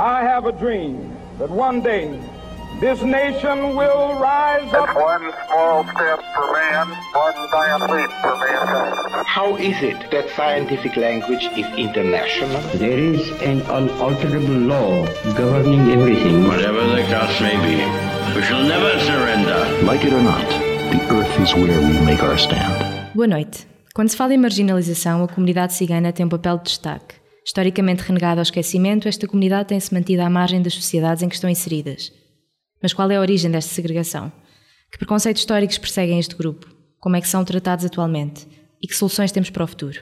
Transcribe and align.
I 0.00 0.22
have 0.22 0.46
a 0.46 0.52
dream 0.52 1.14
that 1.38 1.50
one 1.50 1.82
day 1.82 2.08
this 2.80 3.02
nation 3.02 3.76
will 3.76 4.16
rise 4.16 4.72
up. 4.72 4.88
It's 4.88 4.96
one 4.96 5.28
small 5.44 5.84
step 5.92 6.24
for 6.34 6.52
man, 6.56 6.88
one 7.12 7.36
giant 7.52 7.82
leap 7.92 8.08
for 8.24 8.34
mankind. 8.40 9.26
How 9.26 9.56
is 9.56 9.76
it 9.82 10.10
that 10.10 10.30
scientific 10.30 10.96
language 10.96 11.44
is 11.52 11.66
international? 11.76 12.62
There 12.78 12.98
is 12.98 13.28
an 13.42 13.60
unalterable 13.68 14.72
law 14.72 15.04
governing 15.36 15.90
everything. 15.90 16.48
Whatever 16.48 16.80
the 16.96 17.04
cost 17.12 17.38
may 17.42 17.60
be, 17.60 17.84
we 18.34 18.40
shall 18.40 18.62
never 18.62 18.98
surrender. 19.00 19.84
Like 19.84 20.02
it 20.02 20.14
or 20.14 20.22
not, 20.22 20.48
the 20.48 21.00
earth 21.12 21.40
is 21.40 21.52
where 21.52 21.78
we 21.78 22.00
make 22.06 22.22
our 22.22 22.38
stand. 22.38 23.12
Boa 23.14 23.26
noite. 23.26 23.66
Quando 23.92 24.08
se 24.08 24.16
fala 24.16 24.32
em 24.32 24.38
marginalização, 24.38 25.22
a 25.24 25.28
comunidade 25.28 25.74
cigana 25.74 26.10
tem 26.10 26.24
um 26.24 26.30
papel 26.30 26.56
de 26.56 26.64
destaque. 26.64 27.19
Historicamente 27.44 28.02
renegada 28.02 28.40
ao 28.40 28.42
esquecimento, 28.42 29.08
esta 29.08 29.26
comunidade 29.26 29.68
tem-se 29.68 29.92
mantido 29.92 30.22
à 30.22 30.30
margem 30.30 30.62
das 30.62 30.74
sociedades 30.74 31.22
em 31.22 31.28
que 31.28 31.34
estão 31.34 31.48
inseridas. 31.50 32.12
Mas 32.82 32.92
qual 32.92 33.10
é 33.10 33.16
a 33.16 33.20
origem 33.20 33.50
desta 33.50 33.74
segregação? 33.74 34.32
Que 34.90 34.98
preconceitos 34.98 35.42
históricos 35.42 35.78
perseguem 35.78 36.18
este 36.18 36.34
grupo? 36.34 36.66
Como 36.98 37.16
é 37.16 37.20
que 37.20 37.28
são 37.28 37.44
tratados 37.44 37.84
atualmente? 37.84 38.46
E 38.82 38.86
que 38.86 38.96
soluções 38.96 39.32
temos 39.32 39.50
para 39.50 39.64
o 39.64 39.66
futuro? 39.66 40.00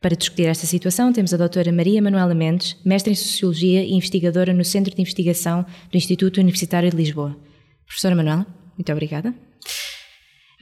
Para 0.00 0.16
discutir 0.16 0.46
esta 0.46 0.66
situação, 0.66 1.12
temos 1.12 1.34
a 1.34 1.36
doutora 1.36 1.70
Maria 1.70 2.00
Manuela 2.00 2.34
Mendes, 2.34 2.76
mestre 2.84 3.12
em 3.12 3.14
Sociologia 3.14 3.82
e 3.82 3.92
investigadora 3.92 4.54
no 4.54 4.64
Centro 4.64 4.94
de 4.94 5.00
Investigação 5.00 5.64
do 5.90 5.96
Instituto 5.96 6.40
Universitário 6.40 6.90
de 6.90 6.96
Lisboa. 6.96 7.36
Professora 7.84 8.14
Manuela, 8.14 8.46
muito 8.76 8.90
obrigada. 8.92 9.34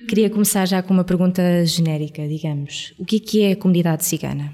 Queria 0.09 0.30
começar 0.30 0.66
já 0.66 0.83
com 0.83 0.95
uma 0.95 1.05
pergunta 1.05 1.65
genérica, 1.65 2.27
digamos. 2.27 2.95
O 2.99 3.05
que 3.05 3.16
é, 3.16 3.21
que 3.21 3.43
é 3.43 3.52
a 3.52 3.57
comunidade 3.57 4.05
cigana? 4.05 4.52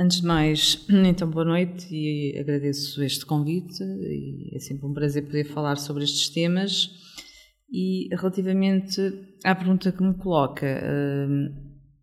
Antes 0.00 0.20
de 0.20 0.26
mais, 0.28 0.86
então 0.88 1.28
boa 1.28 1.44
noite 1.44 1.88
e 1.90 2.38
agradeço 2.38 3.02
este 3.02 3.26
convite 3.26 3.82
e 3.82 4.54
é 4.54 4.60
sempre 4.60 4.86
um 4.86 4.94
prazer 4.94 5.24
poder 5.24 5.42
falar 5.46 5.74
sobre 5.74 6.04
estes 6.04 6.28
temas. 6.28 6.88
E 7.68 8.08
relativamente 8.14 9.00
à 9.44 9.56
pergunta 9.56 9.90
que 9.90 10.00
me 10.00 10.14
coloca, 10.14 10.66
hum, 11.28 11.52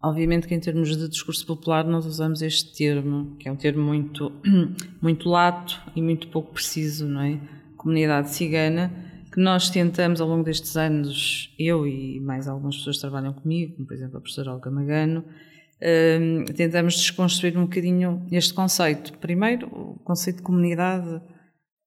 obviamente 0.03 0.45
que 0.45 0.53
em 0.53 0.59
termos 0.59 0.97
de 0.97 1.07
discurso 1.07 1.47
popular 1.47 1.85
nós 1.85 2.05
usamos 2.05 2.41
este 2.41 2.75
termo, 2.75 3.37
que 3.37 3.47
é 3.47 3.51
um 3.53 3.55
termo 3.55 3.81
muito, 3.81 4.29
muito 5.01 5.29
lato 5.29 5.81
e 5.95 6.01
muito 6.01 6.27
pouco 6.27 6.51
preciso, 6.51 7.07
não 7.07 7.21
é? 7.21 7.39
Comunidade 7.77 8.29
cigana, 8.29 8.91
que 9.31 9.39
nós 9.39 9.69
tentamos 9.69 10.19
ao 10.19 10.27
longo 10.27 10.43
destes 10.43 10.75
anos, 10.75 11.55
eu 11.57 11.87
e 11.87 12.19
mais 12.19 12.45
algumas 12.45 12.75
pessoas 12.75 12.97
que 12.97 13.01
trabalham 13.01 13.31
comigo, 13.31 13.73
como 13.75 13.87
por 13.87 13.93
exemplo 13.93 14.17
a 14.17 14.19
professora 14.19 14.51
Olga 14.51 14.69
Magano, 14.69 15.23
tentamos 16.55 16.95
desconstruir 16.95 17.57
um 17.57 17.63
bocadinho 17.63 18.25
este 18.31 18.53
conceito. 18.53 19.17
Primeiro, 19.19 19.67
o 19.67 19.99
conceito 20.03 20.37
de 20.37 20.43
comunidade, 20.43 21.21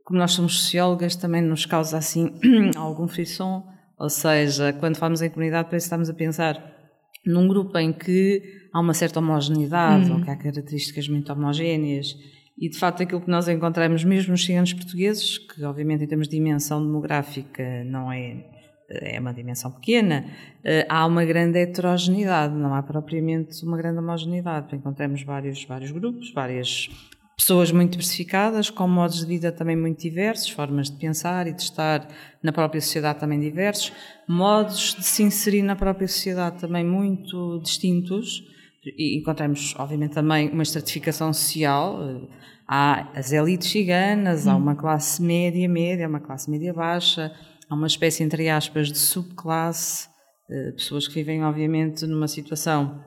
como 0.05 0.19
nós 0.19 0.33
somos 0.33 0.61
sociólogas, 0.61 1.17
também 1.17 1.43
nos 1.43 1.67
causa 1.67 1.99
assim 1.99 2.33
algum 2.77 3.09
frisson, 3.09 3.65
ou 3.99 4.09
seja, 4.09 4.73
quando 4.75 4.97
falamos 4.97 5.23
em 5.23 5.31
comunidade 5.31 5.69
parece 5.69 5.85
que 5.85 5.89
estamos 5.89 6.09
a 6.09 6.15
pensar 6.15 6.79
num 7.27 7.49
grupo 7.49 7.77
em 7.79 7.93
que 7.93 8.43
há 8.73 8.81
uma 8.81 8.95
certa 8.95 9.19
homogeneidade, 9.21 10.11
ou 10.11 10.23
que 10.23 10.31
há 10.31 10.37
características 10.37 11.09
muito 11.09 11.33
homogéneas, 11.33 12.15
e 12.57 12.69
de 12.69 12.79
facto 12.79 13.03
aquilo 13.03 13.21
que 13.21 13.31
nós 13.31 13.49
encontramos 13.49 14.05
mesmo 14.05 14.33
nos 14.33 14.45
ciganos 14.45 14.73
portugueses, 14.73 15.39
que 15.39 15.63
obviamente 15.65 16.05
em 16.05 16.07
termos 16.07 16.29
de 16.29 16.37
dimensão 16.37 16.85
demográfica 16.85 17.85
não 17.85 18.11
é, 18.11 18.45
é 18.89 19.21
uma 19.21 19.33
dimensão 19.35 19.71
pequena, 19.71 20.25
eh, 20.65 20.87
há 20.89 21.05
uma 21.07 21.25
grande 21.25 21.59
heterogeneidade, 21.59 22.55
não 22.55 22.75
há 22.75 22.83
propriamente 22.83 23.65
uma 23.65 23.77
grande 23.77 23.99
homogeneidade. 23.99 24.75
Encontramos 24.75 25.23
vários, 25.23 25.65
vários 25.65 25.91
grupos, 25.91 26.33
várias 26.33 26.89
pessoas 27.37 27.71
muito 27.71 27.93
diversificadas, 27.93 28.71
com 28.71 28.89
modos 28.89 29.21
de 29.21 29.27
vida 29.27 29.53
também 29.53 29.77
muito 29.77 30.01
diversos, 30.01 30.51
formas 30.51 30.91
de 30.91 30.97
pensar 30.97 31.47
e 31.47 31.53
de 31.53 31.63
estar 31.63 32.09
na 32.43 32.51
própria 32.51 32.81
sociedade 32.81 33.21
também 33.21 33.39
diversos, 33.39 33.93
modos 34.27 34.97
de 34.97 35.05
se 35.05 35.23
inserir 35.23 35.63
na 35.63 35.77
própria 35.77 36.09
sociedade 36.09 36.59
também 36.59 36.85
muito 36.85 37.61
distintos. 37.63 38.43
E 38.85 39.19
encontramos, 39.19 39.75
obviamente, 39.79 40.15
também 40.15 40.49
uma 40.51 40.63
estratificação 40.63 41.33
social. 41.33 41.99
eh, 42.03 42.49
Há 42.71 43.09
as 43.15 43.33
elites 43.33 43.71
ciganas, 43.71 44.47
há 44.47 44.55
uma 44.55 44.75
classe 44.75 45.23
média, 45.23 45.67
média, 45.67 46.05
há 46.05 46.09
uma 46.09 46.21
classe 46.21 46.51
média 46.51 46.71
baixa, 46.75 47.33
há 47.69 47.75
uma 47.75 47.87
espécie, 47.87 48.23
entre 48.23 48.49
aspas, 48.49 48.89
de 48.89 48.99
subclasse, 48.99 50.09
eh, 50.51 50.73
pessoas 50.73 51.07
que 51.07 51.15
vivem, 51.15 51.45
obviamente, 51.45 52.07
numa 52.07 52.29
situação 52.29 53.05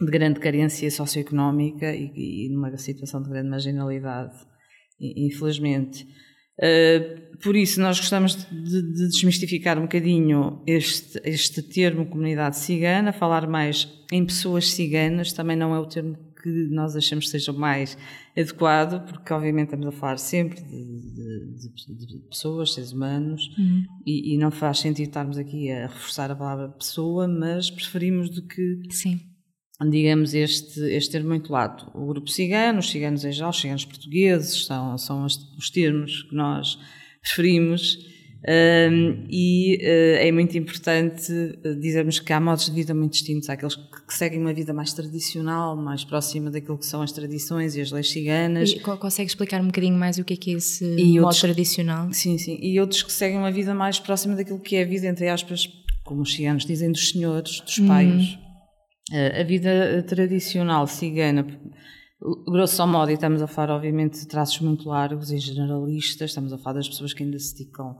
de 0.00 0.10
grande 0.10 0.40
carência 0.40 0.90
socioeconómica 0.90 1.94
e, 1.94 2.46
e 2.46 2.48
numa 2.50 2.76
situação 2.76 3.22
de 3.22 3.28
grande 3.28 3.48
marginalidade, 3.48 4.34
infelizmente. 5.00 6.06
Uh, 6.58 7.38
por 7.38 7.56
isso, 7.56 7.80
nós 7.80 7.98
gostamos 7.98 8.36
de, 8.36 8.82
de 8.92 9.08
desmistificar 9.08 9.78
um 9.78 9.82
bocadinho 9.82 10.62
este, 10.66 11.20
este 11.24 11.62
termo 11.62 12.06
comunidade 12.06 12.58
cigana, 12.58 13.12
falar 13.12 13.48
mais 13.48 13.88
em 14.12 14.24
pessoas 14.24 14.70
ciganas, 14.70 15.32
também 15.32 15.56
não 15.56 15.74
é 15.74 15.80
o 15.80 15.86
termo 15.86 16.16
que 16.42 16.48
nós 16.70 16.96
achamos 16.96 17.26
que 17.26 17.30
seja 17.30 17.52
o 17.52 17.58
mais 17.58 17.96
adequado, 18.36 19.06
porque 19.06 19.32
obviamente 19.32 19.66
estamos 19.68 19.86
a 19.86 19.92
falar 19.92 20.18
sempre 20.18 20.60
de, 20.60 20.66
de- 20.66 22.06
de- 22.06 22.28
pessoas, 22.28 22.74
seres 22.74 22.92
humanos, 22.92 23.42
e, 24.06 24.34
e 24.34 24.38
não 24.38 24.50
faz 24.50 24.78
sentido 24.80 25.06
estarmos 25.08 25.38
aqui 25.38 25.70
a 25.70 25.86
reforçar 25.86 26.30
a 26.30 26.36
palavra 26.36 26.68
pessoa, 26.68 27.28
mas 27.28 27.70
preferimos 27.70 28.28
do 28.30 28.46
que 28.46 28.80
Sim. 28.90 29.20
digamos, 29.90 30.34
este, 30.34 30.80
este 30.80 31.12
termo 31.12 31.28
muito 31.28 31.52
lato. 31.52 31.90
O 31.94 32.06
grupo 32.06 32.28
cigano, 32.28 32.78
os 32.80 32.90
ciganos 32.90 33.24
em 33.24 33.32
geral, 33.32 33.50
os 33.50 33.60
ciganos 33.60 33.84
portugueses, 33.84 34.64
são, 34.66 34.96
são 34.98 35.24
os 35.24 35.70
termos 35.70 36.22
que 36.24 36.34
nós 36.34 36.78
preferimos. 37.20 37.98
Hum, 38.44 39.24
e 39.30 39.78
eh, 39.80 40.26
é 40.28 40.32
muito 40.32 40.58
importante 40.58 41.32
eh, 41.64 41.74
dizermos 41.74 42.18
que 42.18 42.32
há 42.32 42.40
modos 42.40 42.64
de 42.66 42.72
vida 42.72 42.92
muito 42.92 43.12
distintos. 43.12 43.48
Há 43.48 43.52
aqueles 43.52 43.76
que, 43.76 44.06
que 44.08 44.14
seguem 44.14 44.40
uma 44.40 44.52
vida 44.52 44.72
mais 44.74 44.92
tradicional, 44.92 45.76
mais 45.76 46.04
próxima 46.04 46.50
daquilo 46.50 46.76
que 46.76 46.84
são 46.86 47.02
as 47.02 47.12
tradições 47.12 47.76
e 47.76 47.80
as 47.80 47.92
leis 47.92 48.10
ciganas. 48.10 48.70
E 48.70 48.80
co- 48.80 48.96
consegue 48.96 49.28
explicar 49.30 49.60
um 49.60 49.66
bocadinho 49.66 49.96
mais 49.96 50.18
o 50.18 50.24
que 50.24 50.34
é 50.34 50.36
que 50.36 50.50
é 50.50 50.54
esse 50.54 50.84
E 50.84 51.12
modo 51.14 51.26
outros- 51.26 51.40
tradicional? 51.40 52.12
Sim, 52.12 52.36
sim. 52.36 52.58
E 52.60 52.80
outros 52.80 53.04
que 53.04 53.12
seguem 53.12 53.38
uma 53.38 53.52
vida 53.52 53.72
mais 53.74 54.00
próxima 54.00 54.34
daquilo 54.34 54.58
que 54.58 54.74
é 54.74 54.82
a 54.82 54.86
vida, 54.86 55.06
entre 55.06 55.28
aspas, 55.28 55.68
como 56.04 56.22
os 56.22 56.32
ciganos 56.34 56.66
dizem, 56.66 56.90
dos 56.90 57.10
senhores, 57.10 57.60
dos 57.60 57.78
pais. 57.78 58.36
Eh, 59.12 59.40
a 59.40 59.44
vida 59.44 60.02
tradicional 60.08 60.86
cigana, 60.88 61.46
grosso 62.46 62.84
modo, 62.88 63.10
e 63.10 63.14
estamos 63.14 63.40
a 63.40 63.46
falar, 63.46 63.74
obviamente, 63.76 64.18
de 64.18 64.26
traços 64.26 64.58
muito 64.60 64.88
largos 64.88 65.30
e 65.30 65.38
generalistas, 65.38 66.30
estamos 66.30 66.52
a 66.52 66.58
falar 66.58 66.78
das 66.78 66.88
pessoas 66.88 67.12
que 67.12 67.22
ainda 67.22 67.38
se 67.38 67.56
dedicam 67.56 67.96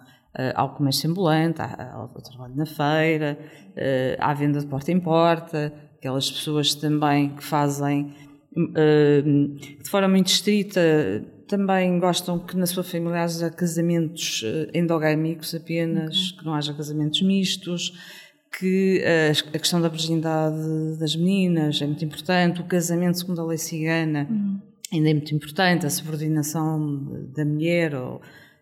ao 0.54 0.74
comércio 0.74 1.10
ambulante, 1.10 1.60
ao, 1.60 2.10
ao 2.14 2.22
trabalho 2.22 2.54
na 2.56 2.66
feira, 2.66 3.38
eh, 3.76 4.16
à 4.18 4.32
venda 4.32 4.60
de 4.60 4.66
porta 4.66 4.90
em 4.90 4.98
porta, 5.00 5.72
aquelas 5.98 6.30
pessoas 6.30 6.74
também 6.74 7.30
que 7.30 7.44
fazem 7.44 8.14
eh, 8.74 9.22
de 9.22 9.88
forma 9.88 10.08
muito 10.08 10.28
estrita 10.28 10.80
também 11.46 11.98
gostam 11.98 12.38
que 12.38 12.56
na 12.56 12.66
sua 12.66 12.82
família 12.82 13.24
haja 13.24 13.50
casamentos 13.50 14.42
eh, 14.44 14.70
endogâmicos 14.78 15.54
apenas, 15.54 16.32
que 16.32 16.44
não 16.44 16.54
haja 16.54 16.72
casamentos 16.72 17.20
mistos, 17.22 17.92
que 18.58 19.00
eh, 19.02 19.32
a 19.32 19.58
questão 19.58 19.80
da 19.80 19.88
virgindade 19.88 20.98
das 20.98 21.14
meninas 21.14 21.80
é 21.80 21.86
muito 21.86 22.04
importante, 22.04 22.60
o 22.60 22.64
casamento 22.64 23.18
segundo 23.18 23.40
a 23.40 23.44
lei 23.44 23.58
cigana 23.58 24.28
ainda 24.92 25.10
é 25.10 25.14
muito 25.14 25.34
importante, 25.34 25.86
a 25.86 25.90
subordinação 25.90 27.28
da 27.34 27.44
mulher 27.44 27.94
ou 27.94 28.20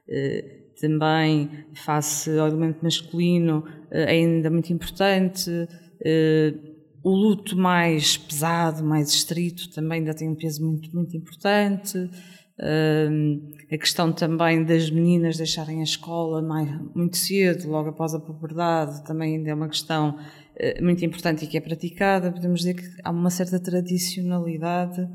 eh, 0.09 0.60
também 0.81 1.51
face 1.75 2.31
ao 2.39 2.49
elemento 2.49 2.83
masculino 2.83 3.65
eh, 3.91 4.05
é 4.05 4.11
ainda 4.11 4.51
muito 4.51 4.73
importante. 4.73 5.51
eh, 6.05 6.55
o 7.03 7.11
luto 7.11 7.57
mais 7.57 8.17
pesado, 8.19 8.85
mais 8.85 9.09
estrito, 9.11 9.71
também 9.71 10.01
ainda 10.01 10.15
tem 10.15 10.29
um 10.29 10.35
peso 10.35 10.65
muito, 10.65 10.95
muito 10.95 11.17
importante. 11.17 11.99
Hum, 12.63 13.53
a 13.73 13.79
questão 13.79 14.13
também 14.13 14.63
das 14.65 14.91
meninas 14.91 15.39
deixarem 15.39 15.81
a 15.81 15.85
escola 15.85 16.43
mais, 16.43 16.69
muito 16.95 17.17
cedo, 17.17 17.71
logo 17.71 17.89
após 17.89 18.15
a 18.15 18.21
puberdade, 18.21 19.03
também 19.07 19.37
ainda 19.37 19.49
é 19.51 19.55
uma 19.55 19.69
questão 19.69 20.19
eh, 20.57 20.79
muito 20.83 21.03
importante 21.03 21.45
e 21.45 21.49
que 21.49 21.57
é 21.57 21.61
praticada. 21.61 22.31
Podemos 22.31 22.61
dizer 22.61 22.75
que 22.75 22.87
há 23.03 23.11
uma 23.11 23.31
certa 23.31 23.59
tradicionalidade 23.59 25.09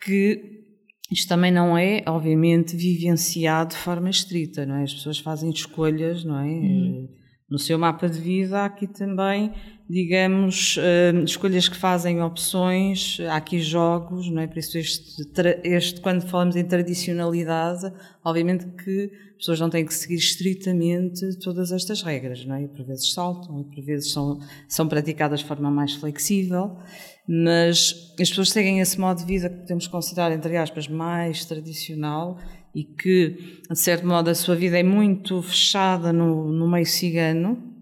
que 0.00 0.65
isto 1.10 1.28
também 1.28 1.52
não 1.52 1.76
é, 1.78 2.02
obviamente, 2.06 2.76
vivenciado 2.76 3.70
de 3.70 3.76
forma 3.76 4.10
estrita, 4.10 4.66
não 4.66 4.76
é? 4.76 4.82
As 4.82 4.94
pessoas 4.94 5.18
fazem 5.18 5.50
escolhas, 5.50 6.24
não 6.24 6.38
é? 6.38 6.50
Eh, 6.50 7.08
No 7.48 7.58
seu 7.58 7.78
mapa 7.78 8.08
de 8.08 8.20
vida 8.20 8.60
há 8.60 8.64
aqui 8.64 8.86
também 8.86 9.52
digamos, 9.88 10.76
uh, 10.78 11.24
escolhas 11.24 11.68
que 11.68 11.76
fazem 11.76 12.20
opções, 12.20 13.18
há 13.30 13.36
aqui 13.36 13.60
jogos, 13.60 14.28
não 14.28 14.42
é? 14.42 14.46
Por 14.46 14.58
isso 14.58 14.76
este, 14.76 15.22
este, 15.62 16.00
quando 16.00 16.26
falamos 16.26 16.56
em 16.56 16.64
tradicionalidade, 16.64 17.92
obviamente 18.24 18.66
que 18.82 19.12
as 19.30 19.36
pessoas 19.38 19.60
não 19.60 19.70
têm 19.70 19.84
que 19.86 19.94
seguir 19.94 20.16
estritamente 20.16 21.38
todas 21.38 21.70
estas 21.70 22.02
regras, 22.02 22.44
não 22.44 22.56
é? 22.56 22.64
E 22.64 22.68
por 22.68 22.84
vezes 22.84 23.12
saltam, 23.12 23.60
e 23.60 23.64
por 23.64 23.84
vezes 23.84 24.10
são, 24.10 24.40
são 24.66 24.88
praticadas 24.88 25.40
de 25.40 25.46
forma 25.46 25.70
mais 25.70 25.94
flexível, 25.94 26.76
mas 27.28 28.12
as 28.20 28.28
pessoas 28.28 28.50
seguem 28.50 28.80
esse 28.80 28.98
modo 28.98 29.18
de 29.18 29.24
vida 29.24 29.48
que 29.48 29.60
podemos 29.60 29.86
considerar, 29.86 30.32
entre 30.32 30.56
aspas, 30.56 30.88
mais 30.88 31.44
tradicional 31.44 32.38
e 32.76 32.84
que, 32.84 33.62
de 33.70 33.78
certo 33.78 34.06
modo, 34.06 34.28
a 34.28 34.34
sua 34.34 34.54
vida 34.54 34.78
é 34.78 34.82
muito 34.82 35.40
fechada 35.40 36.12
no, 36.12 36.52
no 36.52 36.70
meio 36.70 36.84
cigano, 36.84 37.74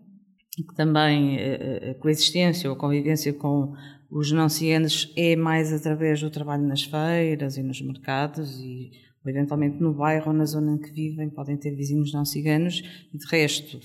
e 0.56 0.62
que 0.62 0.73
também 0.76 1.37
eh, 1.37 1.81
eh, 1.82 1.91
a 1.91 1.94
coexistência 1.96 2.70
ou 2.70 2.76
a 2.76 2.79
convivência 2.79 3.32
com 3.32 3.75
os 4.08 4.31
não 4.31 4.49
ciganos 4.49 5.12
é 5.17 5.35
mais 5.35 5.73
através 5.73 6.20
do 6.20 6.31
trabalho 6.31 6.62
nas 6.62 6.85
feiras 6.85 7.56
e 7.56 7.62
nos 7.64 7.82
mercados 7.82 8.61
e 8.61 8.93
ou 9.25 9.31
eventualmente 9.31 9.82
no 9.82 9.93
bairro 9.93 10.29
ou 10.29 10.32
na 10.32 10.44
zona 10.44 10.75
em 10.75 10.79
que 10.79 10.93
vivem 10.93 11.29
podem 11.29 11.56
ter 11.56 11.75
vizinhos 11.75 12.12
não 12.12 12.25
ciganos. 12.25 12.81
E 13.12 13.19
de 13.19 13.26
resto 13.26 13.81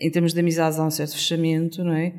em 0.00 0.10
termos 0.10 0.32
de 0.32 0.40
amizades 0.40 0.78
há 0.78 0.86
um 0.86 0.90
certo 0.90 1.16
fechamento 1.16 1.84
não 1.84 1.92
é 1.92 2.14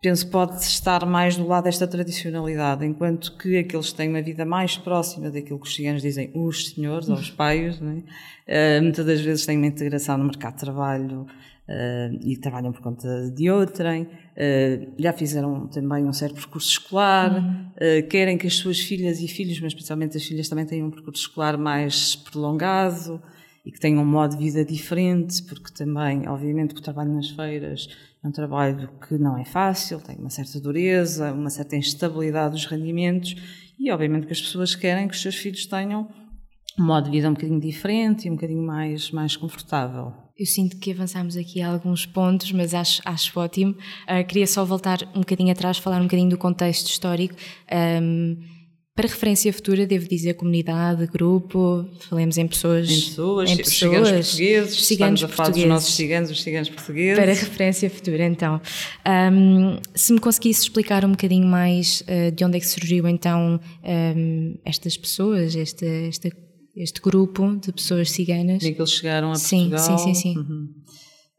penso 0.00 0.26
que 0.26 0.32
pode 0.32 0.56
estar 0.62 1.04
mais 1.04 1.36
do 1.36 1.46
lado 1.46 1.64
desta 1.64 1.86
tradicionalidade 1.86 2.84
enquanto 2.84 3.36
que 3.36 3.58
aqueles 3.58 3.90
que 3.90 3.96
têm 3.96 4.08
uma 4.08 4.22
vida 4.22 4.44
mais 4.44 4.76
próxima 4.76 5.30
daquilo 5.30 5.58
que 5.58 5.66
os 5.66 5.74
ciganos 5.74 6.02
dizem 6.02 6.30
os 6.34 6.70
senhores 6.70 7.08
ou 7.08 7.16
os 7.16 7.34
é? 7.38 8.78
uh, 8.78 8.82
muitas 8.82 9.04
das 9.04 9.20
vezes 9.20 9.44
têm 9.44 9.56
uma 9.56 9.66
integração 9.66 10.16
no 10.16 10.24
mercado 10.24 10.54
de 10.54 10.60
trabalho 10.60 11.26
Uh, 11.68 12.16
e 12.22 12.34
trabalham 12.34 12.72
por 12.72 12.80
conta 12.80 13.30
de 13.30 13.50
outrem, 13.50 14.04
uh, 14.04 14.92
já 14.98 15.12
fizeram 15.12 15.66
também 15.66 16.02
um 16.06 16.14
certo 16.14 16.36
percurso 16.36 16.70
escolar, 16.70 17.30
uhum. 17.30 17.66
uh, 17.76 18.08
querem 18.08 18.38
que 18.38 18.46
as 18.46 18.54
suas 18.54 18.80
filhas 18.80 19.20
e 19.20 19.28
filhos, 19.28 19.60
mas 19.60 19.74
especialmente 19.74 20.16
as 20.16 20.24
filhas, 20.24 20.48
também 20.48 20.64
tenham 20.64 20.88
um 20.88 20.90
percurso 20.90 21.20
escolar 21.20 21.58
mais 21.58 22.16
prolongado 22.16 23.20
e 23.68 23.70
que 23.70 23.78
tenham 23.78 24.02
um 24.02 24.06
modo 24.06 24.34
de 24.34 24.42
vida 24.42 24.64
diferente, 24.64 25.42
porque 25.42 25.70
também, 25.70 26.26
obviamente, 26.26 26.74
o 26.74 26.80
trabalho 26.80 27.12
nas 27.12 27.28
feiras 27.28 27.86
é 28.24 28.26
um 28.26 28.32
trabalho 28.32 28.88
que 29.06 29.18
não 29.18 29.36
é 29.36 29.44
fácil, 29.44 30.00
tem 30.00 30.16
uma 30.16 30.30
certa 30.30 30.58
dureza, 30.58 31.34
uma 31.34 31.50
certa 31.50 31.76
instabilidade 31.76 32.54
dos 32.54 32.64
rendimentos 32.64 33.36
e, 33.78 33.92
obviamente, 33.92 34.26
que 34.26 34.32
as 34.32 34.40
pessoas 34.40 34.74
querem 34.74 35.06
que 35.06 35.14
os 35.14 35.20
seus 35.20 35.36
filhos 35.36 35.66
tenham 35.66 36.08
um 36.78 36.82
modo 36.82 37.04
de 37.04 37.10
vida 37.10 37.28
um 37.28 37.34
bocadinho 37.34 37.60
diferente 37.60 38.26
e 38.26 38.30
um 38.30 38.36
bocadinho 38.36 38.62
mais, 38.62 39.10
mais 39.10 39.36
confortável. 39.36 40.14
Eu 40.34 40.46
sinto 40.46 40.78
que 40.78 40.90
avançamos 40.90 41.36
aqui 41.36 41.60
a 41.60 41.68
alguns 41.68 42.06
pontos, 42.06 42.50
mas 42.52 42.72
acho, 42.72 43.02
acho 43.04 43.38
ótimo. 43.38 43.72
Uh, 43.72 44.26
queria 44.26 44.46
só 44.46 44.64
voltar 44.64 45.02
um 45.14 45.20
bocadinho 45.20 45.52
atrás, 45.52 45.76
falar 45.76 46.00
um 46.00 46.04
bocadinho 46.04 46.30
do 46.30 46.38
contexto 46.38 46.86
histórico. 46.86 47.34
Um, 47.70 48.38
para 48.98 49.06
referência 49.06 49.52
futura, 49.52 49.86
devo 49.86 50.08
dizer 50.08 50.34
comunidade, 50.34 51.06
grupo, 51.06 51.88
falemos 52.08 52.36
em 52.36 52.48
pessoas. 52.48 52.90
Em 52.90 53.00
pessoas, 53.00 53.48
em 53.48 53.56
pessoas 53.56 53.78
ciganos 53.78 54.10
portugueses, 54.10 54.86
ciganos 54.86 55.20
estamos 55.20 55.22
a 55.22 55.28
falar 55.28 55.50
dos 55.50 55.64
nossos 55.66 55.94
ciganos, 55.94 56.30
os 56.32 56.42
ciganos 56.42 56.68
portugueses. 56.68 57.16
Para 57.16 57.32
referência 57.32 57.88
futura, 57.88 58.26
então. 58.26 58.60
Um, 59.06 59.78
se 59.94 60.12
me 60.12 60.18
conseguisse 60.18 60.62
explicar 60.62 61.04
um 61.04 61.12
bocadinho 61.12 61.46
mais 61.46 62.02
uh, 62.08 62.32
de 62.32 62.44
onde 62.44 62.56
é 62.56 62.60
que 62.60 62.66
surgiu 62.66 63.06
então 63.06 63.60
um, 63.84 64.58
estas 64.64 64.96
pessoas, 64.96 65.54
esta, 65.54 65.86
esta 65.86 66.28
este 66.74 67.00
grupo 67.00 67.54
de 67.54 67.72
pessoas 67.72 68.10
ciganas. 68.10 68.64
Nem 68.64 68.74
que 68.74 68.80
eles 68.80 68.90
chegaram 68.90 69.30
a 69.30 69.36
sim, 69.36 69.70
Portugal. 69.70 69.98
Sim, 69.98 70.12
sim, 70.12 70.20
sim. 70.20 70.38
Uhum. 70.38 70.68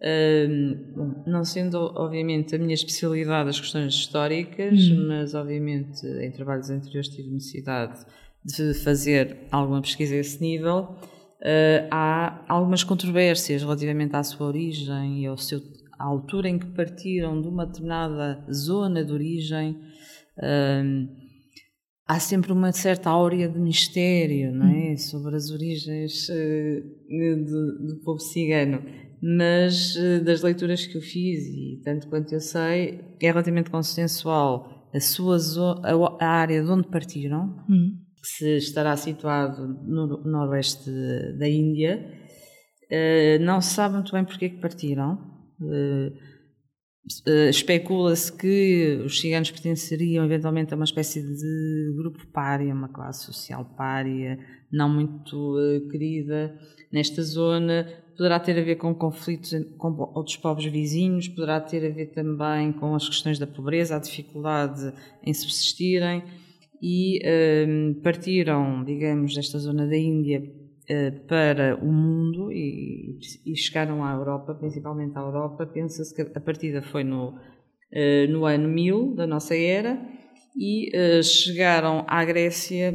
Uh, 0.01 1.29
não 1.29 1.43
sendo, 1.43 1.77
obviamente, 1.95 2.55
a 2.55 2.57
minha 2.57 2.73
especialidade 2.73 3.49
as 3.49 3.59
questões 3.59 3.93
históricas, 3.93 4.79
uhum. 4.87 5.07
mas, 5.09 5.33
obviamente, 5.33 6.05
em 6.07 6.31
trabalhos 6.31 6.69
anteriores 6.69 7.09
tive 7.09 7.29
necessidade 7.29 8.05
de 8.45 8.73
fazer 8.75 9.37
alguma 9.51 9.81
pesquisa 9.81 10.15
a 10.15 10.19
esse 10.19 10.41
nível. 10.41 10.95
Uh, 11.41 11.87
há 11.91 12.45
algumas 12.47 12.83
controvérsias 12.83 13.61
relativamente 13.61 14.15
à 14.15 14.23
sua 14.23 14.47
origem 14.47 15.23
e 15.23 15.27
ao 15.27 15.37
seu, 15.37 15.59
à 15.97 16.05
altura 16.05 16.47
em 16.47 16.57
que 16.57 16.67
partiram 16.67 17.41
de 17.41 17.47
uma 17.49 17.65
determinada 17.65 18.45
zona 18.51 19.03
de 19.03 19.11
origem. 19.11 19.77
Há 22.07 22.19
sempre 22.19 22.51
uma 22.51 22.71
certa 22.71 23.09
áurea 23.09 23.47
de 23.47 23.59
mistério, 23.59 24.51
não 24.51 24.65
é? 24.65 24.93
Hum. 24.93 24.97
Sobre 24.97 25.35
as 25.35 25.51
origens 25.51 26.27
uh, 26.29 27.85
do 27.85 28.01
povo 28.03 28.19
cigano. 28.19 28.81
Mas 29.21 29.95
uh, 29.95 30.23
das 30.23 30.41
leituras 30.41 30.85
que 30.85 30.97
eu 30.97 31.01
fiz, 31.01 31.45
e 31.45 31.81
tanto 31.83 32.07
quanto 32.07 32.33
eu 32.33 32.39
sei, 32.39 33.01
é 33.21 33.27
relativamente 33.27 33.69
consensual 33.69 34.89
a, 34.93 34.99
sua 34.99 35.37
a, 36.19 36.25
área 36.25 36.63
de 36.63 36.69
onde 36.69 36.87
partiram, 36.87 37.63
hum. 37.69 37.97
que 38.21 38.27
se 38.27 38.57
estará 38.57 38.95
situado 38.95 39.67
no 39.83 40.23
noroeste 40.23 40.89
da 41.37 41.47
Índia. 41.47 42.13
Uh, 42.91 43.43
não 43.43 43.61
se 43.61 43.73
sabe 43.73 43.95
muito 43.95 44.11
bem 44.11 44.23
porque 44.23 44.45
é 44.45 44.49
que 44.49 44.57
partiram. 44.57 45.17
Uh, 47.27 47.49
Especula-se 47.49 48.31
que 48.31 49.01
os 49.03 49.19
ciganos 49.19 49.49
pertenceriam 49.49 50.23
eventualmente 50.25 50.73
a 50.73 50.75
uma 50.75 50.85
espécie 50.85 51.21
de 51.21 51.93
grupo 51.95 52.25
pária, 52.27 52.73
uma 52.73 52.87
classe 52.87 53.25
social 53.25 53.65
pária, 53.75 54.39
não 54.71 54.87
muito 54.87 55.57
uh, 55.57 55.87
querida 55.89 56.55
nesta 56.91 57.23
zona. 57.23 57.87
Poderá 58.15 58.39
ter 58.39 58.59
a 58.59 58.63
ver 58.63 58.75
com 58.75 58.93
conflitos 58.93 59.53
com 59.77 59.95
outros 60.13 60.37
povos 60.37 60.65
vizinhos, 60.65 61.27
poderá 61.27 61.59
ter 61.59 61.85
a 61.85 61.93
ver 61.93 62.07
também 62.07 62.73
com 62.73 62.93
as 62.93 63.07
questões 63.07 63.39
da 63.39 63.47
pobreza, 63.47 63.95
a 63.95 63.99
dificuldade 63.99 64.93
em 65.23 65.33
subsistirem 65.33 66.23
e 66.81 67.19
uh, 67.19 67.95
partiram, 68.01 68.83
digamos, 68.83 69.35
desta 69.35 69.57
zona 69.59 69.85
da 69.85 69.97
Índia 69.97 70.37
eh, 70.37 70.58
para 71.27 71.75
o 71.75 71.91
mundo 71.91 72.51
e, 72.51 73.19
e, 73.45 73.55
chegaram 73.55 74.03
à 74.03 74.13
Europa, 74.13 74.55
principalmente 74.55 75.17
à 75.17 75.21
Europa. 75.21 75.65
Pensa-se 75.67 76.13
que 76.15 76.21
a 76.21 76.41
partida 76.41 76.81
foi 76.81 77.03
no, 77.03 77.37
eh, 77.91 78.25
no 78.27 78.45
ano 78.45 78.67
1000 78.67 79.15
da 79.15 79.27
nossa 79.27 79.55
era 79.55 80.01
e 80.57 80.89
uh, 80.89 81.23
chegaram 81.23 82.03
à 82.07 82.25
Grécia 82.25 82.91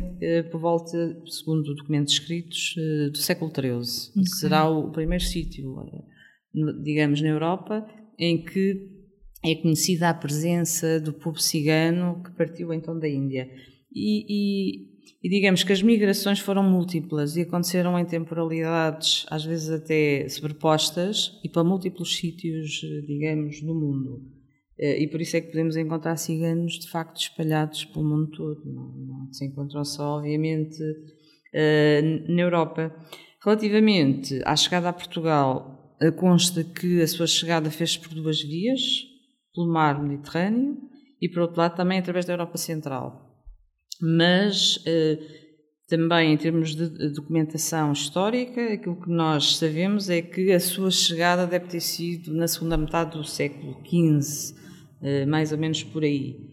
por 0.50 0.60
volta, 0.60 1.16
segundo 1.26 1.74
documentos 1.74 2.14
escritos, 2.14 2.74
do 3.12 3.18
século 3.18 3.52
XIII. 3.54 4.10
Okay. 4.10 4.26
Será 4.26 4.68
o 4.68 4.90
primeiro 4.90 5.22
sítio, 5.22 5.74
digamos, 6.82 7.22
na 7.22 7.28
Europa 7.28 7.86
em 8.18 8.44
que 8.44 8.90
é 9.44 9.54
conhecida 9.56 10.08
a 10.08 10.14
presença 10.14 10.98
do 10.98 11.12
povo 11.12 11.38
cigano 11.38 12.22
que 12.22 12.32
partiu 12.32 12.72
então 12.72 12.98
da 12.98 13.08
Índia. 13.08 13.48
E, 13.94 14.24
e 14.28 14.93
e 15.24 15.28
digamos 15.30 15.64
que 15.64 15.72
as 15.72 15.82
migrações 15.82 16.38
foram 16.38 16.62
múltiplas 16.62 17.34
e 17.34 17.40
aconteceram 17.40 17.98
em 17.98 18.04
temporalidades, 18.04 19.24
às 19.30 19.42
vezes 19.42 19.70
até 19.70 20.28
sobrepostas, 20.28 21.40
e 21.42 21.48
para 21.48 21.64
múltiplos 21.64 22.14
sítios, 22.14 22.82
digamos, 23.06 23.62
do 23.62 23.74
mundo. 23.74 24.22
Eh, 24.78 25.02
e 25.02 25.08
por 25.08 25.22
isso 25.22 25.34
é 25.38 25.40
que 25.40 25.46
podemos 25.50 25.78
encontrar 25.78 26.18
ciganos 26.18 26.78
de 26.78 26.90
facto 26.90 27.22
espalhados 27.22 27.86
pelo 27.86 28.04
mundo 28.04 28.32
todo. 28.32 28.60
Não, 28.66 29.32
se 29.32 29.46
encontram 29.46 29.82
só, 29.82 30.18
obviamente, 30.18 30.76
eh, 31.54 32.02
na 32.28 32.42
Europa. 32.42 32.94
Relativamente 33.42 34.42
à 34.44 34.54
chegada 34.54 34.90
a 34.90 34.92
Portugal, 34.92 35.96
consta 36.18 36.62
que 36.62 37.00
a 37.00 37.08
sua 37.08 37.26
chegada 37.26 37.70
fez-se 37.70 37.98
por 37.98 38.12
duas 38.12 38.42
vias, 38.42 38.82
pelo 39.54 39.72
mar 39.72 40.02
Mediterrâneo 40.02 40.76
e, 41.18 41.30
por 41.30 41.40
outro 41.40 41.62
lado, 41.62 41.76
também 41.76 41.98
através 41.98 42.26
da 42.26 42.34
Europa 42.34 42.58
Central 42.58 43.24
mas 44.00 44.76
uh, 44.76 45.18
também 45.88 46.32
em 46.32 46.36
termos 46.36 46.74
de 46.74 46.88
documentação 47.10 47.92
histórica, 47.92 48.72
aquilo 48.72 49.00
que 49.00 49.10
nós 49.10 49.56
sabemos 49.56 50.08
é 50.10 50.22
que 50.22 50.52
a 50.52 50.60
sua 50.60 50.90
chegada 50.90 51.46
deve 51.46 51.66
ter 51.66 51.80
sido 51.80 52.32
na 52.32 52.48
segunda 52.48 52.76
metade 52.76 53.16
do 53.16 53.24
século 53.24 53.76
XV, 53.84 54.54
uh, 54.54 55.28
mais 55.28 55.52
ou 55.52 55.58
menos 55.58 55.82
por 55.82 56.02
aí. 56.02 56.52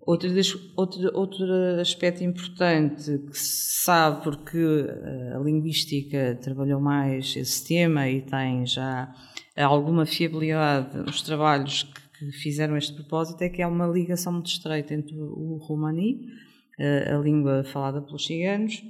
Outro, 0.00 0.28
outro, 0.76 1.10
outro 1.14 1.46
aspecto 1.80 2.22
importante 2.22 3.18
que 3.28 3.36
se 3.36 3.82
sabe, 3.84 4.22
porque 4.22 4.58
a 5.34 5.38
linguística 5.38 6.38
trabalhou 6.40 6.80
mais 6.80 7.34
esse 7.36 7.66
tema 7.66 8.08
e 8.08 8.20
tem 8.20 8.64
já 8.66 9.12
alguma 9.56 10.06
fiabilidade 10.06 10.96
nos 10.98 11.22
trabalhos 11.22 11.82
que 11.82 12.05
que 12.18 12.30
fizeram 12.32 12.76
este 12.76 12.94
propósito 12.94 13.42
é 13.42 13.48
que 13.48 13.62
há 13.62 13.68
uma 13.68 13.86
ligação 13.86 14.32
muito 14.32 14.46
estreita 14.46 14.94
entre 14.94 15.14
o 15.16 15.58
romani, 15.62 16.26
eh, 16.78 17.12
a 17.12 17.18
língua 17.18 17.64
falada 17.64 18.02
pelos 18.02 18.24
ciganos, 18.24 18.82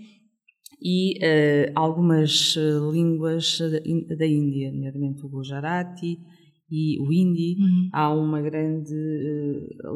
e 0.82 1.18
uh, 1.18 1.72
algumas 1.74 2.54
uh, 2.56 2.90
línguas 2.92 3.58
da 4.18 4.26
Índia, 4.26 4.70
nomeadamente 4.70 5.24
o 5.24 5.28
Gujarati 5.28 6.18
e 6.70 7.00
o 7.00 7.12
Hindi. 7.12 7.56
Uhum. 7.58 7.88
Há 7.92 8.12
uma 8.12 8.42
grande 8.42 8.94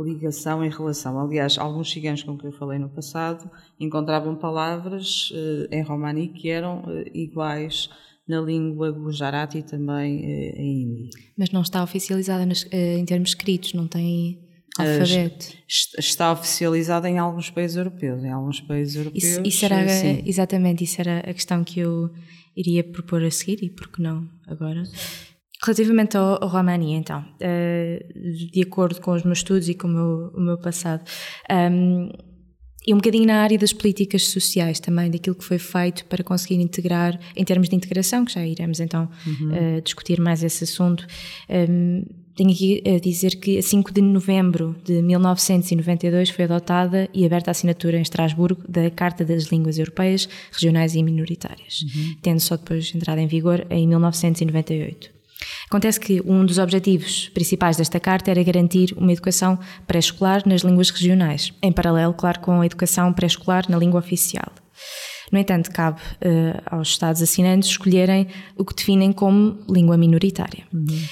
ligação 0.05 0.65
em 0.65 0.71
relação. 0.71 1.19
Aliás, 1.21 1.59
alguns 1.59 1.91
ciganos 1.91 2.23
com 2.23 2.39
que 2.39 2.47
eu 2.47 2.53
falei 2.53 2.79
no 2.79 2.89
passado 2.89 3.51
encontravam 3.79 4.37
palavras 4.37 5.33
em 5.71 5.83
romani 5.83 6.29
que 6.29 6.49
eram 6.49 6.85
iguais 7.13 7.91
na 8.31 8.41
língua 8.41 8.93
gujarati 8.93 9.63
também 9.63 10.21
uh, 10.21 10.61
em 10.61 10.83
hindi. 10.83 11.11
Mas 11.37 11.51
não 11.51 11.63
está 11.63 11.83
oficializada 11.83 12.45
uh, 12.45 12.77
em 12.99 13.05
termos 13.05 13.31
escritos, 13.31 13.75
não 13.75 13.89
tem 13.89 14.39
alfabeto. 14.79 15.53
Está 15.99 16.33
oficializada 16.33 17.11
em 17.11 17.19
alguns 17.19 17.51
países 17.51 17.77
europeus, 17.77 18.23
em 18.23 18.31
alguos 18.31 18.61
países 18.61 18.95
europeus. 18.95 19.25
Isso, 19.25 19.43
isso 19.45 19.65
era, 19.65 19.85
exatamente, 20.25 20.85
isso 20.85 21.01
era 21.01 21.19
a 21.19 21.35
questão 21.35 21.65
que 21.65 21.81
eu 21.81 22.09
iria 22.57 22.85
propor 22.85 23.23
a 23.25 23.31
seguir 23.31 23.65
e 23.65 23.71
por 23.71 23.89
que 23.89 24.01
não 24.01 24.29
agora. 24.47 24.83
Relativamente 25.63 26.17
ao, 26.17 26.43
ao 26.43 26.49
Romani, 26.49 26.95
então, 26.95 27.23
de 27.39 28.63
acordo 28.63 29.01
com 29.01 29.13
os 29.13 29.25
meus 29.25 29.39
estudos 29.39 29.69
e 29.69 29.75
com 29.75 29.89
o 29.89 29.91
meu, 29.91 30.33
o 30.35 30.41
meu 30.41 30.59
passado, 30.59 31.05
um, 31.51 31.55
ehm, 31.55 32.30
e 32.91 32.93
um 32.93 32.97
bocadinho 32.97 33.25
na 33.25 33.41
área 33.41 33.57
das 33.57 33.73
políticas 33.73 34.27
sociais 34.27 34.81
também, 34.81 35.09
daquilo 35.09 35.37
que 35.37 35.45
foi 35.45 35.59
feito 35.59 36.05
para 36.07 36.25
conseguir 36.25 36.57
integrar, 36.57 37.17
em 37.37 37.45
termos 37.45 37.69
de 37.69 37.77
integração, 37.77 38.25
que 38.25 38.33
já 38.33 38.45
iremos 38.45 38.81
então 38.81 39.09
uhum. 39.25 39.77
uh, 39.77 39.81
discutir 39.81 40.21
mais 40.21 40.43
esse 40.43 40.65
assunto. 40.65 41.07
Um, 41.49 41.55
ehm, 41.55 42.03
tenho 42.35 42.51
aqui 42.51 42.83
a 42.85 42.99
dizer 42.99 43.37
que 43.37 43.59
a 43.59 43.63
5 43.63 43.93
de 43.93 44.01
novembro 44.01 44.75
de 44.85 45.01
1992 45.03 46.31
foi 46.31 46.47
adotada 46.47 47.09
e 47.15 47.25
aberta 47.25 47.51
a 47.51 47.53
assinatura 47.53 47.97
em 47.97 48.03
Estrasburgo 48.03 48.63
da 48.69 48.91
Carta 48.91 49.25
das 49.25 49.45
Línguas 49.45 49.79
Europeias, 49.79 50.29
Regionais 50.51 50.97
e 50.97 51.03
Minoritárias, 51.05 51.83
uhum. 51.83 52.17
tendo 52.21 52.41
só 52.41 52.57
depois 52.57 52.93
entrado 52.93 53.19
em 53.19 53.29
vigor 53.29 53.65
em 53.71 53.87
1998. 53.87 55.20
Acontece 55.67 56.01
que 56.01 56.21
um 56.25 56.45
dos 56.45 56.59
objetivos 56.59 57.29
principais 57.31 57.77
desta 57.77 58.01
carta 58.01 58.31
era 58.31 58.43
garantir 58.43 58.93
uma 58.97 59.13
educação 59.13 59.59
pré-escolar 59.87 60.43
nas 60.47 60.63
línguas 60.63 60.91
regionais, 60.91 61.53
em 61.63 61.73
paralelo, 61.73 62.15
claro, 62.15 62.41
com 62.41 62.61
a 62.61 62.67
educação 62.67 63.13
pré-escolar 63.13 63.65
na 63.69 63.79
língua 63.79 64.01
oficial. 64.01 64.53
No 65.31 65.39
entanto, 65.39 65.71
cabe 65.71 66.01
uh, 66.01 66.61
aos 66.67 66.89
Estados 66.89 67.23
assinantes 67.23 67.71
escolherem 67.71 68.27
o 68.57 68.65
que 68.65 68.75
definem 68.75 69.13
como 69.13 69.61
língua 69.69 69.97
minoritária. 69.97 70.67
Uhum. 70.73 71.03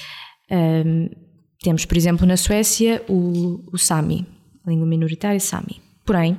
Um, 0.51 1.09
temos, 1.61 1.85
por 1.85 1.95
exemplo, 1.97 2.25
na 2.25 2.35
Suécia 2.35 3.03
o, 3.07 3.63
o 3.71 3.77
Sami, 3.77 4.25
a 4.65 4.69
língua 4.69 4.87
minoritária 4.87 5.39
Sami. 5.39 5.81
Porém, 6.05 6.37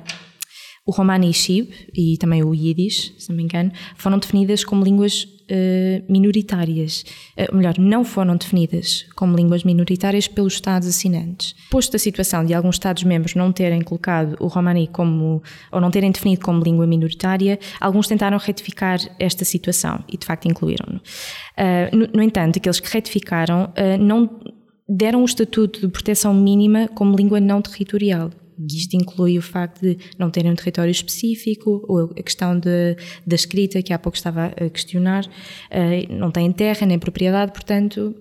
o 0.85 0.91
Romani 0.91 1.33
Shib 1.33 1.71
e 1.93 2.17
também 2.17 2.43
o 2.43 2.53
Yiddish, 2.53 3.13
se 3.17 3.29
não 3.29 3.37
me 3.37 3.43
engano, 3.43 3.71
foram 3.95 4.19
definidas 4.19 4.63
como 4.63 4.83
línguas 4.83 5.27
uh, 5.51 6.11
minoritárias. 6.11 7.03
Uh, 7.37 7.55
melhor, 7.55 7.77
não 7.77 8.03
foram 8.03 8.37
definidas 8.37 9.05
como 9.15 9.35
línguas 9.35 9.63
minoritárias 9.63 10.27
pelos 10.27 10.53
Estados 10.53 10.87
assinantes. 10.87 11.53
Posto 11.69 11.95
a 11.95 11.99
situação 11.99 12.45
de 12.45 12.53
alguns 12.53 12.75
Estados-membros 12.75 13.35
não 13.35 13.51
terem 13.51 13.81
colocado 13.81 14.35
o 14.39 14.47
Romani 14.47 14.87
como, 14.87 15.43
ou 15.71 15.81
não 15.81 15.91
terem 15.91 16.11
definido 16.11 16.41
como 16.41 16.63
língua 16.63 16.87
minoritária, 16.87 17.59
alguns 17.79 18.07
tentaram 18.07 18.37
retificar 18.37 18.99
esta 19.19 19.43
situação 19.43 20.03
e 20.07 20.17
de 20.17 20.25
facto 20.25 20.47
incluíram-no. 20.47 20.97
Uh, 20.97 21.95
no, 21.95 22.07
no, 22.15 22.23
entanto, 22.23 22.57
aqueles 22.57 22.79
que 22.79 22.91
retificaram 22.91 23.71
não 23.99 24.39
deram 24.87 25.21
o 25.21 25.25
estatuto 25.25 25.81
de 25.81 25.87
proteção 25.87 26.33
mínima 26.33 26.87
como 26.89 27.15
língua 27.15 27.39
não 27.39 27.61
territorial 27.61 28.31
isto 28.69 28.95
inclui 28.95 29.37
o 29.37 29.41
facto 29.41 29.81
de 29.81 29.97
não 30.17 30.29
terem 30.29 30.51
um 30.51 30.55
território 30.55 30.91
específico, 30.91 31.83
ou 31.87 32.11
a 32.17 32.23
questão 32.23 32.57
de, 32.57 32.95
da 33.25 33.35
escrita, 33.35 33.81
que 33.81 33.93
há 33.93 33.99
pouco 33.99 34.17
estava 34.17 34.47
a 34.47 34.69
questionar, 34.69 35.25
uh, 35.25 36.13
não 36.13 36.31
têm 36.31 36.51
terra 36.51 36.85
nem 36.85 36.99
propriedade, 36.99 37.51
portanto, 37.51 38.15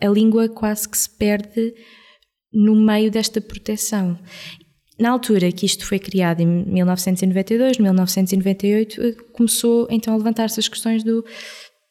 a 0.00 0.08
língua 0.08 0.48
quase 0.48 0.88
que 0.88 0.96
se 0.96 1.10
perde 1.10 1.74
no 2.52 2.74
meio 2.74 3.10
desta 3.10 3.40
proteção. 3.40 4.18
Na 4.98 5.10
altura 5.10 5.50
que 5.50 5.64
isto 5.64 5.86
foi 5.86 5.98
criado, 5.98 6.40
em 6.40 6.46
1992, 6.46 7.78
1998, 7.78 9.00
eh, 9.00 9.12
começou 9.32 9.88
então 9.90 10.12
a 10.12 10.16
levantar-se 10.16 10.60
as 10.60 10.68
questões 10.68 11.02
do 11.02 11.24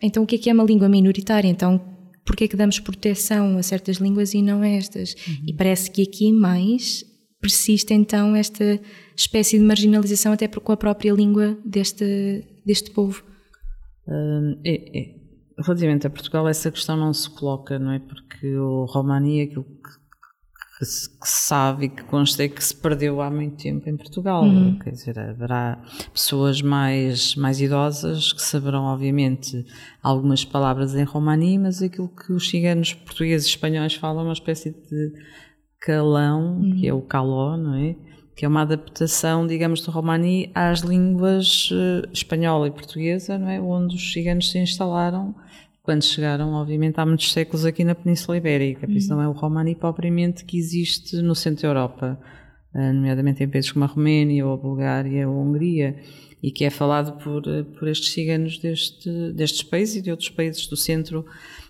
então 0.02 0.24
o 0.24 0.28
que 0.28 0.36
é 0.36 0.38
que 0.38 0.50
é 0.50 0.54
uma 0.54 0.64
língua 0.64 0.88
minoritária? 0.88 1.48
Então 1.48 1.82
porquê 2.24 2.44
é 2.44 2.48
que 2.48 2.56
damos 2.56 2.80
proteção 2.80 3.58
a 3.58 3.64
certas 3.64 3.98
línguas 3.98 4.36
e 4.36 4.44
não 4.44 4.62
a 4.62 4.68
estas? 4.68 5.16
Uhum. 5.28 5.46
E 5.48 5.54
parece 5.54 5.90
que 5.90 6.04
aqui 6.04 6.32
mais 6.32 7.04
persiste 7.42 7.94
então 7.94 8.36
esta 8.36 8.80
espécie 9.16 9.58
de 9.58 9.64
marginalização 9.64 10.34
até 10.34 10.48
com 10.48 10.72
a 10.72 10.78
própria 10.78 11.14
língua 11.14 11.58
deste, 11.66 12.46
deste 12.66 12.92
povo. 12.92 13.24
Uh, 14.08 14.60
é, 14.64 15.00
é. 15.00 15.20
Relativamente 15.58 16.08
a 16.08 16.10
Portugal, 16.10 16.48
essa 16.48 16.72
questão 16.72 16.96
não 16.96 17.14
se 17.14 17.30
coloca, 17.30 17.78
não 17.78 17.92
é? 17.92 18.00
Porque 18.00 18.56
o 18.56 18.86
Romani, 18.86 19.42
aquilo 19.42 19.66
que, 19.66 20.80
que, 20.80 20.86
se, 20.86 21.20
que 21.20 21.28
se 21.28 21.48
sabe 21.48 21.86
e 21.86 21.90
que 21.90 22.04
consta 22.04 22.44
é 22.44 22.48
que 22.48 22.64
se 22.64 22.74
perdeu 22.74 23.22
há 23.22 23.30
muito 23.30 23.62
tempo 23.62 23.90
em 23.90 23.98
Portugal. 23.98 24.44
Uhum. 24.44 24.80
Quer 24.80 24.92
dizer, 24.92 25.20
haverá 25.20 25.84
pessoas 26.14 26.62
mais, 26.62 27.36
mais 27.36 27.60
idosas 27.60 28.32
que 28.32 28.42
saberão, 28.42 28.86
obviamente, 28.86 29.66
algumas 30.02 30.46
palavras 30.46 30.96
em 30.96 31.04
Romani, 31.04 31.60
mas 31.60 31.82
aquilo 31.82 32.08
que 32.08 32.32
os 32.32 32.50
ciganos 32.50 32.94
portugueses 32.94 33.46
e 33.46 33.50
espanhóis 33.50 33.96
falam 33.96 34.22
é 34.22 34.24
uma 34.28 34.34
espécie 34.34 34.72
de 34.72 35.14
calão, 35.80 36.60
uhum. 36.60 36.76
que 36.76 36.88
é 36.88 36.94
o 36.94 37.02
caló, 37.02 37.58
não 37.58 37.76
é? 37.76 37.96
Que 38.36 38.46
é 38.46 38.48
uma 38.48 38.62
adaptação, 38.62 39.46
digamos, 39.46 39.82
do 39.82 39.92
romani 39.92 40.52
às 40.54 40.80
línguas 40.80 41.70
uh, 41.72 42.08
espanhola 42.12 42.68
e 42.68 42.72
portuguesa, 42.72 43.38
não 43.38 43.50
é? 43.50 43.60
Onde 43.60 43.96
os 43.96 44.14
ciganos 44.14 44.52
se 44.52 44.60
instalaram 44.60 45.36
quando 45.82 46.04
chegaram, 46.04 46.54
obviamente, 46.54 47.00
há 47.00 47.06
muitos 47.06 47.32
séculos 47.32 47.66
aqui 47.66 47.84
na 47.84 47.96
Península 47.96 48.38
Ibérica. 48.38 48.86
Por 48.86 48.96
isso 48.96 49.12
uhum. 49.12 49.18
não 49.18 49.24
é 49.24 49.28
o 49.28 49.32
romani 49.32 49.76
propriamente 49.76 50.46
que 50.46 50.58
existe 50.58 51.22
no 51.22 51.34
centro 51.34 51.64
da 51.64 51.70
Europa, 51.70 52.20
uh, 52.76 52.94
nomeadamente 52.94 53.44
em 53.44 53.50
países 53.50 53.72
como 53.72 53.86
a 53.86 53.88
Roménia, 53.88 54.46
ou 54.46 54.54
a 54.54 54.58
Bulgária, 54.58 55.28
ou 55.28 55.38
a 55.38 55.42
Hungria, 55.42 55.96
e 56.42 56.52
que 56.52 56.64
é 56.64 56.70
falado 56.70 57.22
por, 57.24 57.46
uh, 57.48 57.66
por 57.66 57.88
estes 57.88 58.14
ciganos 58.14 58.60
deste, 58.60 59.34
destes 59.34 59.64
países 59.64 59.96
e 59.96 60.02
de 60.02 60.12
outros 60.12 60.30
países 60.30 60.68
do 60.68 60.78
centro, 60.78 61.26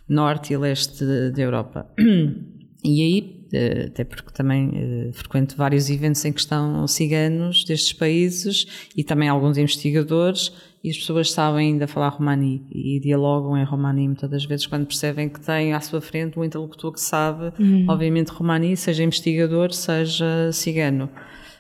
norte 0.08 0.54
e 0.54 0.58
leste 0.58 1.04
da 1.32 1.42
Europa. 1.42 1.90
E 2.82 3.02
aí, 3.02 3.20
eh, 3.20 3.39
até 3.88 4.04
porque 4.04 4.32
também 4.32 4.72
eh, 4.74 5.10
frequento 5.12 5.56
vários 5.56 5.90
eventos 5.90 6.24
em 6.24 6.32
que 6.32 6.40
estão 6.40 6.88
ciganos 6.88 7.64
destes 7.64 7.94
países 7.94 8.90
e 8.96 9.04
também 9.04 9.28
alguns 9.28 9.58
investigadores, 9.58 10.52
e 10.84 10.90
as 10.90 10.98
pessoas 10.98 11.32
sabem 11.32 11.74
ainda 11.74 11.88
falar 11.88 12.10
romani 12.10 12.66
e 12.72 13.00
dialogam 13.00 13.58
em 13.58 13.64
romani 13.66 14.08
muitas 14.08 14.30
das 14.30 14.46
vezes 14.46 14.66
quando 14.66 14.86
percebem 14.86 15.28
que 15.28 15.40
têm 15.40 15.74
à 15.74 15.82
sua 15.82 16.00
frente 16.00 16.40
um 16.40 16.44
interlocutor 16.44 16.94
que 16.94 17.02
sabe, 17.02 17.52
uhum. 17.60 17.86
obviamente, 17.90 18.30
romani, 18.30 18.78
seja 18.78 19.04
investigador, 19.04 19.74
seja 19.74 20.52
cigano. 20.54 21.10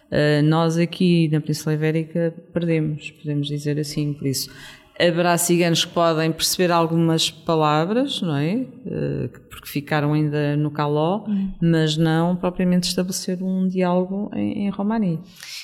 Uh, 0.10 0.42
nós 0.44 0.78
aqui 0.78 1.28
na 1.28 1.40
Península 1.40 1.76
Ibérica 1.76 2.34
perdemos, 2.52 3.12
podemos 3.12 3.48
dizer 3.48 3.78
assim, 3.78 4.14
por 4.14 4.26
isso 4.26 4.50
haverá 5.00 5.38
ciganos 5.38 5.86
que 5.86 5.94
podem 5.94 6.32
perceber 6.32 6.72
algumas 6.72 7.32
palavras, 7.32 8.22
não 8.22 8.36
é? 8.36 8.68
Eh, 8.86 9.30
porque 9.50 9.70
ficaram 9.70 10.14
ainda 10.14 10.58
no 10.58 10.70
caló, 10.70 11.26
hum. 11.26 11.54
mas 11.62 11.96
não 11.96 12.36
propriamente 12.36 12.90
estabelecer 12.90 13.42
um 13.42 13.68
diálogo 13.68 14.30
em, 14.36 14.66
em 14.66 14.70
romani. 14.70 15.20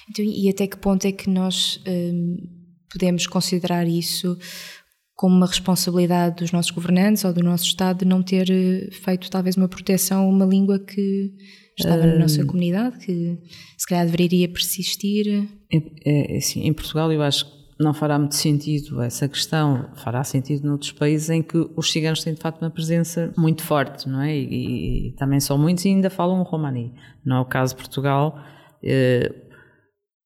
Então, 0.09 0.23
e 0.23 0.49
até 0.49 0.67
que 0.67 0.77
ponto 0.77 1.05
é 1.05 1.11
que 1.11 1.29
nós 1.29 1.81
hum, 1.85 2.37
podemos 2.89 3.27
considerar 3.27 3.85
isso 3.85 4.37
como 5.15 5.35
uma 5.35 5.47
responsabilidade 5.47 6.37
dos 6.37 6.51
nossos 6.51 6.71
governantes 6.71 7.23
ou 7.23 7.33
do 7.33 7.43
nosso 7.43 7.65
Estado 7.65 7.99
de 7.99 8.05
não 8.05 8.23
ter 8.23 8.49
eh, 8.49 8.89
feito 8.91 9.29
talvez 9.29 9.57
uma 9.57 9.67
proteção 9.67 10.23
a 10.23 10.29
uma 10.29 10.45
língua 10.45 10.79
que 10.79 11.33
estava 11.77 12.05
na 12.05 12.19
nossa 12.19 12.41
hum. 12.41 12.47
comunidade, 12.47 12.99
que 12.99 13.37
se 13.77 13.85
calhar 13.85 14.05
deveria 14.05 14.47
persistir? 14.47 15.45
É, 15.73 15.81
é, 16.05 16.37
assim, 16.37 16.63
em 16.65 16.73
Portugal 16.73 17.11
eu 17.11 17.21
acho 17.21 17.45
que 17.45 17.64
não 17.79 17.93
fará 17.93 18.17
muito 18.17 18.35
sentido 18.35 19.01
essa 19.01 19.27
questão, 19.27 19.89
fará 19.95 20.23
sentido 20.23 20.67
noutros 20.67 20.91
países 20.91 21.29
em 21.29 21.41
que 21.41 21.69
os 21.75 21.91
ciganos 21.91 22.23
têm 22.23 22.33
de 22.33 22.39
facto 22.39 22.61
uma 22.61 22.69
presença 22.69 23.33
muito 23.37 23.63
forte, 23.63 24.07
não 24.07 24.21
é? 24.21 24.35
E, 24.35 25.07
e 25.07 25.11
também 25.13 25.39
são 25.39 25.57
muitos 25.57 25.83
e 25.83 25.89
ainda 25.89 26.09
falam 26.09 26.41
romani. 26.43 26.93
Não 27.25 27.37
é 27.37 27.39
o 27.41 27.45
caso 27.45 27.75
de 27.75 27.81
Portugal. 27.81 28.39
Eh, 28.81 29.33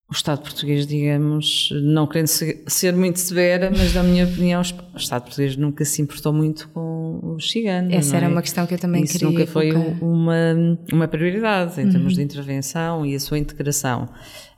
o 0.10 0.14
Estado 0.14 0.42
português, 0.42 0.88
digamos, 0.88 1.70
não 1.84 2.08
querendo 2.08 2.28
ser 2.28 2.94
muito 2.96 3.20
severa, 3.20 3.70
mas 3.70 3.94
na 3.94 4.02
minha 4.02 4.26
opinião 4.26 4.60
o 4.60 4.98
Estado 4.98 5.22
português 5.22 5.56
nunca 5.56 5.86
se 5.86 6.02
importou 6.02 6.34
muito 6.34 6.68
com 6.70 7.36
os 7.36 7.52
ciganos. 7.52 7.94
Essa 7.94 8.18
era 8.18 8.26
é? 8.26 8.30
uma 8.30 8.42
questão 8.42 8.66
que 8.66 8.74
eu 8.74 8.80
também 8.80 9.04
Isso 9.04 9.14
queria 9.14 9.30
nunca 9.30 9.46
foi 9.46 9.72
uma, 10.02 10.56
uma 10.92 11.08
prioridade 11.08 11.80
em 11.80 11.86
uhum. 11.86 11.92
termos 11.92 12.16
de 12.16 12.24
intervenção 12.24 13.06
e 13.06 13.14
a 13.14 13.20
sua 13.20 13.38
integração. 13.38 14.10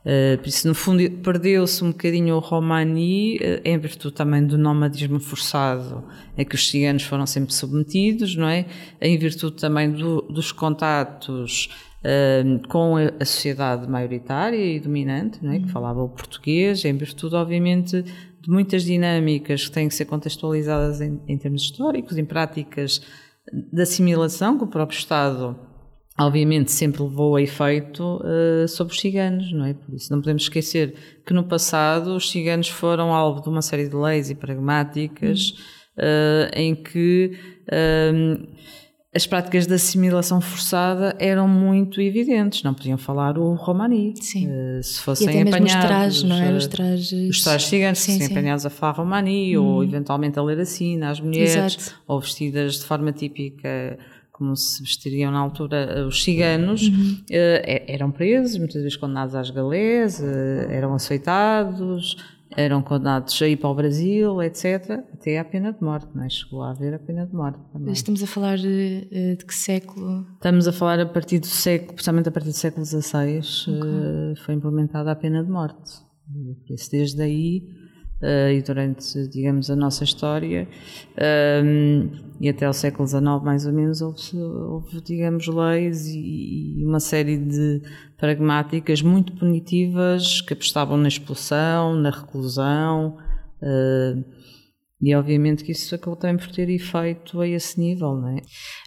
Uh, 0.01 0.37
por 0.39 0.47
isso, 0.47 0.67
no 0.67 0.73
fundo, 0.73 1.09
perdeu-se 1.17 1.83
um 1.83 1.91
bocadinho 1.91 2.35
o 2.35 2.39
Romani, 2.39 3.37
uh, 3.37 3.61
em 3.63 3.77
virtude 3.77 4.15
também 4.15 4.43
do 4.43 4.57
nomadismo 4.57 5.19
forçado 5.19 6.03
a 6.35 6.43
que 6.43 6.55
os 6.55 6.69
ciganos 6.69 7.03
foram 7.03 7.27
sempre 7.27 7.53
submetidos, 7.53 8.35
não 8.35 8.47
é? 8.47 8.65
Em 8.99 9.15
virtude 9.17 9.57
também 9.57 9.91
do, 9.91 10.21
dos 10.23 10.51
contatos 10.51 11.69
uh, 11.99 12.67
com 12.67 12.97
a, 12.97 13.11
a, 13.19 13.25
sociedade 13.25 13.87
maioritária 13.87 14.57
e 14.57 14.79
dominante, 14.79 15.37
não 15.43 15.51
é? 15.51 15.59
Que 15.59 15.65
uhum. 15.65 15.71
falava 15.71 16.01
o 16.01 16.09
português, 16.09 16.83
em 16.83 16.97
virtude, 16.97 17.35
obviamente, 17.35 18.01
de 18.01 18.49
muitas 18.49 18.83
dinâmicas 18.83 19.65
que 19.65 19.71
têm 19.71 19.87
que 19.87 19.93
ser 19.93 20.05
contextualizadas 20.05 20.99
em, 20.99 21.21
em 21.27 21.37
termos 21.37 21.61
históricos, 21.61 22.17
em 22.17 22.25
práticas 22.25 23.01
de 23.53 23.81
assimilação 23.81 24.57
que 24.57 24.63
o 24.63 24.67
próprio 24.67 24.97
Estado 24.97 25.55
obviamente 26.25 26.71
sempre 26.71 27.03
levou 27.03 27.35
a 27.35 27.41
efeito 27.41 28.21
uh, 28.21 28.67
sobre 28.67 28.93
os 28.93 28.99
ciganos, 28.99 29.51
não 29.51 29.65
é? 29.65 29.73
Por 29.73 29.93
isso 29.93 30.11
não 30.11 30.19
podemos 30.19 30.43
esquecer 30.43 30.93
que 31.25 31.33
no 31.33 31.43
passado 31.43 32.15
os 32.15 32.29
ciganos 32.29 32.67
foram 32.67 33.13
alvo 33.13 33.41
de 33.41 33.49
uma 33.49 33.61
série 33.61 33.87
de 33.87 33.95
leis 33.95 34.29
e 34.29 34.35
pragmáticas 34.35 35.53
uh, 35.97 36.51
em 36.53 36.75
que 36.75 37.31
uh, 37.67 38.47
as 39.13 39.27
práticas 39.27 39.67
de 39.67 39.73
assimilação 39.73 40.39
forçada 40.39 41.15
eram 41.19 41.45
muito 41.45 41.99
evidentes, 41.99 42.63
não 42.63 42.73
podiam 42.73 42.97
falar 42.97 43.37
o 43.37 43.53
romani. 43.55 44.13
Sim. 44.15 44.47
Uh, 44.47 44.81
se 44.81 45.01
fossem 45.01 45.41
apanhados. 45.41 45.73
os 45.73 45.81
trajes, 45.81 46.23
não 46.23 46.35
é? 46.37 46.53
Os 46.53 46.67
trajes. 46.67 47.29
Os 47.29 47.43
trajes 47.43 47.67
ciganos, 47.67 47.99
sim, 47.99 48.13
se 48.13 48.19
fossem 48.19 48.37
apanhados 48.37 48.65
a 48.65 48.69
falar 48.69 48.93
romani 48.93 49.57
ou 49.57 49.83
eventualmente 49.83 50.39
a 50.39 50.41
ler 50.41 50.59
assim 50.59 51.01
às 51.03 51.19
mulheres, 51.19 51.75
Exato. 51.75 52.01
ou 52.07 52.19
vestidas 52.21 52.75
de 52.75 52.85
forma 52.85 53.11
típica 53.11 53.97
como 54.41 54.55
se 54.57 54.81
vestiriam 54.81 55.31
na 55.31 55.37
altura 55.37 56.07
os 56.07 56.23
ciganos, 56.23 56.81
Uhum. 56.87 57.17
eh, 57.29 57.85
eram 57.87 58.09
presos, 58.09 58.57
muitas 58.57 58.81
vezes 58.81 58.97
condenados 58.97 59.35
às 59.35 59.51
galés, 59.51 60.19
eh, 60.19 60.65
eram 60.71 60.95
açoitados, 60.95 62.17
eram 62.57 62.81
condenados 62.81 63.39
a 63.39 63.47
ir 63.47 63.57
para 63.57 63.69
o 63.69 63.75
Brasil, 63.75 64.41
etc., 64.41 64.99
até 65.13 65.37
à 65.37 65.45
pena 65.45 65.71
de 65.71 65.81
morte, 65.83 66.07
não 66.15 66.23
é? 66.23 66.29
Chegou 66.29 66.63
a 66.63 66.71
haver 66.71 66.93
a 66.95 66.99
pena 66.99 67.25
de 67.27 67.33
morte 67.35 67.59
também. 67.71 67.93
Estamos 67.93 68.23
a 68.23 68.27
falar 68.27 68.57
de, 68.57 69.07
eh, 69.11 69.35
de 69.35 69.45
que 69.45 69.53
século? 69.53 70.25
Estamos 70.33 70.67
a 70.67 70.71
falar 70.73 70.99
a 70.99 71.05
partir 71.05 71.37
do 71.39 71.45
século, 71.45 71.93
principalmente 71.93 72.29
a 72.29 72.31
partir 72.31 72.49
do 72.49 72.55
século 72.55 72.83
XVI, 72.83 73.37
eh, 73.69 74.33
foi 74.43 74.55
implementada 74.55 75.11
a 75.11 75.15
pena 75.15 75.43
de 75.43 75.51
morte. 75.51 75.91
Por 76.65 76.73
isso, 76.73 76.89
desde 76.89 77.21
aí, 77.21 77.63
eh, 78.21 78.55
e 78.55 78.61
durante, 78.61 79.27
digamos, 79.27 79.69
a 79.69 79.75
nossa 79.75 80.03
história, 80.03 80.67
eh, 81.17 81.61
e 82.39 82.49
até 82.49 82.67
o 82.67 82.73
século 82.73 83.07
XIX 83.07 83.23
mais 83.43 83.65
ou 83.65 83.73
menos, 83.73 84.01
houve, 84.01 84.37
houve 84.37 85.01
digamos, 85.01 85.47
leis 85.47 86.07
e, 86.07 86.79
e 86.79 86.85
uma 86.85 86.99
série 86.99 87.37
de 87.37 87.81
pragmáticas 88.17 89.01
muito 89.01 89.33
punitivas 89.33 90.41
que 90.41 90.53
apostavam 90.53 90.97
na 90.97 91.07
expulsão, 91.07 91.95
na 91.95 92.09
reclusão, 92.09 93.17
eh, 93.61 94.15
e 95.01 95.15
obviamente 95.15 95.63
que 95.63 95.71
isso 95.71 95.95
acabou 95.95 96.15
também 96.15 96.37
por 96.37 96.51
ter 96.53 96.69
efeito 96.69 97.41
a 97.41 97.47
esse 97.47 97.79
nível, 97.79 98.15
não 98.15 98.27
é? 98.29 98.41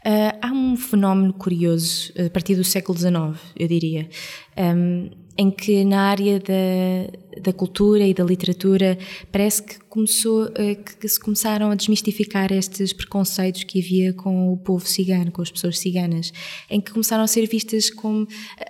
Ah, 0.04 0.48
há 0.48 0.52
um 0.52 0.76
fenómeno 0.76 1.32
curioso 1.32 2.12
a 2.24 2.30
partir 2.30 2.54
do 2.54 2.62
século 2.62 2.96
XIX, 2.96 3.36
eu 3.58 3.66
diria, 3.66 4.08
um, 4.56 5.10
em 5.36 5.50
que 5.50 5.84
na 5.84 6.02
área 6.02 6.38
da, 6.38 7.18
da 7.40 7.52
cultura 7.52 8.06
e 8.06 8.14
da 8.14 8.24
literatura 8.24 8.98
parece 9.30 9.62
que 9.62 9.78
começou 9.88 10.50
eh, 10.54 10.74
que, 10.74 11.08
se 11.08 11.20
começaram 11.20 11.70
a 11.70 11.74
desmistificar 11.74 12.52
estes 12.52 12.92
preconceitos 12.92 13.64
que 13.64 13.78
havia 13.78 14.12
com 14.12 14.52
o 14.52 14.56
povo 14.56 14.86
cigano, 14.86 15.30
com 15.30 15.42
as 15.42 15.50
pessoas 15.50 15.78
ciganas, 15.78 16.32
em 16.70 16.80
que 16.80 16.92
começaram 16.92 17.24
a 17.24 17.26
ser 17.26 17.46
vistas 17.46 17.90
como 17.90 18.26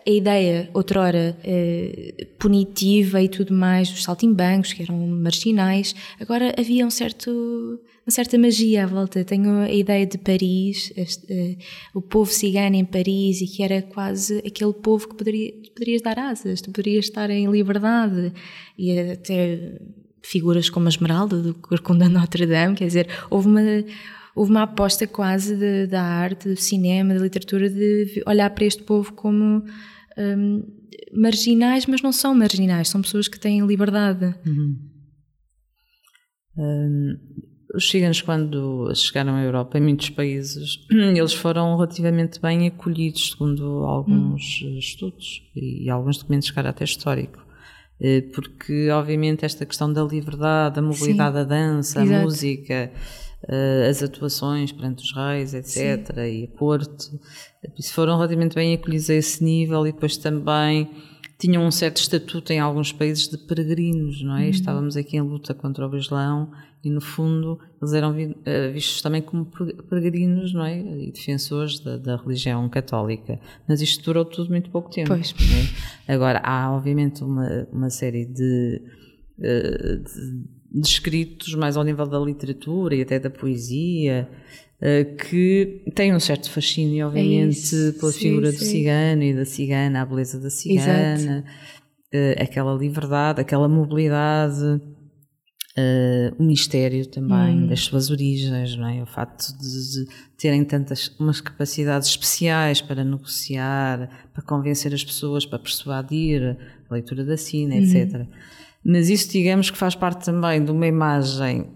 a 0.06 0.10
ideia, 0.10 0.68
outrora, 0.74 1.36
eh, 1.42 2.26
punitiva 2.38 3.22
e 3.22 3.28
tudo 3.28 3.54
mais, 3.54 3.90
os 3.90 4.02
saltimbancos, 4.02 4.72
que 4.72 4.82
eram 4.82 4.98
marginais, 4.98 5.94
agora 6.20 6.54
havia 6.58 6.86
um 6.86 6.90
certo 6.90 7.80
uma 8.06 8.12
certa 8.12 8.36
magia 8.36 8.84
à 8.84 8.86
volta. 8.86 9.24
Tenho 9.24 9.60
a 9.60 9.70
ideia 9.70 10.06
de 10.06 10.18
Paris, 10.18 10.92
este, 10.94 11.24
eh, 11.32 11.56
o 11.94 12.02
povo 12.02 12.30
cigano 12.30 12.76
em 12.76 12.84
Paris, 12.84 13.40
e 13.40 13.46
que 13.46 13.62
era 13.62 13.80
quase 13.80 14.38
aquele 14.38 14.74
povo 14.74 15.08
que 15.08 15.14
poderia, 15.14 15.54
poderias 15.74 16.02
dar 16.02 16.18
asas, 16.18 16.60
tu 16.60 16.70
poderias 16.70 17.06
estar 17.06 17.30
em 17.30 17.50
liberdade. 17.50 18.32
E 18.78 18.98
até 18.98 19.78
figuras 20.22 20.70
como 20.70 20.86
a 20.86 20.88
Esmeralda, 20.88 21.40
do 21.40 21.54
Corcunda 21.54 22.08
Notre 22.08 22.46
Dame, 22.46 22.74
quer 22.76 22.86
dizer, 22.86 23.08
houve 23.30 23.48
uma. 23.48 23.60
Houve 24.36 24.50
uma 24.50 24.62
aposta 24.62 25.06
quase 25.06 25.54
de- 25.56 25.86
da 25.86 26.02
arte, 26.02 26.48
do 26.48 26.56
cinema, 26.56 27.14
da 27.14 27.20
literatura, 27.20 27.70
de 27.70 28.20
olhar 28.26 28.50
para 28.50 28.64
este 28.64 28.82
povo 28.82 29.12
como 29.12 29.62
hum, 30.18 30.62
marginais, 31.14 31.86
mas 31.86 32.02
não 32.02 32.10
são 32.10 32.34
marginais, 32.34 32.88
são 32.88 33.00
pessoas 33.00 33.28
que 33.28 33.38
têm 33.38 33.64
liberdade. 33.64 34.34
Hum, 36.56 37.16
os 37.74 37.88
ciganos, 37.88 38.22
quando 38.22 38.92
chegaram 38.94 39.34
à 39.34 39.42
Europa, 39.42 39.78
em 39.78 39.82
muitos 39.82 40.10
países, 40.10 40.78
eles 40.90 41.32
foram 41.32 41.76
relativamente 41.76 42.40
bem 42.40 42.66
acolhidos, 42.66 43.30
segundo 43.30 43.84
alguns 43.84 44.62
eh, 44.64 44.78
estudos 44.78 45.42
e 45.54 45.88
alguns 45.90 46.18
documentos 46.18 46.48
de 46.48 46.54
caráter 46.54 46.84
histórico. 46.84 47.43
Eh, 48.06 48.20
Porque, 48.34 48.90
obviamente, 48.90 49.46
esta 49.46 49.64
questão 49.64 49.90
da 49.90 50.02
liberdade, 50.04 50.74
da 50.74 50.82
mobilidade 50.82 51.36
da 51.36 51.44
dança, 51.44 52.00
a 52.00 52.04
Exato. 52.04 52.22
música, 52.22 52.92
eh, 53.48 53.86
as 53.88 54.02
atuações 54.02 54.72
perante 54.72 55.02
os 55.02 55.14
reis, 55.14 55.54
etc., 55.54 56.14
e 56.18 56.44
a 56.44 56.58
corte, 56.58 57.10
eh, 57.62 57.70
isso 57.78 57.94
foram 57.94 58.16
relativamente 58.16 58.54
bem 58.54 58.74
acolhidos 58.74 59.08
a 59.08 59.14
esse 59.14 59.42
nível 59.42 59.86
e 59.86 59.92
depois 59.92 60.18
também 60.18 60.90
tinham 61.38 61.64
um 61.64 61.70
certo 61.70 61.96
estatuto 61.96 62.52
em 62.52 62.60
alguns 62.60 62.92
países 62.92 63.26
de 63.26 63.38
peregrinos, 63.38 64.22
não 64.22 64.36
é? 64.36 64.50
Estávamos 64.50 64.98
aqui 64.98 65.16
em 65.16 65.22
luta 65.22 65.54
contra 65.54 65.88
o 65.88 65.96
Islão 65.96 66.50
e, 66.84 66.90
no 66.90 67.00
fundo, 67.00 67.58
eles 67.80 67.94
eram 67.94 68.14
eh, 68.44 68.70
vistos 68.70 69.00
também 69.00 69.22
como 69.22 69.46
pe- 69.46 69.74
peregrinos, 69.88 70.52
não 70.52 70.64
é? 70.64 70.78
E 70.78 71.10
defensores 71.12 71.80
da, 71.80 71.96
da 71.96 72.16
religião 72.16 72.68
católica. 72.68 73.38
Mas 73.68 73.80
isto 73.80 74.04
durou 74.04 74.24
tudo 74.24 74.50
muito 74.50 74.70
pouco 74.70 74.90
tempo. 74.90 75.08
Pois. 75.08 75.34
é? 76.08 76.12
Agora, 76.12 76.40
há 76.44 76.70
obviamente 76.72 77.24
uma, 77.24 77.66
uma 77.72 77.90
série 77.90 78.26
de, 78.26 78.82
eh, 79.40 79.96
de, 79.96 80.80
de 80.80 80.86
escritos 80.88 81.54
mais 81.54 81.76
ao 81.76 81.84
nível 81.84 82.06
da 82.06 82.18
literatura 82.18 82.94
e 82.94 83.02
até 83.02 83.18
da 83.18 83.30
poesia 83.30 84.28
eh, 84.80 85.04
que 85.04 85.82
têm 85.94 86.14
um 86.14 86.20
certo 86.20 86.50
fascínio, 86.50 87.06
obviamente, 87.06 87.52
isso, 87.52 87.94
pela 87.98 88.12
sim, 88.12 88.18
figura 88.18 88.52
do 88.52 88.58
sim. 88.58 88.64
cigano 88.64 89.22
e 89.22 89.34
da 89.34 89.44
cigana, 89.44 90.02
a 90.02 90.04
beleza 90.06 90.38
da 90.38 90.50
cigana, 90.50 91.44
aquela 92.38 92.74
liberdade, 92.74 93.40
aquela 93.40 93.68
mobilidade, 93.68 94.80
eh, 95.76 96.32
o 96.38 96.42
mistério 96.44 97.04
também 97.06 97.66
das 97.66 97.80
suas 97.80 98.10
origens, 98.10 98.76
não 98.76 98.88
é? 98.88 99.02
O 99.02 99.06
facto 99.06 99.52
de, 99.58 100.04
de 100.04 100.10
terem 100.38 100.64
tantas 100.64 101.08
umas 101.18 101.40
capacidades 101.40 102.08
especiais 102.08 102.80
para 102.80 103.02
negociar, 103.02 104.08
para 104.32 104.42
convencer 104.42 104.94
as 104.94 105.02
pessoas, 105.02 105.44
para 105.44 105.58
persuadir, 105.58 106.56
a 106.88 106.94
leitura 106.94 107.24
da 107.24 107.36
sina, 107.36 107.74
etc. 107.76 108.26
Mas 108.84 109.08
isso, 109.08 109.30
digamos 109.32 109.70
que 109.70 109.78
faz 109.78 109.94
parte 109.94 110.24
também 110.24 110.64
de 110.64 110.70
uma 110.70 110.86
imagem 110.86 111.66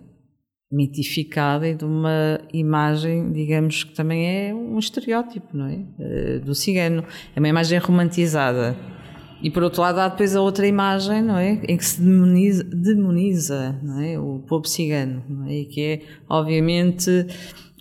mitificada 0.70 1.66
e 1.66 1.74
de 1.74 1.84
uma 1.84 2.40
imagem, 2.52 3.32
digamos 3.32 3.84
que 3.84 3.94
também 3.94 4.48
é 4.48 4.54
um 4.54 4.78
estereótipo, 4.78 5.56
não 5.56 5.66
é? 5.66 5.80
Eh, 5.98 6.38
Do 6.40 6.54
cigano. 6.54 7.02
É 7.34 7.40
uma 7.40 7.48
imagem 7.48 7.78
romantizada. 7.78 8.76
E 9.42 9.50
por 9.50 9.62
outro 9.62 9.82
lado 9.82 9.98
há 10.00 10.08
depois 10.08 10.34
a 10.34 10.40
outra 10.40 10.66
imagem, 10.66 11.22
não 11.22 11.36
é? 11.38 11.60
Em 11.68 11.76
que 11.76 11.84
se 11.84 12.00
demoniza, 12.00 12.64
demoniza 12.64 13.78
não 13.82 14.00
é? 14.00 14.18
O 14.18 14.40
povo 14.40 14.66
cigano, 14.66 15.22
não 15.28 15.46
é? 15.46 15.54
E 15.60 15.64
que 15.66 15.80
é, 15.82 16.02
obviamente, 16.28 17.26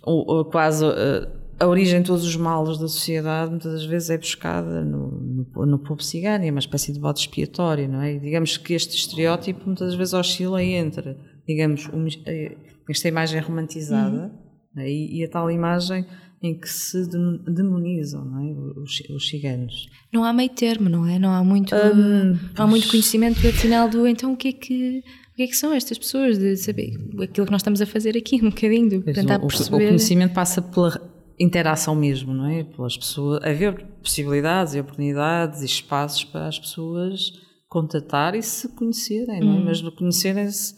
o, 0.06 0.40
o- 0.40 0.44
quase 0.44 0.84
eh, 0.86 1.28
a 1.60 1.66
origem 1.66 2.00
de 2.00 2.06
todos 2.06 2.24
os 2.24 2.36
males 2.36 2.78
da 2.78 2.86
sociedade, 2.86 3.50
muitas 3.50 3.72
das 3.72 3.84
vezes 3.84 4.10
é 4.10 4.18
buscada 4.18 4.84
no, 4.84 5.10
no, 5.10 5.66
no 5.66 5.78
povo 5.80 6.00
cigano, 6.02 6.44
é 6.44 6.50
uma 6.50 6.60
espécie 6.60 6.92
de 6.92 7.00
bode 7.00 7.18
expiatório, 7.20 7.88
não 7.88 8.02
é? 8.02 8.14
E 8.14 8.20
digamos 8.20 8.56
que 8.56 8.74
este 8.74 8.96
estereótipo 8.96 9.66
muitas 9.66 9.94
vezes 9.94 10.14
oscila 10.14 10.62
entre, 10.62 11.16
digamos, 11.46 11.88
mis- 11.88 12.20
eh, 12.26 12.56
esta 12.88 13.08
imagem 13.08 13.40
romantizada 13.40 14.32
não 14.74 14.82
é? 14.82 14.88
e, 14.88 15.18
e 15.20 15.24
a 15.24 15.28
tal 15.28 15.50
imagem 15.50 16.06
em 16.42 16.58
que 16.58 16.68
se 16.68 17.08
dem- 17.08 17.40
demonizam 17.46 18.24
não 18.24 18.38
é? 18.40 18.52
os, 18.80 19.00
os 19.10 19.28
ciganos. 19.28 19.88
Não 20.12 20.22
há 20.24 20.32
meio 20.32 20.50
termo, 20.50 20.88
não 20.88 21.06
é? 21.06 21.18
Não 21.18 21.30
há 21.30 21.42
muito, 21.42 21.74
Hum, 21.74 22.38
não 22.56 22.64
há 22.64 22.66
muito 22.66 22.88
conhecimento 22.88 23.38
afinal 23.46 23.88
do 23.88 24.06
então 24.06 24.32
o 24.32 24.36
que 24.36 24.48
é 24.48 24.52
que 24.52 24.98
o 25.32 25.36
que 25.38 25.42
é 25.42 25.46
que 25.46 25.56
são 25.56 25.72
estas 25.72 25.98
pessoas 25.98 26.36
de 26.38 26.56
saber 26.56 26.96
aquilo 27.22 27.46
que 27.46 27.52
nós 27.52 27.60
estamos 27.60 27.80
a 27.80 27.86
fazer 27.86 28.16
aqui 28.16 28.36
um 28.36 28.50
bocadinho 28.50 28.88
de 28.88 29.00
tentar 29.12 29.38
perceber 29.38 29.76
o 29.84 29.86
conhecimento 29.88 30.32
passa 30.34 30.60
pela 30.62 31.00
interação 31.40 31.94
mesmo, 31.94 32.34
não 32.34 32.46
é? 32.46 32.64
Pelas 32.64 32.96
pessoas, 32.96 33.40
haver 33.44 33.84
possibilidades 34.02 34.74
e 34.74 34.80
oportunidades 34.80 35.62
e 35.62 35.66
espaços 35.66 36.24
para 36.24 36.48
as 36.48 36.58
pessoas 36.58 37.32
contatar 37.68 38.34
e 38.34 38.42
se 38.42 38.68
conhecerem, 38.74 39.42
Hum. 39.42 39.46
não 39.46 39.56
é? 39.60 39.64
Mas 39.66 39.80
no 39.82 39.92
conhecerem-se 39.92 40.74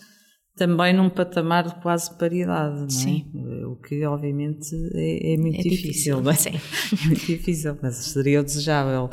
também 0.60 0.92
num 0.92 1.08
patamar 1.08 1.66
de 1.66 1.74
quase 1.76 2.10
paridade, 2.18 2.76
não 2.80 2.84
é? 2.84 2.90
Sim. 2.90 3.24
O 3.64 3.76
que 3.76 4.04
obviamente 4.04 4.76
é, 4.92 5.32
é 5.32 5.36
muito 5.38 5.58
É 5.58 5.62
difícil, 5.62 6.20
difícil, 6.20 6.30
é? 6.30 6.34
sim. 6.34 6.60
É 7.02 7.06
muito 7.06 7.24
difícil, 7.26 7.78
mas 7.80 7.94
seria 7.96 8.40
o 8.40 8.44
desejável. 8.44 9.08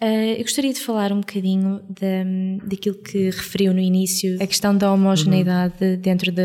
Uh, 0.00 0.36
eu 0.36 0.42
gostaria 0.42 0.72
de 0.72 0.78
falar 0.78 1.12
um 1.12 1.18
bocadinho 1.20 1.80
da, 1.88 2.68
daquilo 2.68 2.94
que 2.96 3.30
referiu 3.30 3.74
no 3.74 3.80
início, 3.80 4.40
a 4.40 4.46
questão 4.46 4.76
da 4.76 4.92
homogeneidade 4.92 5.96
dentro 5.96 6.30
da, 6.30 6.42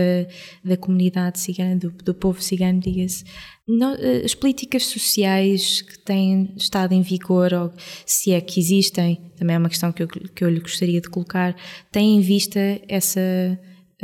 da 0.65 0.75
comunidade 0.75 1.39
cigana, 1.39 1.75
do, 1.75 1.91
do 1.91 2.15
povo 2.15 2.41
cigano, 2.41 2.79
diga-se. 2.79 3.23
Uh, 3.69 4.25
As 4.25 4.33
políticas 4.33 4.87
sociais 4.87 5.83
que 5.83 5.99
têm 5.99 6.51
estado 6.57 6.93
em 6.93 7.03
vigor, 7.03 7.53
ou 7.53 7.71
se 8.07 8.31
é 8.31 8.41
que 8.41 8.59
existem, 8.59 9.21
também 9.37 9.55
é 9.55 9.59
uma 9.59 9.69
questão 9.69 9.91
que 9.91 10.01
eu, 10.01 10.07
que 10.07 10.43
eu 10.43 10.49
lhe 10.49 10.59
gostaria 10.59 10.99
de 10.99 11.09
colocar, 11.09 11.55
têm 11.91 12.17
em 12.17 12.21
vista 12.21 12.59
essa 12.87 13.21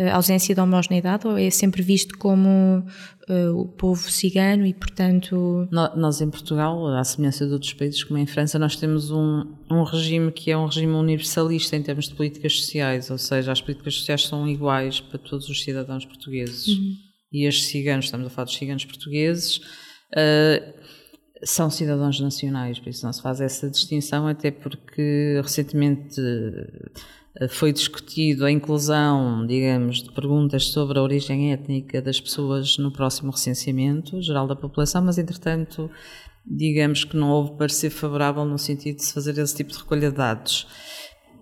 a 0.07 0.15
ausência 0.15 0.55
de 0.55 0.61
homogeneidade 0.61 1.27
ou 1.27 1.37
é 1.37 1.49
sempre 1.49 1.81
visto 1.81 2.17
como 2.17 2.83
uh, 3.29 3.59
o 3.59 3.67
povo 3.67 4.09
cigano 4.09 4.65
e, 4.65 4.73
portanto. 4.73 5.67
Nós, 5.71 6.21
em 6.21 6.29
Portugal, 6.29 6.87
à 6.95 7.03
semelhança 7.03 7.45
de 7.45 7.53
outros 7.53 7.73
países, 7.73 8.03
como 8.03 8.17
em 8.17 8.25
França, 8.25 8.57
nós 8.57 8.75
temos 8.75 9.11
um, 9.11 9.43
um 9.69 9.83
regime 9.83 10.31
que 10.31 10.51
é 10.51 10.57
um 10.57 10.65
regime 10.65 10.93
universalista 10.93 11.75
em 11.75 11.83
termos 11.83 12.07
de 12.07 12.15
políticas 12.15 12.57
sociais, 12.59 13.09
ou 13.09 13.17
seja, 13.17 13.51
as 13.51 13.61
políticas 13.61 13.95
sociais 13.95 14.25
são 14.25 14.47
iguais 14.47 15.01
para 15.01 15.19
todos 15.19 15.49
os 15.49 15.63
cidadãos 15.63 16.05
portugueses. 16.05 16.67
Uhum. 16.67 16.95
E 17.31 17.47
os 17.47 17.65
ciganos, 17.65 18.05
estamos 18.05 18.25
a 18.25 18.29
falar 18.29 18.45
dos 18.45 18.55
ciganos 18.55 18.85
portugueses, 18.85 19.57
uh, 19.57 20.79
são 21.43 21.69
cidadãos 21.69 22.19
nacionais, 22.19 22.79
por 22.79 22.89
isso 22.89 23.05
não 23.05 23.13
se 23.13 23.21
faz 23.21 23.39
essa 23.39 23.69
distinção, 23.69 24.27
até 24.27 24.51
porque 24.51 25.39
recentemente 25.41 26.19
eh, 26.19 26.89
foi 27.47 27.71
discutido 27.71 28.45
a 28.45 28.51
inclusão, 28.51 29.45
digamos, 29.47 30.03
de 30.03 30.11
perguntas 30.11 30.65
sobre 30.65 30.99
a 30.99 31.01
origem 31.01 31.53
étnica 31.53 32.01
das 32.01 32.19
pessoas 32.19 32.77
no 32.77 32.91
próximo 32.91 33.31
recenseamento 33.31 34.21
geral 34.21 34.47
da 34.47 34.55
população, 34.55 35.01
mas 35.01 35.17
entretanto, 35.17 35.89
digamos 36.45 37.03
que 37.05 37.15
não 37.15 37.29
houve 37.29 37.57
parecer 37.57 37.89
favorável 37.89 38.43
no 38.43 38.57
sentido 38.57 38.97
de 38.97 39.05
se 39.05 39.13
fazer 39.13 39.37
esse 39.37 39.55
tipo 39.55 39.71
de 39.71 39.77
recolha 39.77 40.09
de 40.09 40.17
dados. 40.17 40.67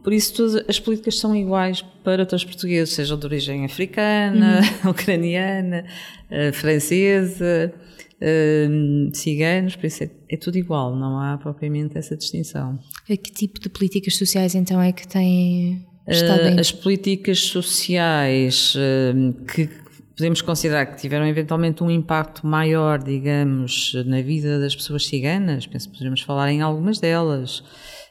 Por 0.04 0.14
isso, 0.14 0.36
todas 0.36 0.56
as 0.70 0.80
políticas 0.80 1.20
são 1.20 1.36
iguais 1.36 1.82
para 2.04 2.26
todos 2.26 2.44
os 2.44 2.50
portugueses, 2.50 2.94
sejam 2.94 3.18
de 3.18 3.26
origem 3.26 3.66
africana, 3.66 4.62
uhum. 4.84 4.92
ucraniana, 4.92 5.86
eh, 6.30 6.52
francesa, 6.52 7.74
uh, 8.22 9.16
ciganos, 9.16 9.76
por 9.76 9.86
isso 9.86 10.04
é, 10.04 10.10
é, 10.30 10.38
tudo 10.38 10.58
igual, 10.58 10.96
não 10.96 11.20
há 11.20 11.38
propriamente 11.38 11.98
essa 11.98 12.16
distinção. 12.16 12.80
A 13.10 13.18
que 13.18 13.32
tipo 13.32 13.60
de 13.60 13.70
políticas 13.70 14.16
sociais 14.16 14.56
então 14.56 14.82
é 14.82 14.92
que 14.92 15.08
têm 15.08 15.86
uh, 16.08 16.60
As 16.60 16.72
políticas 16.72 17.40
sociais 17.40 18.76
uh, 18.76 19.46
que 19.46 19.70
podemos 20.16 20.42
considerar 20.42 20.86
que 20.88 21.02
tiveram 21.02 21.28
eventualmente 21.28 21.84
um 21.84 21.92
impacto 21.92 22.46
maior, 22.46 23.02
digamos, 23.02 23.94
na 24.06 24.22
vida 24.22 24.60
das 24.60 24.76
pessoas 24.76 25.06
ciganas, 25.06 25.68
penso 25.68 25.88
que 25.88 25.94
poderíamos 25.94 26.22
falar 26.22 26.52
em 26.52 26.62
algumas 26.62 27.00
delas, 27.00 27.60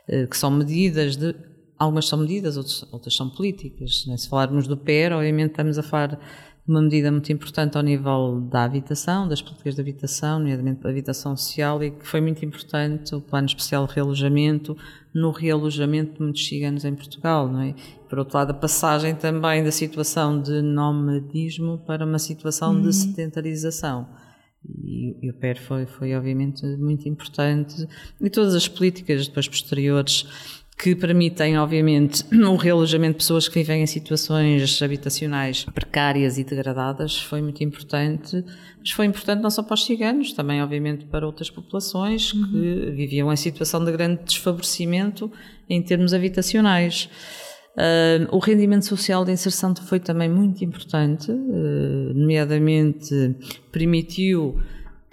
uh, 0.09 0.27
que 0.29 0.37
são 0.37 0.51
medidas 0.51 1.17
de 1.17 1.35
algumas 1.79 2.09
são 2.09 2.19
medidas, 2.19 2.57
outras, 2.57 2.87
outras 2.91 3.15
são 3.15 3.29
políticas. 3.29 4.05
Né? 4.07 4.17
Se 4.17 4.29
falarmos 4.29 4.67
do 4.67 4.77
PER, 4.77 5.13
obviamente 5.13 5.51
estamos 5.51 5.79
a 5.79 5.83
falar 5.83 6.19
uma 6.67 6.83
medida 6.83 7.13
muito 7.13 7.33
importante 7.33 7.77
ao 7.77 7.83
nível 7.83 8.41
da 8.51 8.65
habitação, 8.65 9.29
das 9.29 9.41
políticas 9.41 9.77
de 9.77 9.81
habitação, 9.81 10.39
nomeadamente 10.39 10.83
da 10.83 10.91
habitação 10.91 11.37
social, 11.37 11.83
e 11.83 11.93
que 11.93 12.07
foi 12.07 12.21
muito 12.21 12.45
importante 12.45 13.15
o 13.15 13.21
plano 13.21 13.47
especial 13.47 13.87
de 13.87 13.95
realojamento 13.95 14.77
no 15.15 15.31
realojamento 15.31 16.15
de 16.15 16.23
muitos 16.23 16.47
ciganos 16.47 16.85
em 16.85 16.95
Portugal, 16.95 17.49
não 17.49 17.61
é? 17.61 17.75
Por 18.09 18.19
outro 18.19 18.37
lado, 18.37 18.51
a 18.51 18.55
passagem 18.55 19.15
também 19.15 19.63
da 19.63 19.71
situação 19.71 20.41
de 20.41 20.61
nomadismo 20.61 21.79
para 21.79 22.05
uma 22.05 22.19
situação 22.19 22.75
uhum. 22.75 22.83
de 22.83 22.93
sedentarização. 22.93 24.09
E, 24.85 25.17
e, 25.23 25.31
o 25.31 25.35
PER 25.35 25.63
foi, 25.63 25.87
foi 25.87 26.15
obviamente 26.15 26.67
muito 26.77 27.09
importante 27.09 27.87
e 28.21 28.29
todas 28.29 28.53
as 28.55 28.67
políticas 28.67 29.29
depois 29.29 29.47
posteriores 29.47 30.27
que 30.79 30.95
permitem, 30.95 31.59
obviamente, 31.59 32.23
o 32.35 32.57
realojamento 32.57 33.13
de 33.13 33.19
pessoas 33.19 33.49
que 33.49 33.55
vivem 33.55 33.83
em 33.83 33.87
situações 33.87 34.83
habitacionais 34.83 35.65
precárias 35.65 36.37
e 36.37 36.45
degradadas, 36.45 37.19
foi 37.19 37.41
muito 37.41 37.65
importante. 37.65 38.45
Mas 38.79 38.91
foi 38.91 39.07
importante 39.07 39.43
não 39.43 39.51
só 39.51 39.63
para 39.63 39.75
os 39.75 39.85
ciganos, 39.85 40.33
também, 40.33 40.63
obviamente, 40.63 41.07
para 41.07 41.27
outras 41.27 41.49
populações 41.51 42.33
que 42.33 42.39
uhum. 42.39 42.95
viviam 42.95 43.33
em 43.33 43.37
situação 43.37 43.85
de 43.85 43.91
grande 43.91 44.23
desfavorecimento 44.25 45.31
em 45.69 45.83
termos 45.83 46.13
habitacionais. 46.13 47.09
Uh, 47.77 48.35
o 48.35 48.39
rendimento 48.39 48.87
social 48.87 49.23
de 49.23 49.33
inserção 49.33 49.75
foi 49.77 50.01
também 50.01 50.31
muito 50.31 50.65
importante, 50.65 51.31
uh, 51.31 52.15
nomeadamente 52.15 53.37
permitiu 53.71 54.59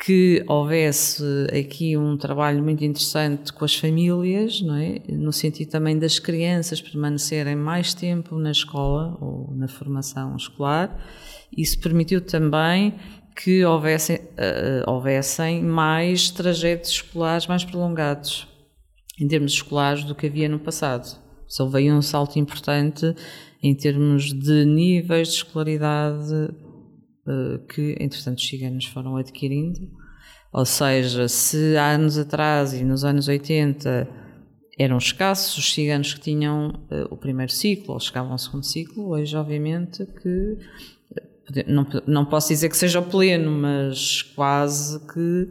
que 0.05 0.43
houvesse 0.47 1.23
aqui 1.57 1.95
um 1.95 2.17
trabalho 2.17 2.61
muito 2.61 2.83
interessante 2.83 3.53
com 3.53 3.63
as 3.63 3.73
famílias, 3.73 4.61
não 4.61 4.75
é? 4.75 5.01
no 5.07 5.31
sentido 5.31 5.69
também 5.69 5.97
das 5.97 6.19
crianças 6.19 6.81
permanecerem 6.81 7.55
mais 7.55 7.93
tempo 7.93 8.37
na 8.37 8.51
escola 8.51 9.17
ou 9.21 9.55
na 9.55 9.69
formação 9.69 10.35
escolar. 10.35 10.93
Isso 11.55 11.79
permitiu 11.79 12.19
também 12.19 12.95
que 13.33 13.63
houvessem, 13.63 14.17
uh, 14.17 14.91
houvessem 14.91 15.63
mais 15.63 16.29
trajetos 16.29 16.91
escolares 16.91 17.47
mais 17.47 17.63
prolongados, 17.63 18.45
em 19.17 19.27
termos 19.27 19.53
escolares, 19.53 20.03
do 20.03 20.13
que 20.13 20.27
havia 20.27 20.49
no 20.49 20.59
passado. 20.59 21.17
Só 21.47 21.65
veio 21.65 21.95
um 21.95 22.01
salto 22.01 22.37
importante 22.37 23.15
em 23.61 23.73
termos 23.73 24.33
de 24.33 24.65
níveis 24.65 25.29
de 25.29 25.35
escolaridade 25.35 26.49
que, 27.69 27.95
entretanto, 27.99 28.39
os 28.39 28.47
ciganos 28.47 28.85
foram 28.85 29.15
adquirindo. 29.17 29.89
Ou 30.51 30.65
seja, 30.65 31.27
se 31.27 31.75
há 31.77 31.91
anos 31.91 32.17
atrás 32.17 32.73
e 32.73 32.83
nos 32.83 33.03
anos 33.03 33.27
80 33.27 34.07
eram 34.77 34.97
escassos 34.97 35.57
os 35.57 35.73
ciganos 35.73 36.13
que 36.13 36.19
tinham 36.19 36.69
uh, 36.91 37.07
o 37.11 37.17
primeiro 37.17 37.51
ciclo 37.51 37.93
ou 37.93 37.99
chegavam 37.99 38.31
ao 38.31 38.37
segundo 38.37 38.63
ciclo, 38.63 39.09
hoje, 39.09 39.35
obviamente, 39.35 40.05
que 40.05 40.57
eh, 41.55 41.65
não, 41.67 41.85
não 42.07 42.25
posso 42.25 42.49
dizer 42.49 42.69
que 42.69 42.77
seja 42.77 42.99
o 42.99 43.03
pleno, 43.03 43.51
mas 43.51 44.21
quase 44.21 44.99
que 45.07 45.47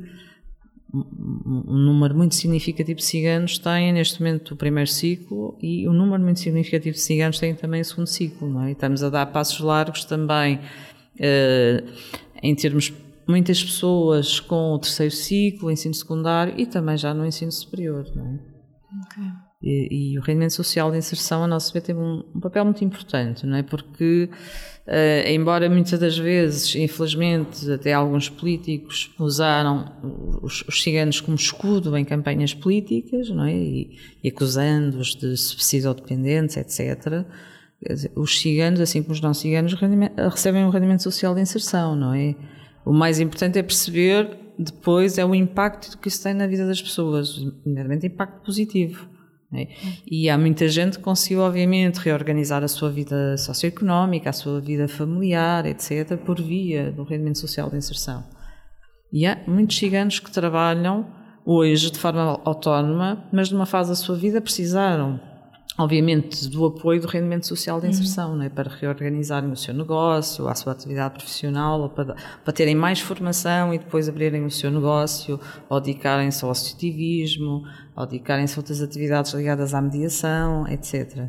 um 0.95 1.79
número 1.79 2.15
muito 2.15 2.35
significativo 2.35 2.99
de 2.99 3.05
ciganos 3.05 3.59
têm 3.59 3.95
neste 3.95 4.21
momento 4.21 4.53
o 4.53 4.57
primeiro 4.57 4.91
ciclo 4.91 5.57
e 5.63 5.89
um 5.89 5.93
número 5.93 6.23
muito 6.23 6.41
significativo 6.41 6.95
de 6.95 7.01
ciganos 7.01 7.39
têm 7.39 7.55
também 7.55 7.81
o 7.81 7.85
segundo 7.85 8.07
ciclo, 8.07 8.47
não 8.47 8.63
é? 8.63 8.69
E 8.69 8.73
estamos 8.73 9.03
a 9.03 9.09
dar 9.09 9.25
passos 9.27 9.59
largos 9.61 10.05
também 10.05 10.61
em 12.43 12.55
termos 12.55 12.93
muitas 13.27 13.63
pessoas 13.63 14.41
com 14.41 14.73
o 14.73 14.79
terceiro 14.79 15.15
ciclo, 15.15 15.71
ensino 15.71 15.95
secundário 15.95 16.55
e 16.57 16.67
também 16.67 16.97
já 16.97 17.15
no 17.15 17.27
ensino 17.27 17.53
superior, 17.53 18.07
não 18.15 18.27
é? 18.27 18.53
Okay. 19.07 19.25
E, 19.63 20.15
e, 20.15 20.19
o 20.19 20.23
rendimento 20.23 20.53
social 20.53 20.91
de 20.91 20.99
inserção, 20.99 21.45
a 21.45 21.47
nosso 21.47 21.73
ver, 21.73 21.83
teve 21.83 21.99
um, 21.99 22.25
um 22.35 22.41
papel 22.41 22.65
muito 22.65 22.85
importante, 22.85 23.47
não 23.47 23.57
é? 23.57 23.63
Porque, 23.63 24.29
uh, 24.89 25.29
embora 25.29 25.71
muitas 25.71 26.01
das 26.01 26.19
vezes, 26.19 26.75
infelizmente, 26.75 27.71
até 27.71 27.93
alguns 27.93 28.29
políticos 28.29 29.15
usaram 29.21 29.93
os, 30.43 30.63
os 30.67 30.83
ciganos 30.83 31.21
como 31.21 31.37
escudo 31.37 31.97
em 31.97 32.05
campanhas 32.05 32.53
políticas, 32.53 33.31
não 33.31 33.45
é? 33.45 33.55
E, 33.55 33.97
e 34.25 34.29
acusando-os 34.29 35.15
de 35.15 35.37
subsídio-dependentes, 35.37 36.57
etc., 36.57 37.25
os 38.15 38.41
ciganos, 38.41 38.81
assim 38.81 39.03
como 39.03 39.13
os 39.15 39.21
não 39.21 39.35
ciganos, 39.35 39.75
recebem 40.31 40.65
um 40.65 40.71
rendimento 40.71 41.03
social 41.03 41.35
de 41.35 41.41
inserção, 41.41 41.97
não 41.97 42.15
é? 42.15 42.35
O 42.85 42.93
mais 42.93 43.21
importante 43.21 43.59
é 43.59 43.63
perceber 43.63 44.39
depois 44.59 45.19
é 45.19 45.25
o 45.25 45.35
impacto 45.35 45.99
que 45.99 46.09
isso 46.09 46.23
tem 46.23 46.35
na 46.35 46.47
vida 46.47 46.67
das 46.67 46.81
pessoas, 46.81 47.39
primeiramente 47.63 48.07
impacto 48.07 48.45
positivo. 48.45 49.09
É? 49.55 49.69
E 50.11 50.31
há 50.31 50.39
muita 50.39 50.67
gente 50.67 50.97
que 50.97 51.05
conseguiu, 51.05 51.41
obviamente, 51.41 51.99
reorganizar 51.99 52.65
a 52.65 52.69
sua 52.69 52.91
vida 52.91 53.37
socioeconómica, 53.37 54.31
a 54.31 54.33
sua 54.33 54.61
vida 54.61 54.89
familiar, 54.89 55.67
etc., 55.67 56.17
por 56.17 56.41
via 56.41 56.91
do 56.91 57.03
rendimento 57.03 57.39
social 57.39 57.69
de 57.69 57.77
inserção. 57.77 58.25
E 59.13 59.27
há 59.27 59.39
muitos 59.47 59.77
ciganos 59.77 60.19
que 60.19 60.31
trabalham 60.31 61.07
hoje 61.45 61.91
de 61.91 61.99
forma 61.99 62.41
autónoma, 62.45 63.29
mas 63.31 63.51
numa 63.51 63.67
fase 63.67 63.91
da 63.91 63.95
sua 63.95 64.17
vida 64.17 64.41
precisaram 64.41 65.21
obviamente, 65.79 66.49
do 66.49 66.67
apoio 66.67 67.01
do 67.01 67.09
rendimento 67.09 67.47
social 67.47 67.81
de 67.81 67.89
inserção, 67.89 68.35
uhum. 68.35 68.43
é? 68.43 68.49
para 68.49 68.71
reorganizarem 68.71 69.51
o 69.51 69.57
seu 69.57 69.73
negócio, 69.73 70.47
a 70.47 70.55
sua 70.55 70.73
atividade 70.73 71.15
profissional, 71.15 71.89
para, 71.89 72.15
para 72.45 72.53
terem 72.53 72.75
mais 72.75 73.01
formação 73.01 73.73
e 73.73 73.79
depois 73.79 74.09
abrirem 74.09 74.45
o 74.45 74.51
seu 74.51 74.71
negócio, 74.71 75.41
ou 75.69 75.81
dedicarem-se 75.81 76.45
ao 76.45 76.51
associativismo, 76.51 77.63
ou 77.97 78.07
dedicarem-se 78.07 78.55
a 78.55 78.59
outras 78.59 78.83
atividades 78.83 79.33
ligadas 79.33 79.73
à 79.73 79.81
mediação, 79.81 80.69
etc. 80.69 81.29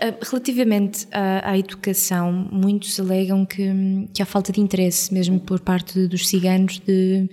Ah, 0.00 0.14
relativamente 0.22 1.06
à, 1.12 1.50
à, 1.50 1.58
educação, 1.58 2.32
muitos 2.50 2.98
alegam 2.98 3.44
que, 3.44 4.08
que 4.14 4.22
há 4.22 4.26
falta 4.26 4.52
de 4.52 4.60
interesse, 4.60 5.12
mesmo 5.12 5.38
por 5.38 5.60
parte 5.60 6.06
dos 6.08 6.28
ciganos, 6.28 6.78
de 6.80 7.28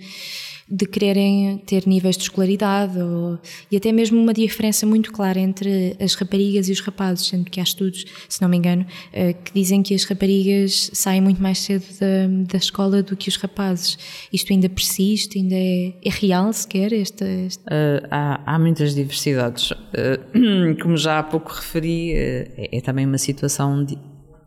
de 0.70 0.86
quererem 0.86 1.58
ter 1.66 1.86
níveis 1.86 2.16
de 2.16 2.22
escolaridade 2.22 2.98
ou, 2.98 3.38
e 3.70 3.76
até 3.76 3.90
mesmo 3.90 4.20
uma 4.20 4.32
diferença 4.32 4.86
muito 4.86 5.10
clara 5.10 5.38
entre 5.38 5.96
as 6.00 6.14
raparigas 6.14 6.68
e 6.68 6.72
os 6.72 6.80
rapazes, 6.80 7.26
sendo 7.26 7.50
que 7.50 7.58
há 7.58 7.62
estudos, 7.62 8.04
se 8.28 8.40
não 8.40 8.48
me 8.48 8.56
engano, 8.56 8.86
eh, 9.12 9.32
que 9.32 9.52
dizem 9.52 9.82
que 9.82 9.94
as 9.94 10.04
raparigas 10.04 10.90
saem 10.92 11.20
muito 11.20 11.42
mais 11.42 11.58
cedo 11.58 11.84
da, 11.98 12.52
da 12.52 12.58
escola 12.58 13.02
do 13.02 13.16
que 13.16 13.28
os 13.28 13.36
rapazes. 13.36 13.98
Isto 14.32 14.52
ainda 14.52 14.68
persiste, 14.68 15.38
ainda 15.38 15.56
é, 15.56 15.94
é 16.04 16.10
real 16.10 16.52
sequer? 16.52 16.92
Esta. 16.92 17.24
Uh, 17.24 18.06
há, 18.10 18.54
há, 18.54 18.58
muitas 18.58 18.94
diversidades. 18.94 19.70
Uh, 19.70 20.76
como 20.82 20.96
já 20.96 21.18
há 21.18 21.22
pouco 21.22 21.52
referi, 21.52 22.12
uh, 22.12 22.52
é, 22.56 22.78
é, 22.78 22.80
também 22.80 23.06
uma 23.06 23.18
situação 23.18 23.80
onde 23.80 23.98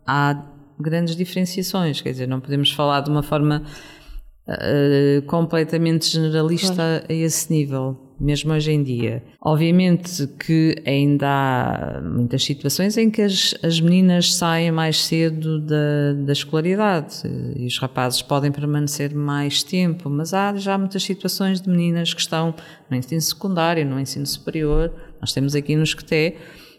há 0.06 0.42
grandes 0.78 1.14
diferenciações, 1.14 2.00
quer 2.00 2.10
dizer, 2.10 2.26
não 2.26 2.40
podemos 2.40 2.70
falar 2.70 3.00
de 3.00 3.10
uma 3.10 3.22
forma 3.22 3.62
uh, 4.48 5.22
completamente 5.26 6.06
generalista 6.06 6.74
claro. 6.74 7.04
a 7.08 7.12
esse 7.12 7.52
nível. 7.52 7.98
mesmo 8.20 8.52
hoje 8.52 8.70
em 8.72 8.82
dia. 8.82 9.22
Obviamente 9.40 10.26
que 10.38 10.76
ainda 10.86 11.26
há 11.26 12.00
muitas 12.00 12.44
situações 12.44 12.96
em 12.96 13.10
que 13.10 13.22
as, 13.22 13.54
as 13.62 13.80
meninas 13.80 14.34
saem 14.34 14.70
mais 14.70 15.02
cedo 15.04 15.60
da, 15.60 16.12
da 16.24 16.32
escolaridade 16.32 17.22
e 17.56 17.66
os 17.66 17.78
rapazes 17.78 18.22
podem 18.22 18.52
permanecer 18.52 19.14
mais 19.14 19.62
tempo, 19.62 20.08
mas 20.08 20.32
há 20.32 20.54
já 20.56 20.78
muitas 20.78 21.02
situações 21.02 21.60
de 21.60 21.68
meninas 21.68 22.14
que 22.14 22.20
estão 22.20 22.54
no 22.88 22.96
ensino 22.96 23.20
secundário, 23.20 23.84
no 23.84 23.98
ensino 23.98 24.26
superior. 24.26 24.92
Nós 25.20 25.32
temos 25.32 25.54
aqui 25.54 25.74
no 25.74 25.82
Esqueté 25.82 26.36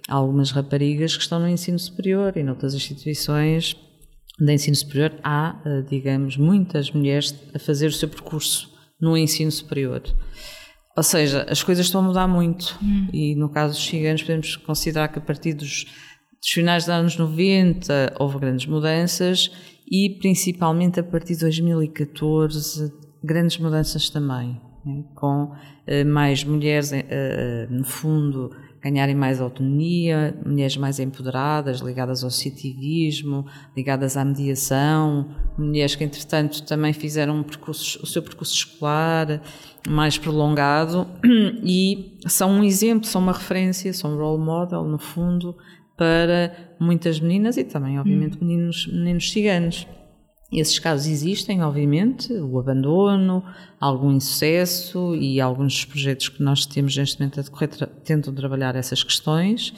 algumas 0.08 0.52
raparigas 0.52 1.16
que 1.16 1.24
estão 1.24 1.40
no 1.40 1.50
ensino 1.50 1.80
superior 1.80 2.34
e 2.38 2.44
noutras 2.44 2.74
instituições 2.74 3.76
de 4.40 4.54
ensino 4.54 4.76
superior 4.76 5.14
há, 5.24 5.62
eh, 5.66 5.82
digamos, 5.90 6.38
muitas 6.38 6.92
mulheres 6.92 7.34
a 7.54 7.60
fazer 7.60 7.88
o 7.88 7.92
seu 7.92 8.10
percurso 8.10 8.74
no 9.00 9.18
ensino 9.18 9.52
superior. 9.52 10.02
Ou 10.96 11.04
seja, 11.04 11.46
as 11.50 11.62
coisas 11.62 11.86
estão 11.86 12.02
a 12.02 12.04
mudar 12.04 12.28
muito 12.28 12.78
hum. 12.82 13.08
e 13.12 13.36
no 13.36 13.50
caso 13.50 13.74
dos 13.74 13.86
ciganos 13.86 14.22
podemos 14.22 14.56
considerar 14.56 15.10
que 15.10 15.20
a 15.20 15.22
partir 15.22 15.54
dos, 15.54 15.86
dos 16.42 16.50
finais 16.50 16.84
dos 16.84 16.90
anos 16.90 17.18
90 17.18 18.16
houve 18.18 18.40
grandes 18.40 18.66
mudanças 18.66 19.52
e 19.90 20.18
principalmente 20.20 21.00
a 21.00 21.04
partir 21.04 21.34
de 21.34 21.42
2014 21.42 22.94
grandes 23.24 23.58
mudanças 23.58 24.10
também, 24.10 24.62
né? 24.86 25.04
com 25.16 25.46
uh, 25.46 26.06
mais 26.06 26.44
mulheres 26.44 26.92
uh, 26.92 26.96
no 27.70 27.84
fundo 27.84 28.52
ganharem 28.86 29.16
mais 29.16 29.42
autonomia, 29.42 30.38
mulheres 30.46 30.78
mais 30.78 31.00
empoderadas, 31.00 31.80
ligadas 31.80 32.24
ao 32.24 32.30
citivismo, 32.30 33.44
ligadas 33.76 34.16
à 34.16 34.24
mediação, 34.24 35.28
mulheres 35.58 35.96
que 35.96 36.04
entretanto 36.04 36.62
também 36.62 36.94
fizeram 36.94 37.40
um 37.40 37.44
percurso, 37.44 38.00
o 38.04 38.06
seu 38.06 38.22
percurso 38.22 38.54
escolar 38.54 39.42
mais 39.90 40.20
prolongado 40.20 41.08
e 41.64 42.16
são 42.28 42.52
um 42.52 42.64
exemplo, 42.64 43.08
são 43.08 43.24
uma 43.24 43.34
referência, 43.34 43.92
são 43.92 44.14
um 44.14 44.18
role 44.18 44.44
model 44.44 44.84
no 44.84 45.00
fundo 45.00 45.58
para 45.98 46.56
muitas 46.80 47.20
meninas 47.20 47.58
e 47.58 47.64
também 47.64 48.00
obviamente 48.00 48.36
hum. 48.36 48.46
meninos, 48.46 48.86
meninos 48.86 49.32
ciganos. 49.32 49.88
Esses 50.56 50.80
casos 50.80 51.08
existem, 51.08 51.62
obviamente, 51.62 52.32
o 52.32 52.58
abandono, 52.58 53.44
algum 53.78 54.14
insucesso 54.14 55.14
e 55.14 55.42
alguns 55.42 55.84
projetos 55.84 56.30
que 56.30 56.42
nós 56.42 56.66
temos 56.66 56.96
neste 56.96 57.20
momento 57.20 57.42
a 57.42 57.44
decorrer 57.44 57.70
tentam 58.06 58.34
trabalhar 58.34 58.74
essas 58.74 59.04
questões. 59.04 59.74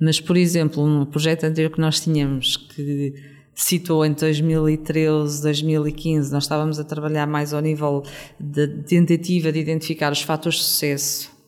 Mas, 0.00 0.20
por 0.20 0.36
exemplo, 0.36 0.84
um 0.84 1.04
projeto 1.04 1.44
anterior 1.44 1.72
que 1.72 1.80
nós 1.80 1.98
tínhamos 1.98 2.56
que 2.56 3.12
citou 3.52 4.06
em 4.06 4.12
2013, 4.12 5.42
2015, 5.42 6.32
nós 6.32 6.44
estávamos 6.44 6.78
a 6.78 6.84
trabalhar 6.84 7.26
mais 7.26 7.52
ao 7.52 7.60
nível 7.60 8.04
de 8.38 8.68
tentativa 8.84 9.50
de 9.50 9.58
identificar 9.58 10.12
os 10.12 10.22
fatores 10.22 10.58
de 10.58 10.64
sucesso 10.64 11.39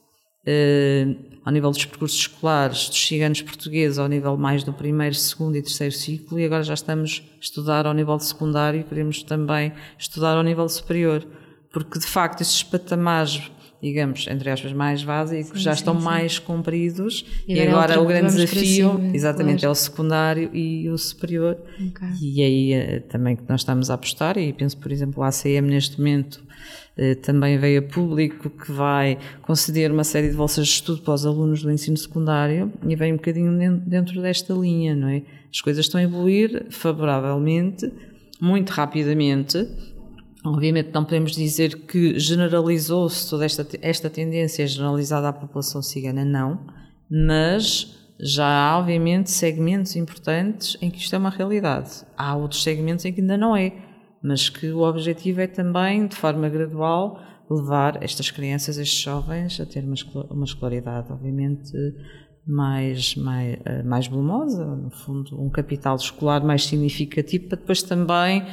ao 1.45 1.53
nível 1.53 1.71
dos 1.71 1.85
percursos 1.85 2.19
escolares 2.19 2.89
dos 2.89 3.07
ciganos 3.07 3.43
portugueses, 3.43 3.99
ao 3.99 4.09
nível 4.09 4.37
mais 4.37 4.63
do 4.65 4.73
primeiro, 4.73 5.15
segundo 5.15 5.57
e 5.57 5.63
terceiro 5.63 5.95
ciclo, 5.95 6.39
e 6.39 6.45
agora 6.45 6.63
já 6.63 6.75
estamos 6.75 7.23
a 7.37 7.41
estudar 7.41 7.87
ao 7.87 7.95
nível 7.95 8.19
secundário 8.21 8.81
e 8.81 8.85
queremos 8.85 9.23
também 9.23 9.73
estudar 9.99 10.37
ao 10.37 10.43
nível 10.43 10.69
superior, 10.69 11.27
porque 11.73 11.99
de 11.99 12.07
facto 12.07 12.41
esses 12.41 12.63
patamares 12.63 13.51
digamos, 13.83 14.27
entre 14.29 14.49
aspas, 14.49 14.73
mais 14.73 15.03
básicos, 15.03 15.59
sim, 15.59 15.65
já 15.65 15.73
estão 15.73 15.99
sim, 15.99 16.05
mais 16.05 16.39
compridos 16.39 17.27
e, 17.49 17.55
e 17.55 17.61
agora, 17.63 18.01
o 18.01 18.07
grande 18.07 18.33
desafio, 18.33 19.01
exatamente, 19.13 19.61
claro. 19.61 19.71
é 19.71 19.73
o 19.73 19.75
secundário 19.75 20.51
e 20.55 20.89
o 20.89 20.97
superior. 20.97 21.59
Okay. 21.89 22.09
E 22.21 22.43
aí 22.43 22.73
eh, 22.73 23.01
também 23.01 23.35
que 23.35 23.43
nós 23.49 23.63
estamos 23.63 23.91
a 23.91 23.95
apostar, 23.95 24.39
e 24.39 24.53
penso, 24.53 24.79
por 24.79 24.93
exemplo, 24.93 25.23
a 25.25 25.29
ACM 25.29 25.69
neste 25.69 25.99
momento 25.99 26.41
eh, 26.97 27.17
também 27.17 27.59
veio 27.59 27.81
a 27.81 27.83
público 27.83 28.51
que 28.51 28.71
vai 28.71 29.19
conceder 29.43 29.91
uma 29.91 30.05
série 30.05 30.29
de 30.29 30.37
bolsas 30.37 30.69
de 30.69 30.75
estudo 30.75 31.03
para 31.03 31.15
os 31.15 31.27
alunos 31.27 31.63
do 31.63 31.71
ensino 31.71 31.97
secundário 31.97 32.73
e 32.87 32.95
vem 32.95 33.15
um 33.15 33.17
bocadinho 33.17 33.81
dentro 33.85 34.23
desta 34.23 34.55
linha, 34.55 34.95
não 34.95 35.09
é? 35.09 35.23
As 35.51 35.61
coisas 35.61 35.87
estão 35.87 36.01
a 36.01 36.05
evoluir 36.05 36.67
favoravelmente, 36.71 37.91
muito 38.41 38.71
rapidamente. 38.71 39.67
Obviamente 40.45 40.91
não 40.93 41.05
podemos 41.05 41.33
dizer 41.33 41.87
que 41.87 42.19
generalizou-se 42.19 43.31
toda 43.31 43.45
esta, 43.45 43.67
esta 43.81 44.11
tendência 44.11 44.67
generalizada 44.67 45.29
à 45.29 45.33
população 45.33 45.81
cigana, 45.83 46.25
não, 46.25 46.67
mas 47.09 47.97
já 48.19 48.47
há 48.47 48.79
obviamente 48.79 49.31
segmentos 49.31 49.95
importantes 49.95 50.77
em 50.81 50.91
que 50.91 50.99
isto 50.99 51.15
é 51.15 51.19
uma 51.19 51.31
realidade. 51.31 52.05
Há 52.17 52.35
outros 52.37 52.63
segmentos 52.63 53.05
em 53.05 53.13
que 53.13 53.21
ainda 53.21 53.37
não 53.37 53.57
é 53.57 53.73
mas 54.23 54.49
que 54.49 54.71
o 54.71 54.81
objetivo 54.83 55.41
é 55.41 55.47
também, 55.47 56.07
de 56.07 56.15
forma 56.15 56.49
gradual, 56.49 57.21
levar 57.51 58.03
estas 58.03 58.31
crianças, 58.31 58.79
estes 58.79 59.01
jovens, 59.01 59.61
a 59.61 59.67
ter 59.67 59.85
uma 59.85 60.45
escolaridade, 60.45 61.13
obviamente, 61.13 61.73
mais, 62.47 63.17
mais, 63.17 63.59
eh, 63.65 63.83
mais 63.83 64.07
volumosa, 64.07 64.65
no 64.65 64.91
fundo, 64.91 65.41
um 65.41 65.51
capital 65.51 65.97
escolar 65.97 66.45
mais 66.45 66.65
significativo, 66.65 67.49
para 67.49 67.59
depois 67.59 67.83
também 67.83 68.47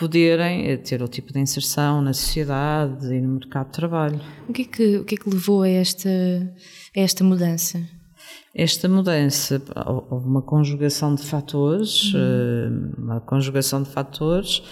poderem 0.00 0.66
eh, 0.66 0.78
ter 0.78 1.02
o 1.02 1.08
tipo 1.08 1.30
de 1.30 1.38
inserção 1.38 2.00
na 2.00 2.14
sociedade 2.14 3.14
e 3.14 3.20
no 3.20 3.34
mercado 3.34 3.66
de 3.66 3.72
trabalho. 3.72 4.18
O 4.48 4.52
que 4.52 4.62
é 4.62 4.64
que, 4.64 4.96
o 4.96 5.04
que, 5.04 5.14
é 5.14 5.18
que 5.18 5.28
levou 5.28 5.62
a 5.62 5.68
esta, 5.68 6.08
a 6.08 7.00
esta 7.00 7.22
mudança? 7.22 7.78
Esta 8.54 8.88
mudança, 8.88 9.62
houve 10.10 10.26
uma 10.26 10.40
conjugação 10.40 11.14
de 11.14 11.22
fatores, 11.22 12.14
uhum. 12.14 12.20
Eh, 12.20 12.98
uma 12.98 13.20
conjugação 13.20 13.82
de 13.82 13.90
fatores 13.90 14.62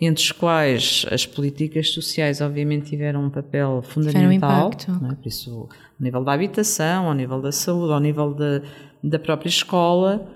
entre 0.00 0.22
os 0.22 0.32
quais 0.32 1.04
as 1.10 1.26
políticas 1.26 1.90
sociais 1.90 2.40
obviamente 2.40 2.88
tiveram 2.88 3.24
um 3.24 3.30
papel 3.30 3.82
fundamental, 3.82 4.70
um 4.88 5.10
é? 5.10 5.14
por 5.14 5.26
isso 5.26 5.50
ao 5.50 5.68
nível 6.00 6.24
da 6.24 6.32
habitação, 6.32 7.08
ao 7.08 7.14
nível 7.14 7.42
da 7.42 7.50
saúde, 7.52 7.92
ao 7.92 8.00
nível 8.00 8.32
da, 8.32 8.62
da 9.02 9.18
própria 9.18 9.48
escola, 9.48 10.26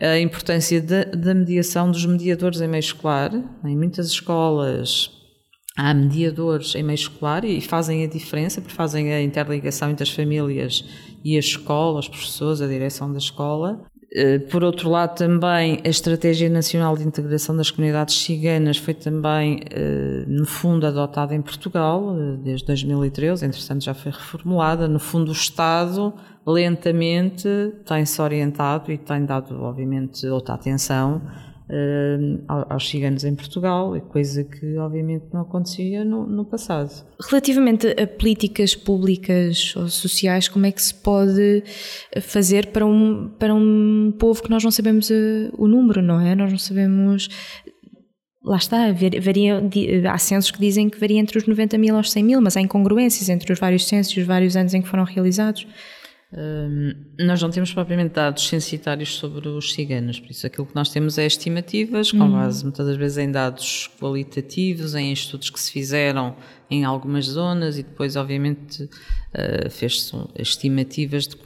a 0.00 0.18
importância 0.18 0.80
da, 0.80 1.34
mediação 1.34 1.90
dos 1.90 2.06
mediadores 2.06 2.60
em 2.60 2.68
meio 2.68 2.80
escolar. 2.80 3.32
Em 3.64 3.76
muitas 3.76 4.08
escolas 4.08 5.10
há 5.76 5.94
mediadores 5.94 6.74
em 6.74 6.82
meio 6.82 6.96
escolar 6.96 7.44
e 7.44 7.60
fazem 7.60 8.04
a 8.04 8.08
diferença, 8.08 8.60
porque 8.60 8.74
fazem 8.74 9.12
a 9.12 9.22
interligação 9.22 9.90
entre 9.90 10.02
as 10.02 10.10
famílias 10.10 10.84
e 11.24 11.36
a 11.36 11.40
escola, 11.40 12.00
os 12.00 12.08
professores, 12.08 12.60
a 12.60 12.66
direção 12.66 13.12
da 13.12 13.18
escola. 13.18 13.84
Eh, 14.10 14.38
por 14.38 14.64
outro 14.64 14.88
lado, 14.88 15.14
também 15.16 15.80
a 15.84 15.88
Estratégia 15.88 16.48
Nacional 16.48 16.96
de 16.96 17.04
Integração 17.04 17.54
das 17.54 17.70
Comunidades 17.70 18.14
Ciganas 18.14 18.78
foi 18.78 18.94
também, 18.94 19.60
eh, 19.70 20.24
no 20.26 20.46
fundo, 20.46 20.86
adotada 20.86 21.34
em 21.34 21.42
Portugal 21.42 22.16
eh, 22.16 22.36
desde 22.42 22.66
2013, 22.66 23.44
entretanto 23.44 23.84
já 23.84 23.92
foi 23.92 24.10
reformulada. 24.10 24.88
No 24.88 24.98
fundo, 24.98 25.28
o 25.28 25.32
Estado 25.32 26.14
lentamente 26.48 27.48
tem-se 27.86 28.20
orientado 28.20 28.90
e 28.90 28.96
tem 28.96 29.24
dado, 29.24 29.62
obviamente, 29.62 30.26
outra 30.26 30.54
atenção 30.54 31.20
uh, 31.68 32.64
aos 32.68 32.88
ciganos 32.88 33.24
em 33.24 33.34
Portugal, 33.34 33.94
coisa 34.08 34.42
que 34.44 34.78
obviamente 34.78 35.26
não 35.32 35.42
acontecia 35.42 36.04
no, 36.04 36.26
no, 36.26 36.44
passado. 36.46 36.90
Relativamente 37.28 37.88
a 37.88 38.06
políticas 38.06 38.74
públicas 38.74 39.74
ou 39.76 39.88
sociais, 39.88 40.48
como 40.48 40.64
é 40.64 40.72
que 40.72 40.80
se 40.80 40.94
pode 40.94 41.62
fazer 42.22 42.68
para 42.68 42.86
um, 42.86 43.28
para 43.38 43.54
um 43.54 44.12
povo 44.18 44.42
que 44.42 44.50
nós 44.50 44.64
não 44.64 44.70
sabemos 44.70 45.10
uh, 45.10 45.52
o 45.58 45.68
número, 45.68 46.00
não 46.00 46.18
é? 46.18 46.34
Nós 46.34 46.50
não 46.50 46.58
sabemos 46.58 47.28
lá 48.42 48.56
está, 48.56 48.90
varia, 49.20 49.62
há 50.10 50.16
censos 50.16 50.50
que 50.50 50.58
dizem 50.58 50.88
que 50.88 50.98
varia 50.98 51.20
entre 51.20 51.36
os 51.36 51.46
90 51.46 51.76
mil 51.76 51.94
aos 51.94 52.10
100 52.10 52.24
mil, 52.24 52.40
mas 52.40 52.56
há 52.56 52.60
incongruências 52.62 53.28
entre 53.28 53.52
os 53.52 53.58
vários 53.58 53.86
censos 53.86 54.16
e 54.16 54.20
os 54.20 54.26
vários 54.26 54.56
anos 54.56 54.72
em 54.72 54.80
que 54.80 54.88
foram 54.88 55.04
realizados 55.04 55.66
nós 57.18 57.40
não 57.40 57.48
temos 57.48 57.72
propriamente 57.72 58.12
dados 58.12 58.46
censitários 58.48 59.16
sobre 59.16 59.48
os 59.48 59.72
ciganos, 59.72 60.20
por 60.20 60.30
isso 60.30 60.46
aquilo 60.46 60.66
que 60.66 60.74
nós 60.74 60.90
temos 60.90 61.16
é 61.16 61.24
estimativas, 61.24 62.12
com 62.12 62.18
uhum. 62.18 62.32
base 62.32 62.62
muitas 62.64 62.86
das 62.86 62.96
vezes 62.96 63.16
em 63.16 63.32
dados 63.32 63.90
qualitativos, 63.98 64.94
em 64.94 65.10
estudos 65.10 65.48
que 65.48 65.58
se 65.58 65.72
fizeram 65.72 66.36
em 66.70 66.84
algumas 66.84 67.24
zonas 67.24 67.78
e 67.78 67.82
depois, 67.82 68.14
obviamente, 68.14 68.82
uh, 68.82 69.70
fez-se 69.70 70.14
estimativas, 70.38 71.26
de, 71.26 71.36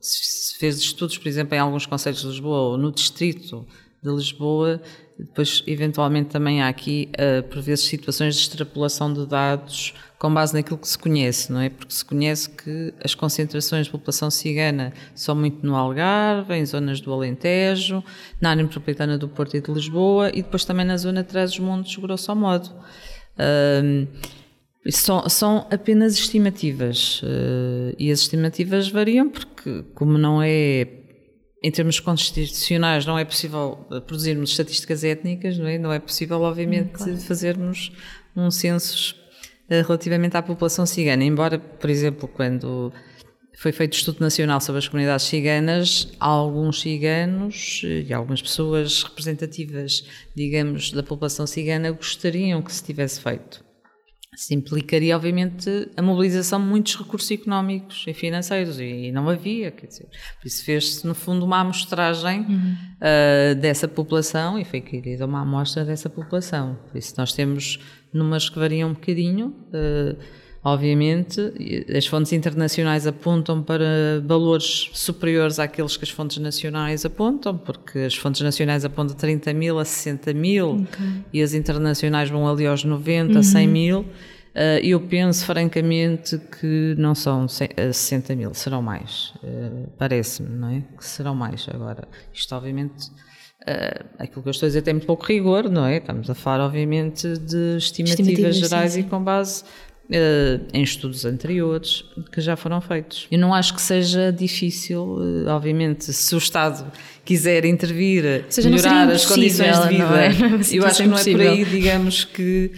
se 0.00 0.56
fez 0.56 0.78
estudos, 0.78 1.18
por 1.18 1.26
exemplo, 1.26 1.56
em 1.56 1.58
alguns 1.58 1.84
conselhos 1.84 2.20
de 2.20 2.28
Lisboa 2.28 2.58
ou 2.58 2.78
no 2.78 2.92
distrito 2.92 3.66
de 4.00 4.10
Lisboa, 4.10 4.80
depois, 5.18 5.64
eventualmente, 5.66 6.30
também 6.30 6.62
há 6.62 6.68
aqui, 6.68 7.10
uh, 7.14 7.42
por 7.48 7.60
vezes, 7.60 7.86
situações 7.86 8.36
de 8.36 8.42
extrapolação 8.42 9.12
de 9.12 9.26
dados 9.26 9.94
com 10.18 10.34
base 10.34 10.52
naquilo 10.52 10.78
que 10.78 10.88
se 10.88 10.98
conhece, 10.98 11.52
não 11.52 11.60
é? 11.60 11.70
Porque 11.70 11.94
se 11.94 12.04
conhece 12.04 12.50
que 12.50 12.92
as 13.02 13.14
concentrações 13.14 13.86
de 13.86 13.92
população 13.92 14.30
cigana 14.30 14.92
são 15.14 15.34
muito 15.34 15.64
no 15.64 15.76
Algarve, 15.76 16.54
em 16.54 16.66
zonas 16.66 17.00
do 17.00 17.12
Alentejo, 17.12 18.02
na 18.40 18.50
área 18.50 18.62
metropolitana 18.62 19.16
do 19.16 19.28
Porto 19.28 19.56
e 19.56 19.60
de 19.60 19.70
Lisboa 19.70 20.30
e 20.30 20.42
depois 20.42 20.64
também 20.64 20.84
na 20.84 20.96
zona 20.96 21.22
de 21.22 21.28
Trás-os-Montes, 21.28 21.96
grosso 21.96 22.34
modo. 22.34 22.68
Um, 23.38 24.06
são, 24.90 25.28
são, 25.28 25.66
apenas 25.70 26.14
estimativas 26.14 27.20
uh, 27.22 27.94
e 27.98 28.10
as 28.10 28.20
estimativas 28.20 28.88
variam 28.88 29.28
porque, 29.28 29.84
como 29.94 30.16
não 30.16 30.42
é 30.42 30.88
em 31.62 31.70
termos 31.70 32.00
constitucionais 32.00 33.04
não 33.04 33.18
é 33.18 33.24
possível 33.24 33.86
produzirmos 34.06 34.50
estatísticas 34.50 35.04
étnicas, 35.04 35.58
não 35.58 35.66
é? 35.66 35.78
Não 35.78 35.92
é 35.92 35.98
possível, 35.98 36.40
obviamente, 36.40 36.90
hum, 36.90 36.96
claro. 36.96 37.16
fazermos 37.18 37.92
um 38.34 38.50
censo 38.50 39.14
eh, 39.14 39.27
relativamente 39.68 40.36
à 40.36 40.42
população 40.42 40.86
cigana. 40.86 41.24
Embora, 41.24 41.58
por 41.58 41.90
exemplo, 41.90 42.28
quando 42.28 42.92
foi 43.58 43.72
feito 43.72 43.94
estudo 43.94 44.20
nacional 44.20 44.60
sobre 44.60 44.78
as 44.78 44.86
comunidades 44.86 45.26
ciganas, 45.26 46.08
alguns 46.20 46.80
ciganos 46.80 47.82
eh, 47.84 48.04
e 48.08 48.12
algumas 48.14 48.40
pessoas 48.40 49.02
representativas, 49.02 50.04
digamos, 50.34 50.92
da 50.92 51.02
população 51.02 51.44
cigana 51.44 51.90
gostariam 51.90 52.62
que 52.62 52.72
se 52.72 52.84
tivesse 52.84 53.20
feito. 53.20 53.66
Isso 54.32 54.54
implicaria, 54.54 55.16
obviamente, 55.16 55.90
a 55.96 56.02
mobilização 56.02 56.60
de 56.60 56.66
muitos 56.68 56.94
recursos 56.94 57.28
económicos 57.28 58.04
e 58.06 58.14
financeiros, 58.14 58.78
e 58.78 59.10
não 59.10 59.28
havia, 59.28 59.72
quer 59.72 59.86
dizer, 59.86 60.06
por 60.40 60.46
isso 60.46 60.64
fez-se, 60.64 61.04
no 61.04 61.12
fundo, 61.12 61.44
uma 61.44 61.58
amostragem 61.58 62.42
uhum. 62.42 62.76
uh, 63.00 63.54
dessa 63.56 63.88
população 63.88 64.56
e 64.56 64.64
foi 64.64 64.80
querida 64.80 65.26
uma 65.26 65.40
amostra 65.42 65.84
dessa 65.84 66.08
população. 66.08 66.78
Por 66.88 66.96
isso 66.96 67.14
nós 67.18 67.32
temos 67.32 67.80
números 68.12 68.48
que 68.48 68.58
variam 68.58 68.90
um 68.90 68.94
bocadinho, 68.94 69.54
uh, 69.72 70.16
Obviamente, 70.62 71.40
as 71.96 72.06
fontes 72.06 72.32
internacionais 72.32 73.06
apontam 73.06 73.62
para 73.62 74.20
valores 74.26 74.90
superiores 74.92 75.58
àqueles 75.58 75.96
que 75.96 76.04
as 76.04 76.10
fontes 76.10 76.38
nacionais 76.38 77.04
apontam, 77.04 77.56
porque 77.56 78.00
as 78.00 78.14
fontes 78.16 78.40
nacionais 78.40 78.84
apontam 78.84 79.16
30 79.16 79.54
mil 79.54 79.78
a 79.78 79.84
60 79.84 80.34
mil 80.34 80.82
okay. 80.82 81.24
e 81.32 81.42
as 81.42 81.54
internacionais 81.54 82.28
vão 82.28 82.48
ali 82.48 82.66
aos 82.66 82.82
90, 82.82 83.34
uhum. 83.34 83.42
100 83.42 83.68
mil. 83.68 84.00
Uh, 84.00 84.82
eu 84.82 85.00
penso 85.00 85.46
francamente 85.46 86.38
que 86.60 86.94
não 86.98 87.14
são 87.14 87.46
60 87.46 88.34
mil, 88.34 88.52
serão 88.52 88.82
mais. 88.82 89.32
Parece-me, 89.96 90.48
não 90.48 90.68
é? 90.70 90.82
Que 90.98 91.04
serão 91.04 91.36
mais. 91.36 91.68
Agora, 91.72 92.08
isto 92.34 92.52
obviamente. 92.54 93.10
Uh, 93.62 94.04
aquilo 94.18 94.42
que 94.42 94.48
eu 94.48 94.52
estou 94.52 94.66
a 94.66 94.70
dizer 94.70 94.82
tem 94.82 94.94
muito 94.94 95.06
pouco 95.06 95.26
rigor, 95.26 95.68
não 95.68 95.84
é? 95.84 95.96
Estamos 95.98 96.30
a 96.30 96.34
falar, 96.34 96.64
obviamente, 96.64 97.26
de 97.38 97.76
estimativas, 97.76 98.20
estimativas 98.20 98.56
gerais 98.56 98.92
sim, 98.92 99.00
e 99.00 99.02
com 99.04 99.22
base 99.22 99.64
Uh, 100.10 100.64
em 100.72 100.82
estudos 100.82 101.26
anteriores 101.26 102.02
que 102.32 102.40
já 102.40 102.56
foram 102.56 102.80
feitos. 102.80 103.26
Eu 103.30 103.38
não 103.38 103.52
acho 103.52 103.74
que 103.74 103.82
seja 103.82 104.32
difícil, 104.32 105.02
uh, 105.02 105.48
obviamente, 105.48 106.10
se 106.14 106.34
o 106.34 106.38
Estado 106.38 106.90
quiser 107.26 107.66
intervir, 107.66 108.46
seja, 108.48 108.70
melhorar 108.70 109.10
as 109.10 109.26
condições 109.26 109.78
de 109.82 109.88
vida. 109.88 110.08
É? 110.16 110.78
eu 110.78 110.86
acho 110.86 111.02
que 111.02 111.08
não 111.10 111.18
é 111.18 111.24
por 111.24 111.40
aí, 111.42 111.62
digamos, 111.62 112.24
que 112.24 112.72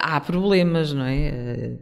há 0.00 0.20
problemas, 0.20 0.92
não 0.92 1.06
é? 1.06 1.72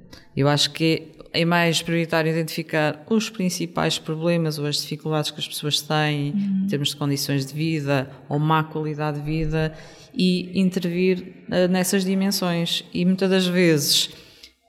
Eu 0.40 0.48
acho 0.48 0.70
que 0.70 1.09
é, 1.33 1.44
mais 1.44 1.83
prioritário 1.83 2.31
identificar 2.31 3.05
os 3.09 3.29
principais 3.29 3.98
problemas 3.98 4.59
ou 4.59 4.66
as 4.66 4.81
dificuldades 4.81 5.31
que 5.31 5.40
as 5.40 5.48
pessoas 5.48 5.81
têm 5.81 6.31
uhum. 6.31 6.62
em 6.64 6.66
termos 6.68 6.90
de 6.90 6.96
condições 6.96 7.46
de 7.46 7.55
vida 7.55 8.11
ou 8.29 8.38
má 8.38 8.64
qualidade 8.64 9.20
de 9.20 9.24
vida 9.24 9.74
e 10.14 10.59
intervir 10.59 11.44
nessas 11.70 12.05
dimensões. 12.05 12.83
E 12.92 13.05
muitas 13.05 13.29
das 13.31 13.46
vezes 13.46 14.11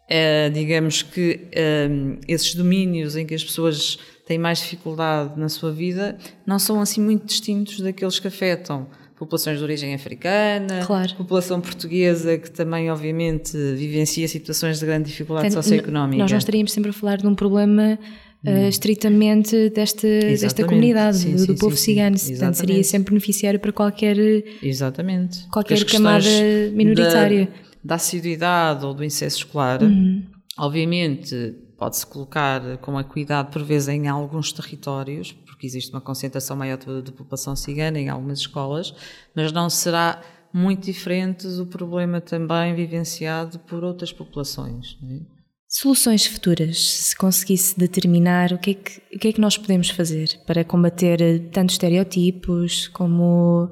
Uh, 0.09 0.49
digamos 0.51 1.03
que 1.03 1.39
uh, 1.53 2.19
esses 2.27 2.55
domínios 2.55 3.15
em 3.15 3.27
que 3.27 3.35
as 3.35 3.43
pessoas 3.43 3.99
têm 4.25 4.39
mais 4.39 4.57
dificuldade 4.57 5.39
na 5.39 5.49
sua 5.49 5.71
vida 5.71 6.17
não 6.47 6.57
são 6.57 6.81
assim 6.81 6.99
muito 6.99 7.27
distintos 7.27 7.79
daqueles 7.79 8.17
que 8.17 8.27
afetam 8.27 8.87
populações 9.19 9.57
de 9.57 9.63
origem 9.63 9.93
africana, 9.93 10.85
claro. 10.85 11.13
população 11.15 11.59
portuguesa 11.59 12.37
que 12.37 12.49
também 12.49 12.89
obviamente 12.89 13.51
vivencia 13.75 14.25
situações 14.29 14.79
de 14.79 14.85
grande 14.85 15.09
dificuldade 15.09 15.47
Portanto, 15.47 15.63
socioeconómica. 15.63 16.23
Nós 16.23 16.31
não 16.31 16.37
estaríamos 16.37 16.71
sempre 16.71 16.91
a 16.91 16.93
falar 16.93 17.17
de 17.17 17.27
um 17.27 17.35
problema 17.35 17.99
uh, 18.47 18.69
estritamente 18.69 19.69
desta, 19.71 20.07
desta 20.07 20.63
comunidade, 20.63 21.17
sim, 21.17 21.33
do, 21.33 21.39
sim, 21.39 21.55
povo 21.55 21.75
sim, 21.75 21.83
cigano. 21.83 22.17
Portanto, 22.17 22.55
seria 22.55 22.83
sempre 22.83 23.11
beneficiário 23.11 23.59
para 23.59 23.73
qualquer, 23.73 24.15
Exatamente. 24.63 25.45
qualquer 25.51 25.83
camada 25.85 26.25
minoritária. 26.73 27.45
Da, 27.45 27.69
da 27.83 27.95
assiduidade 27.95 28.85
ou 28.85 28.93
do 28.93 29.03
incesso 29.03 29.39
escolar, 29.39 29.83
uhum. 29.83 30.23
obviamente 30.57 31.55
pode-se 31.77 32.05
colocar 32.05 32.77
com 32.77 32.97
a 32.97 33.03
cuidado 33.03 33.51
por 33.51 33.63
vezes 33.63 33.89
em 33.89 34.07
alguns 34.07 34.53
territórios, 34.53 35.35
porque 35.59 35.67
existe 35.67 35.91
uma 35.91 35.99
concentração 35.99 36.55
maior 36.55 36.77
de, 36.77 37.01
de 37.01 37.11
população 37.11 37.53
cigana 37.53 37.99
em 37.99 38.07
algumas 38.07 38.39
escolas, 38.39 38.95
mas 39.35 39.51
não 39.51 39.69
será 39.69 40.21
muito 40.53 40.85
diferente 40.85 41.45
do 41.45 41.65
problema 41.65 42.21
também 42.21 42.73
vivenciado 42.73 43.59
por 43.59 43.83
outras 43.83 44.13
populações. 44.13 44.97
É? 45.03 45.19
Soluções 45.67 46.25
futuras, 46.25 46.79
se 46.79 47.15
conseguisse 47.15 47.77
determinar 47.77 48.53
o 48.53 48.57
que, 48.57 48.71
é 48.71 48.73
que, 48.73 49.01
o 49.17 49.19
que 49.19 49.27
é 49.27 49.33
que 49.33 49.41
nós 49.41 49.57
podemos 49.57 49.89
fazer 49.89 50.39
para 50.47 50.63
combater 50.63 51.49
tanto 51.51 51.71
estereotipos 51.71 52.87
como 52.87 53.69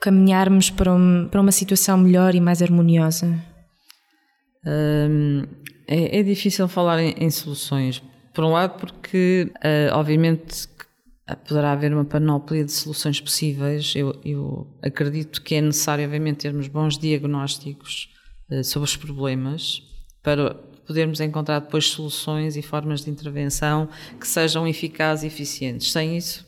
caminharmos 0.00 0.68
para, 0.68 0.92
um, 0.92 1.28
para 1.30 1.40
uma 1.40 1.52
situação 1.52 1.96
melhor 1.96 2.34
e 2.34 2.40
mais 2.40 2.60
harmoniosa? 2.60 3.40
Hum, 4.66 5.44
é, 5.86 6.18
é, 6.18 6.22
difícil 6.24 6.66
falar 6.66 7.00
em, 7.00 7.14
em, 7.16 7.30
soluções. 7.30 8.02
Por 8.34 8.44
um 8.44 8.50
lado, 8.50 8.78
porque, 8.78 9.50
uh, 9.56 9.94
obviamente, 9.96 10.68
poderá 11.36 11.72
haver 11.72 11.92
uma 11.92 12.04
panóplia 12.04 12.64
de 12.64 12.72
soluções 12.72 13.20
possíveis. 13.20 13.94
Eu, 13.94 14.18
eu, 14.24 14.66
acredito 14.82 15.42
que 15.42 15.54
é 15.54 15.60
necessário, 15.60 16.04
obviamente, 16.04 16.38
termos 16.38 16.68
bons 16.68 16.98
diagnósticos 16.98 18.08
uh, 18.50 18.64
sobre 18.64 18.88
os 18.88 18.96
problemas 18.96 19.82
para 20.22 20.54
podermos 20.86 21.20
encontrar 21.20 21.60
depois 21.60 21.86
soluções 21.86 22.56
e 22.56 22.62
formas 22.62 23.04
de 23.04 23.10
intervenção 23.10 23.88
que 24.18 24.26
sejam 24.26 24.66
eficazes 24.66 25.24
e 25.24 25.26
eficientes. 25.28 25.92
Sem 25.92 26.16
isso, 26.16 26.44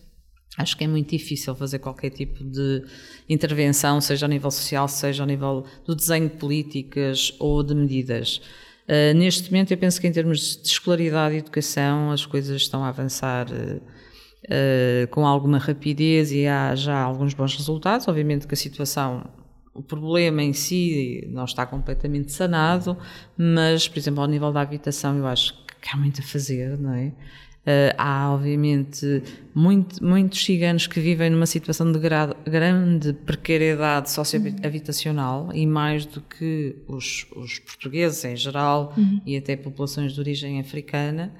Acho 0.58 0.76
que 0.76 0.84
é 0.84 0.86
muito 0.86 1.08
difícil 1.08 1.54
fazer 1.54 1.78
qualquer 1.78 2.10
tipo 2.10 2.44
de 2.44 2.84
intervenção, 3.28 4.00
seja 4.00 4.26
ao 4.26 4.30
nível 4.30 4.50
social, 4.50 4.86
seja 4.86 5.22
ao 5.22 5.26
nível 5.26 5.64
do 5.86 5.94
desenho 5.94 6.28
de 6.28 6.36
políticas 6.36 7.34
ou 7.38 7.62
de 7.62 7.74
medidas. 7.74 8.40
Uh, 8.86 9.16
neste 9.16 9.50
momento, 9.50 9.70
eu 9.70 9.78
penso 9.78 9.98
que 9.98 10.06
em 10.06 10.12
termos 10.12 10.60
de 10.60 10.68
escolaridade 10.68 11.34
e 11.34 11.38
educação, 11.38 12.10
as 12.10 12.26
coisas 12.26 12.60
estão 12.60 12.84
a 12.84 12.88
avançar 12.88 13.46
uh, 13.50 13.80
uh, 14.44 15.06
com 15.08 15.26
alguma 15.26 15.58
rapidez 15.58 16.32
e 16.32 16.46
há 16.46 16.74
já 16.74 17.00
alguns 17.00 17.34
bons 17.34 17.56
resultados. 17.56 18.08
Obviamente 18.08 18.46
que 18.46 18.54
a 18.54 18.56
situação, 18.56 19.24
o 19.74 19.82
problema 19.82 20.42
em 20.42 20.52
si 20.52 21.26
não 21.30 21.44
está 21.44 21.66
completamente 21.66 22.32
sanado, 22.32 22.96
mas, 23.36 23.88
por 23.88 23.98
exemplo, 23.98 24.20
ao 24.20 24.28
nível 24.28 24.52
da 24.52 24.60
habitação, 24.60 25.16
eu 25.16 25.26
acho 25.26 25.54
que 25.80 25.88
há 25.92 25.96
muito 25.96 26.20
a 26.20 26.24
fazer, 26.24 26.78
não 26.78 26.94
é? 26.94 27.12
Uh, 27.62 27.94
há, 27.96 28.32
obviamente, 28.32 29.22
muito, 29.54 30.04
muitos 30.04 30.44
ciganos 30.44 30.88
que 30.88 30.98
vivem 30.98 31.30
numa 31.30 31.46
situação 31.46 31.92
de 31.92 31.98
gra 32.00 32.34
grande 32.44 33.12
precariedade 33.12 34.10
sociohabitacional 34.10 35.48
e 35.54 35.64
mais 35.64 36.04
do 36.04 36.20
que 36.20 36.74
os, 36.88 37.24
os 37.36 37.60
portugueses 37.60 38.24
em 38.24 38.34
geral 38.34 38.92
uhum. 38.96 39.20
e 39.24 39.36
até 39.36 39.54
populações 39.54 40.12
de 40.12 40.18
origem 40.18 40.58
africana. 40.58 41.32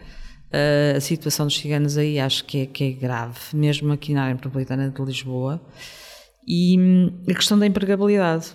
Uh, 0.53 0.99
a 0.99 1.01
situação 1.01 1.47
dos 1.47 1.57
ciganos 1.57 1.97
aí 1.97 2.21
acho 2.21 2.45
que 2.45 2.59
é, 2.59 2.67
que 2.67 2.85
é 2.85 2.91
grave, 2.91 3.39
mesmo 3.55 3.91
aqui 3.91 4.13
na 4.13 4.25
área 4.25 4.35
metropolitana 4.35 4.91
de 4.91 5.03
Lisboa. 5.03 5.61
E 6.47 6.79
hum, 6.79 7.23
a 7.29 7.35
questão 7.35 7.59
da 7.59 7.67
empregabilidade. 7.67 8.53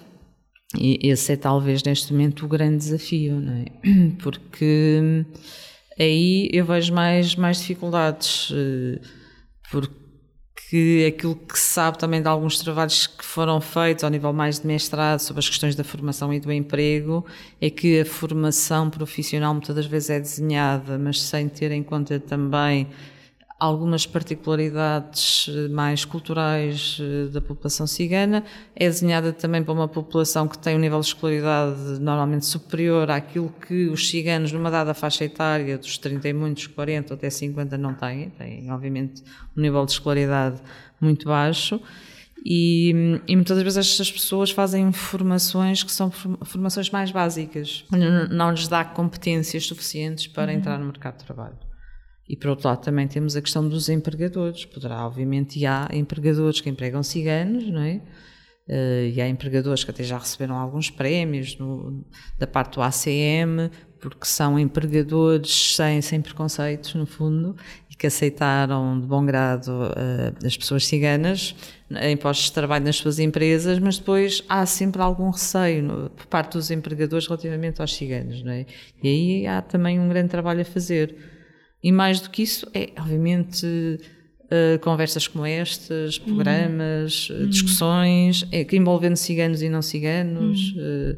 E 0.77 0.99
esse 1.10 1.33
é 1.33 1.36
talvez 1.36 1.81
neste 1.81 2.12
momento 2.12 2.45
o 2.45 2.47
grande 2.47 2.77
desafio, 2.77 3.39
não 3.39 3.53
é? 3.53 3.65
Porque 4.21 4.99
hum, 5.01 5.25
aí 5.99 6.49
eu 6.53 6.65
vejo 6.65 6.93
mais, 6.93 7.36
mais 7.36 7.57
dificuldades, 7.57 8.51
eh, 8.53 8.99
porque 10.69 11.13
aquilo 11.15 11.34
que 11.34 11.58
se 11.58 11.65
sabe 11.65 11.97
também 11.97 12.21
de 12.21 12.27
alguns 12.27 12.60
trabalhos 12.60 13.08
que 13.08 13.23
foram 13.23 13.62
feitos 13.62 14.03
ao 14.03 14.10
nível 14.10 14.34
mais 14.34 14.60
de 14.60 14.67
mestrado 14.67 15.21
sobre 15.21 15.39
as 15.39 15.47
questões 15.47 15.75
da 15.75 15.84
formação 15.84 16.34
e 16.34 16.41
do 16.41 16.51
emprego 16.51 17.25
é 17.62 17.69
que 17.69 18.01
a 18.01 18.06
formação 18.06 18.89
profissional 18.89 19.53
muitas 19.53 19.73
das 19.73 19.86
vezes 19.86 20.10
é 20.10 20.19
desenhada, 20.19 20.97
mas 20.97 21.21
sem 21.21 21.47
ter 21.47 21.71
em 21.71 21.82
conta 21.82 22.19
também 22.19 22.86
algumas 23.60 24.06
particularidades 24.06 25.50
eh, 25.50 25.67
mais 25.67 26.06
culturais 26.06 27.00
eh, 27.02 27.32
da 27.32 27.41
população 27.41 27.88
cigana. 27.88 28.43
É 28.76 28.88
desenhada 28.88 29.34
também 29.34 29.63
para 29.63 29.74
uma 29.74 29.88
população 29.88 30.48
que 30.48 30.58
tem 30.58 30.76
um 30.76 30.80
nível 30.80 31.00
de 31.00 31.08
escolaridade 31.08 32.00
normalmente 32.00 32.46
superior 32.46 33.10
àquilo 33.10 33.52
que 33.67 33.88
os 33.88 34.10
ciganos, 34.10 34.52
numa 34.52 34.70
dada 34.70 34.93
faixa 34.93 35.26
etária, 35.26 35.78
dos 35.78 35.98
30 35.98 36.30
e 36.30 36.34
muitos, 36.34 36.67
40 36.67 37.15
até 37.15 37.30
50, 37.30 37.78
não 37.78 37.93
têm. 37.96 38.30
Têm, 38.30 38.72
obviamente, 38.72 39.24
um 39.56 39.62
nível 39.62 39.86
de 39.86 39.93
escolaridade 39.93 40.62
muito 41.02 41.28
baixo. 41.28 41.82
E, 42.46 43.20
e, 43.28 43.36
muitas 43.36 43.62
vezes 43.62 43.78
estas 43.78 44.12
pessoas 44.12 44.52
fazem 44.52 44.91
formações 44.91 45.84
que 45.84 45.91
são 45.91 46.12
formações 46.12 46.89
mais 46.89 47.12
básicas, 47.12 47.84
não 48.32 48.52
lhes 48.52 48.67
dá 48.67 48.86
competências 48.86 49.65
suficientes 49.65 50.28
para 50.28 50.52
uhum. 50.52 50.58
entrar 50.58 50.78
no 50.78 50.86
mercado 50.86 51.17
de 51.17 51.26
trabalho. 51.26 51.66
E 52.29 52.35
por 52.35 52.49
outro 52.49 52.67
lado 52.67 52.81
também 52.81 53.07
temos 53.07 53.35
a 53.35 53.41
questão 53.41 53.67
dos 53.67 53.89
empregadores. 53.89 54.65
Poderá, 54.65 55.05
obviamente, 55.05 55.59
e 55.59 55.65
há 55.65 55.87
empregadores 55.93 56.59
que 56.59 56.69
empregam 56.69 57.01
ciganos, 57.03 57.69
não 57.69 57.81
é? 57.81 58.01
Uh, 58.67 59.07
e 59.13 59.21
há 59.21 59.29
empregadores 59.29 59.85
que 59.85 59.91
até 59.91 60.03
já 60.03 60.17
receberam 60.17 60.57
alguns 60.57 60.89
prémios 60.89 61.57
no, 61.57 62.05
da 62.37 62.45
parte 62.45 62.75
do 62.75 62.81
ACM, 62.81 63.71
porque 64.01 64.25
são 64.25 64.59
empregadores 64.59 65.75
sem, 65.75 66.01
sem 66.01 66.21
preconceitos, 66.21 66.93
no 66.93 67.05
fundo, 67.05 67.55
e 67.89 67.95
que 67.95 68.07
aceitaram 68.07 68.99
de 68.99 69.07
bom 69.07 69.25
grado 69.25 69.69
uh, 69.69 70.45
as 70.45 70.57
pessoas 70.57 70.85
ciganas 70.85 71.55
em 72.01 72.17
postos 72.17 72.47
de 72.47 72.53
trabalho 72.53 72.83
nas 72.83 72.97
suas 72.97 73.19
empresas, 73.19 73.79
mas 73.79 73.97
depois 73.97 74.43
há 74.49 74.65
sempre 74.65 75.01
algum 75.01 75.29
receio 75.29 75.83
no, 75.83 76.09
por 76.09 76.25
parte 76.25 76.53
dos 76.53 76.69
empregadores 76.69 77.25
relativamente 77.25 77.79
aos 77.81 77.95
ciganos, 77.95 78.43
não 78.43 78.51
é? 78.51 78.65
E 79.01 79.07
aí 79.07 79.47
há 79.47 79.61
também 79.61 79.97
um 79.97 80.09
grande 80.09 80.27
trabalho 80.27 80.61
a 80.61 80.65
fazer. 80.65 81.15
E 81.83 81.91
mais 81.91 82.19
do 82.19 82.29
que 82.29 82.41
isso, 82.43 82.67
é, 82.73 82.89
obviamente 82.99 83.65
uh, 83.65 84.80
conversas 84.82 85.28
como 85.28 85.45
estas, 85.45 86.17
programas, 86.17 87.30
uhum. 87.30 87.49
discussões, 87.49 88.47
é, 88.51 88.65
envolvendo 88.75 89.15
ciganos 89.15 89.61
e 89.61 89.69
não 89.69 89.82
ciganos. 89.82 90.73
Uhum. 90.75 91.17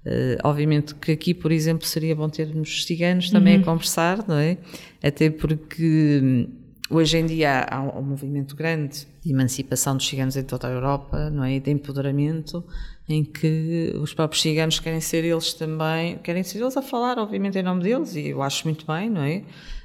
Uh, 0.00 0.38
obviamente 0.44 0.94
que 0.94 1.12
aqui, 1.12 1.34
por 1.34 1.52
exemplo, 1.52 1.86
seria 1.86 2.16
bom 2.16 2.28
termos 2.28 2.86
ciganos 2.86 3.28
também 3.28 3.56
uhum. 3.56 3.62
a 3.62 3.64
conversar, 3.64 4.26
não 4.26 4.36
é? 4.36 4.56
Até 5.02 5.28
porque 5.28 6.20
hum, 6.22 6.48
hoje 6.90 7.18
em 7.18 7.26
dia 7.26 7.66
há 7.70 7.82
um, 7.82 8.02
movimento 8.02 8.56
grande 8.56 9.06
de 9.22 9.30
emancipação 9.30 9.96
dos 9.96 10.08
ciganos 10.08 10.36
em 10.38 10.42
toda 10.42 10.66
a 10.68 10.70
Europa, 10.70 11.28
não 11.28 11.44
é? 11.44 11.60
De 11.60 11.70
empoderamento, 11.70 12.64
em 13.06 13.22
que 13.22 13.92
os 14.00 14.14
próprios 14.14 14.40
ciganos 14.40 14.80
querem 14.80 15.02
ser 15.02 15.22
eles 15.22 15.52
também, 15.52 16.16
querem 16.18 16.42
ser 16.42 16.60
eles 16.60 16.78
a 16.78 16.82
falar, 16.82 17.18
obviamente, 17.18 17.58
em 17.58 17.62
nome 17.62 17.82
deles, 17.82 18.16
e 18.16 18.28
eu 18.28 18.42
acho 18.42 18.66
muito 18.66 18.86
bem, 18.86 19.10
não 19.10 19.22
é? 19.22 19.42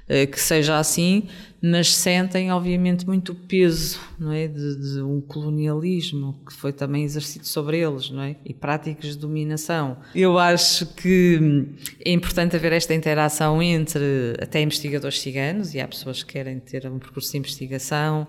Eh, 0.07 0.27
que 0.27 0.39
seja 0.39 0.77
assim, 0.77 1.23
mas 1.59 1.95
sentem 1.95 2.51
obviamente 2.51 3.07
muito 3.07 3.31
o 3.31 3.35
peso 3.35 3.99
não 4.19 4.31
é, 4.31 4.47
de, 4.47 4.75
de, 4.75 5.01
um 5.01 5.19
colonialismo 5.19 6.39
que 6.45 6.53
foi 6.53 6.71
também 6.71 7.03
exercido 7.03 7.47
sobre 7.47 7.79
eles 7.79 8.11
não 8.11 8.21
é? 8.21 8.35
e 8.45 8.53
práticas 8.53 9.15
de 9.15 9.17
dominação. 9.17 9.97
Eu 10.13 10.37
acho 10.37 10.85
que 10.93 11.65
é 12.05 12.11
importante 12.11 12.55
haver 12.55 12.71
esta 12.73 12.93
interação 12.93 13.63
entre 13.63 14.35
até 14.39 14.61
investigadores 14.61 15.19
ciganos 15.19 15.73
e 15.73 15.79
há 15.79 15.87
pessoas 15.87 16.21
que 16.21 16.33
querem 16.33 16.59
ter 16.59 16.85
um 16.85 16.99
percurso 16.99 17.31
de 17.31 17.39
investigação 17.39 18.27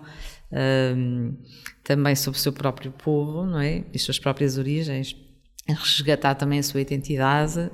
um, 0.51 1.31
também 1.83 2.15
sobre 2.15 2.39
o 2.39 2.41
seu 2.41 2.53
próprio 2.53 2.91
povo 2.91 3.45
não 3.45 3.59
é? 3.59 3.83
e 3.93 3.97
as 3.97 4.01
suas 4.01 4.17
próprias 4.17 4.57
origens 4.57 5.15
resgatar 5.73 6.35
também 6.35 6.59
a 6.59 6.63
sua 6.63 6.81
identidade 6.81 7.59
uh, 7.59 7.71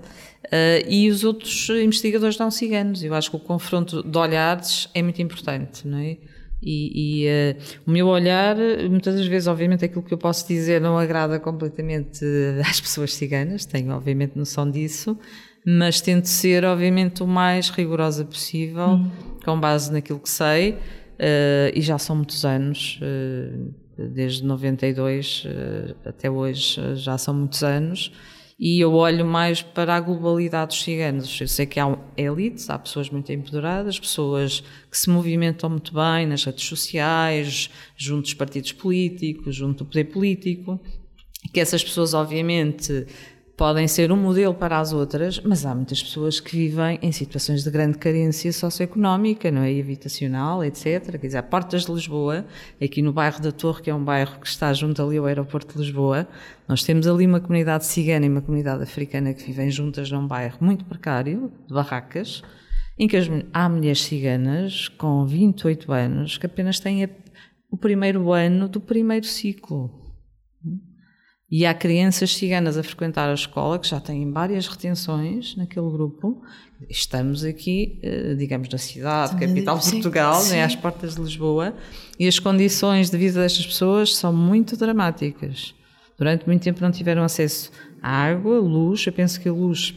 e 0.88 1.10
os 1.10 1.24
outros 1.24 1.70
investigadores 1.70 2.38
não 2.38 2.50
ciganos. 2.50 3.04
Eu 3.04 3.14
acho 3.14 3.30
que 3.30 3.36
o 3.36 3.40
confronto 3.40 4.04
de 4.04 4.18
olhares 4.18 4.90
é 4.94 5.02
muito 5.02 5.22
importante, 5.22 5.88
não 5.88 5.98
é? 5.98 6.18
E, 6.66 7.26
e 7.26 7.28
uh, 7.28 7.82
o 7.86 7.92
meu 7.92 8.08
olhar, 8.08 8.56
muitas 8.90 9.16
das 9.16 9.28
vezes, 9.28 9.48
obviamente, 9.48 9.84
aquilo 9.84 10.02
que 10.02 10.14
eu 10.14 10.18
posso 10.18 10.48
dizer 10.48 10.80
não 10.80 10.98
agrada 10.98 11.40
completamente 11.40 12.26
às 12.68 12.80
pessoas 12.80 13.14
ciganas, 13.14 13.66
tenho 13.66 13.92
obviamente 13.92 14.38
noção 14.38 14.70
disso, 14.70 15.18
mas 15.66 16.00
tento 16.00 16.26
ser, 16.26 16.64
obviamente, 16.64 17.22
o 17.22 17.28
mais 17.28 17.70
rigorosa 17.70 18.24
possível, 18.24 18.92
hum. 18.92 19.12
com 19.44 19.60
base 19.60 19.92
naquilo 19.92 20.20
que 20.20 20.30
sei, 20.30 20.72
uh, 20.72 21.72
e 21.74 21.82
já 21.82 21.98
são 21.98 22.16
muitos 22.16 22.46
anos 22.46 23.00
desde 23.98 24.44
92 24.44 25.44
eh, 25.46 25.96
até 26.06 26.30
hoje 26.30 26.80
eh, 26.80 26.96
já 26.96 27.18
são 27.18 27.34
muitos 27.34 27.64
anos 27.64 28.12
e 28.60 28.80
eu 28.80 28.94
olho 28.94 29.26
mais 29.26 29.62
para 29.62 29.96
a 29.96 30.00
globalidade 30.00 30.70
dos 30.70 30.84
ciganos. 30.84 31.42
Eu 31.42 31.48
sei 31.48 31.66
que 31.66 31.80
há 31.80 31.98
elites, 32.16 32.70
há 32.70 32.78
pessoas 32.78 33.10
muito 33.10 33.32
empoderadas, 33.32 34.00
pessoas 34.00 34.64
que 34.90 34.98
se 34.98 35.10
movimentam 35.10 35.70
muito 35.70 35.94
bem 35.94 36.26
nas 36.28 36.44
redes 36.44 36.66
sociais, 36.66 37.70
junto 37.98 38.24
dos 38.24 38.34
partidos 38.34 38.72
políticos, 38.72 39.56
junto 39.56 39.84
do 39.84 39.90
poder 39.90 40.06
político, 40.06 40.80
que 41.52 41.60
essas 41.60 41.84
pessoas, 41.84 42.14
obviamente, 42.14 43.06
podem 43.56 43.88
ser 43.88 44.12
um 44.12 44.18
modelo 44.18 44.54
para 44.54 44.80
as 44.80 44.94
outras, 44.94 45.40
mas 45.40 45.66
há 45.66 45.76
muitas 45.76 46.02
pessoas 46.02 46.40
que 46.40 46.58
vivem 46.58 46.98
em 47.02 47.12
situações 47.12 47.64
de 47.64 47.70
grande 47.70 47.98
carência 47.98 48.52
socioeconómica, 48.52 49.52
não 49.52 49.62
é? 49.62 49.72
E 49.72 49.80
habitacional, 49.80 50.64
etc. 50.64 51.12
Quer 51.20 51.28
dizer, 51.28 51.38
a 51.38 51.44
Portas 51.44 51.86
de 51.86 51.92
Lisboa, 51.92 52.46
aqui 52.82 53.02
no 53.02 53.14
bairro 53.14 53.42
da 53.42 53.52
Torre, 53.52 53.84
que 53.84 53.90
é 53.90 53.96
um 53.96 54.04
bairro 54.04 54.40
que 54.40 54.48
está 54.48 54.74
junto 54.74 55.02
ali 55.04 55.18
ao 55.18 55.26
aeroporto 55.26 55.74
de 55.74 55.80
Lisboa, 55.80 56.28
nós 56.68 56.84
temos 56.84 57.08
ali 57.08 57.28
uma 57.28 57.40
comunidade 57.40 57.86
cigana 57.86 58.26
e 58.26 58.30
uma 58.30 58.42
comunidade 58.42 58.82
africana 58.82 59.34
que 59.34 59.44
vivem 59.44 59.70
juntas 59.70 60.10
num 60.10 60.26
bairro 60.26 60.58
muito 60.60 60.84
precário, 60.86 61.52
de 61.68 61.74
barracas, 61.74 62.42
em 62.98 63.08
que 63.08 63.18
há 63.54 63.70
mulheres 63.70 64.02
ciganas 64.02 64.88
com 64.88 65.26
28 65.26 65.92
anos 65.92 66.38
que 66.38 66.46
apenas 66.46 66.80
têm 66.80 67.04
a, 67.04 67.10
o 67.70 67.78
primeiro 67.78 68.32
ano 68.32 68.68
do 68.68 68.82
primeiro 68.82 69.26
ciclo. 69.26 70.03
E 71.56 71.68
há 71.68 71.74
crianças 71.76 72.36
ciganas 72.36 72.80
a 72.80 72.82
frequentar 72.82 73.30
a 73.30 73.34
escola 73.36 73.78
que 73.78 73.88
já 73.88 74.00
têm 74.00 74.32
várias 74.32 74.68
retenções 74.68 75.56
naquele 75.56 75.88
grupo. 75.88 76.42
Estamos 76.90 77.44
aqui, 77.44 78.00
eh, 78.02 78.34
digamos, 78.34 78.68
na 78.70 78.80
cidade, 78.80 79.36
capital 79.40 79.78
de 79.78 79.92
Portugal, 79.92 80.42
sim, 80.42 80.54
Né, 80.54 80.64
às 80.64 80.76
portas 80.76 81.14
de 81.14 81.22
Lisboa, 81.22 81.76
e 82.20 82.28
as 82.28 82.40
condições 82.40 83.12
de 83.12 83.20
vida 83.20 83.40
destas 83.40 83.68
pessoas 83.68 84.16
são 84.16 84.34
muito 84.34 84.76
dramáticas. 84.76 85.76
Durante 86.18 86.48
muito 86.48 86.64
tempo 86.64 86.82
não 86.82 86.90
tiveram 86.90 87.22
acesso 87.22 87.72
à 88.02 88.10
água, 88.10 88.58
luz. 88.58 89.06
Eu 89.06 89.14
penso 89.14 89.40
que 89.40 89.48
a 89.48 89.54
luz 89.54 89.94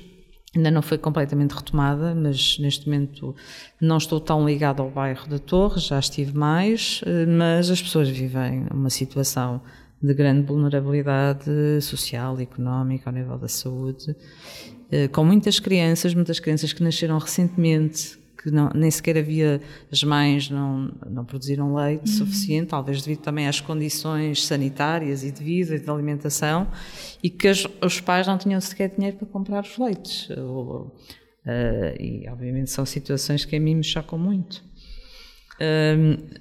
ainda 0.54 0.70
não 0.70 0.82
foi 0.82 0.98
completamente 0.98 1.52
retomada, 1.52 2.14
mas 2.14 2.58
neste 2.58 2.84
momento 2.86 3.34
não 3.80 3.96
estou 3.96 4.20
tão 4.20 4.46
ligado 4.46 4.82
ao 4.82 4.90
bairro 4.90 5.26
da 5.26 5.38
Torre, 5.38 5.80
já 5.80 5.98
estive 5.98 6.36
mais, 6.36 7.00
eh, 7.06 7.24
mas 7.24 7.70
as 7.70 7.80
pessoas 7.80 8.10
vivem 8.10 8.66
uma 8.70 8.90
situação 8.90 9.62
de 10.02 10.14
grande 10.14 10.46
vulnerabilidade 10.46 11.80
social 11.80 12.38
económica 12.40 13.08
ao 13.08 13.14
nível 13.14 13.38
da 13.38 13.48
saúde, 13.48 14.14
eh, 14.90 15.08
com 15.08 15.24
muitas 15.24 15.58
crianças, 15.58 16.14
muitas 16.14 16.38
crianças 16.38 16.72
que 16.72 16.82
nasceram 16.82 17.18
recentemente, 17.18 18.18
que 18.42 18.50
não, 18.50 18.70
nem 18.74 18.90
sequer 18.90 19.18
havia, 19.18 19.60
as 19.90 20.02
mães 20.04 20.50
não, 20.50 20.92
não 21.08 21.24
produziram 21.24 21.74
leite 21.74 22.10
uhum. 22.10 22.18
suficiente, 22.18 22.68
talvez 22.68 23.02
devido 23.02 23.22
também 23.22 23.48
às 23.48 23.60
condições 23.60 24.44
sanitárias 24.44 25.24
e 25.24 25.32
de 25.32 25.42
vida 25.42 25.74
e 25.74 25.80
de 25.80 25.90
alimentação, 25.90 26.68
e 27.22 27.30
que 27.30 27.48
as, 27.48 27.66
os 27.82 28.00
pais 28.00 28.26
não 28.26 28.38
tinham 28.38 28.60
sequer 28.60 28.94
dinheiro 28.94 29.16
para 29.16 29.26
comprar 29.26 29.64
os 29.64 29.78
leites. 29.78 30.28
Ou, 30.30 30.94
Uh, 31.46 31.94
e 32.02 32.28
obviamente 32.28 32.72
são 32.72 32.84
situações 32.84 33.44
que 33.44 33.54
a 33.54 33.60
mim 33.60 33.76
me 33.76 33.84
chocam 33.84 34.18
muito. 34.18 34.64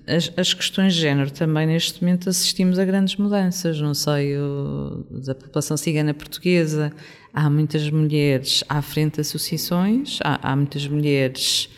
As, 0.08 0.32
as, 0.36 0.54
questões 0.54 0.94
de 0.94 1.02
género 1.02 1.32
também 1.32 1.66
neste 1.66 2.04
momento 2.04 2.30
assistimos 2.30 2.78
a 2.78 2.84
grandes 2.84 3.16
mudanças 3.16 3.80
no 3.80 3.96
seio 3.96 5.06
da 5.10 5.34
população 5.34 5.78
cigana 5.78 6.14
portuguesa. 6.14 6.92
Há 7.34 7.50
muitas 7.50 7.90
mulheres 7.90 8.64
à 8.68 8.82
frente 8.82 9.16
de 9.16 9.22
associações, 9.22 10.20
há, 10.24 10.52
há 10.52 10.56
muitas 10.56 10.86
mulheres 10.88 11.70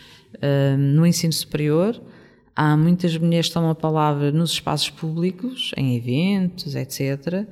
no 0.78 1.06
ensino 1.06 1.34
superior, 1.34 2.00
há 2.56 2.76
muitas 2.76 3.16
mulheres 3.18 3.48
que 3.48 3.54
tomam 3.54 3.70
a 3.70 3.76
palavra 3.76 4.32
nos 4.32 4.52
espaços 4.52 4.90
públicos, 4.90 5.72
em 5.78 5.96
eventos, 5.96 6.76
etc. 6.76 7.48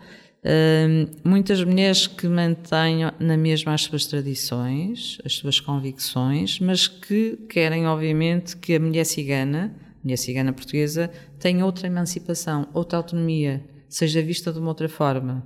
Muitas 1.23 1.63
mulheres 1.63 2.05
que 2.05 2.27
mantêm 2.27 2.99
na 3.19 3.35
mesma 3.35 3.73
as 3.73 3.81
suas 3.81 4.05
tradições, 4.05 5.17
as 5.25 5.33
suas 5.33 5.59
convicções, 5.59 6.59
mas 6.59 6.87
que 6.87 7.37
querem, 7.49 7.87
obviamente, 7.87 8.55
que 8.55 8.75
a 8.75 8.79
mulher 8.79 9.05
cigana, 9.05 9.75
mulher 10.03 10.17
cigana 10.17 10.53
portuguesa, 10.53 11.09
tenha 11.39 11.65
outra 11.65 11.87
emancipação, 11.87 12.67
outra 12.73 12.99
autonomia, 12.99 13.63
seja 13.89 14.21
vista 14.21 14.53
de 14.53 14.59
uma 14.59 14.67
outra 14.69 14.87
forma. 14.87 15.43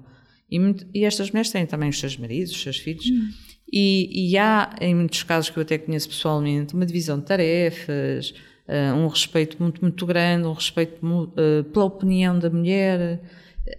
E, 0.51 0.59
e 0.93 1.05
estas 1.05 1.31
mulheres 1.31 1.51
têm 1.51 1.65
também 1.65 1.89
os 1.89 1.99
seus 1.99 2.17
maridos, 2.17 2.51
os 2.51 2.61
seus 2.61 2.77
filhos, 2.77 3.05
hum. 3.05 3.29
e, 3.71 4.31
e, 4.31 4.37
há, 4.37 4.75
em 4.81 4.95
muitos 4.95 5.23
casos 5.23 5.49
que 5.49 5.57
eu 5.57 5.61
até 5.61 5.77
conheço 5.77 6.09
pessoalmente, 6.09 6.73
uma 6.73 6.85
divisão 6.85 7.19
de 7.19 7.25
tarefas, 7.25 8.33
uh, 8.67 8.95
um 8.97 9.07
respeito 9.07 9.55
muito, 9.61 9.79
muito 9.79 10.05
grande, 10.05 10.45
um 10.45 10.53
respeito 10.53 10.99
uh, 11.05 11.63
pela 11.65 11.85
opinião 11.85 12.37
da 12.37 12.49
mulher 12.49 13.21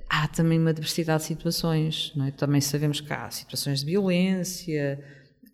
há 0.08 0.28
também 0.28 0.58
uma 0.58 0.72
diversidade 0.72 1.22
de 1.22 1.28
situações, 1.28 2.12
não 2.14 2.26
é? 2.26 2.30
Também 2.30 2.60
sabemos 2.60 3.00
que 3.00 3.12
há 3.12 3.30
situações 3.30 3.80
de 3.80 3.86
violência, 3.86 4.98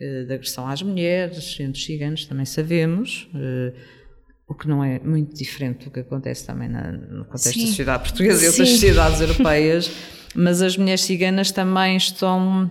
eh, 0.01 0.24
de 0.24 0.34
agressão 0.34 0.66
às 0.66 0.82
mulheres, 0.82 1.59
entre 1.59 1.78
os 1.78 1.84
ciganos 1.84 2.26
também 2.26 2.45
sabemos, 2.45 3.28
eh, 3.34 3.72
o 4.47 4.55
que 4.55 4.68
não 4.68 4.84
é 4.84 4.99
muito 5.01 5.34
diferente 5.34 5.87
do 5.87 5.91
que 5.91 6.01
acontece 6.01 6.47
também 6.47 6.68
no 6.68 7.24
contexto 7.24 7.55
Sim. 7.55 7.62
da 7.62 7.66
sociedade 7.66 8.03
portuguesa 8.03 8.45
e 8.45 8.49
outras 8.49 8.68
sociedades 8.68 9.20
europeias, 9.20 9.91
mas 10.34 10.62
as 10.62 10.76
mulheres 10.76 11.01
ciganas 11.01 11.51
também 11.51 11.97
estão 11.97 12.70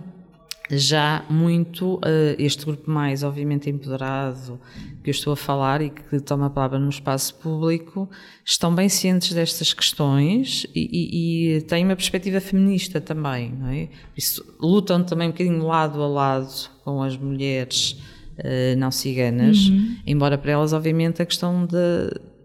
já 0.70 1.24
muito 1.30 1.96
uh, 1.96 2.00
este 2.38 2.64
grupo 2.64 2.90
mais 2.90 3.22
obviamente 3.22 3.70
empoderado 3.70 4.60
que 5.02 5.10
eu 5.10 5.12
estou 5.12 5.32
a 5.32 5.36
falar 5.36 5.80
e 5.80 5.90
que 5.90 6.20
toma 6.20 6.46
a 6.46 6.50
palavra 6.50 6.78
no 6.78 6.88
espaço 6.88 7.34
público 7.36 8.10
estão 8.44 8.74
bem 8.74 8.88
cientes 8.88 9.32
destas 9.32 9.72
questões 9.72 10.66
e, 10.74 10.88
e, 10.92 11.56
e 11.56 11.60
têm 11.62 11.84
uma 11.84 11.94
perspectiva 11.94 12.40
feminista 12.40 13.00
também, 13.00 13.52
não 13.52 13.68
é? 13.68 13.88
Isso, 14.16 14.44
lutam 14.60 15.04
também 15.04 15.28
um 15.28 15.32
bocadinho 15.32 15.64
lado 15.64 16.02
a 16.02 16.08
lado 16.08 16.70
com 16.84 17.02
as 17.02 17.16
mulheres 17.16 17.92
uh, 18.38 18.76
não 18.76 18.90
ciganas, 18.90 19.68
uhum. 19.68 19.96
embora 20.06 20.36
para 20.36 20.52
elas 20.52 20.72
obviamente 20.72 21.22
a 21.22 21.26
questão 21.26 21.64
de 21.64 22.35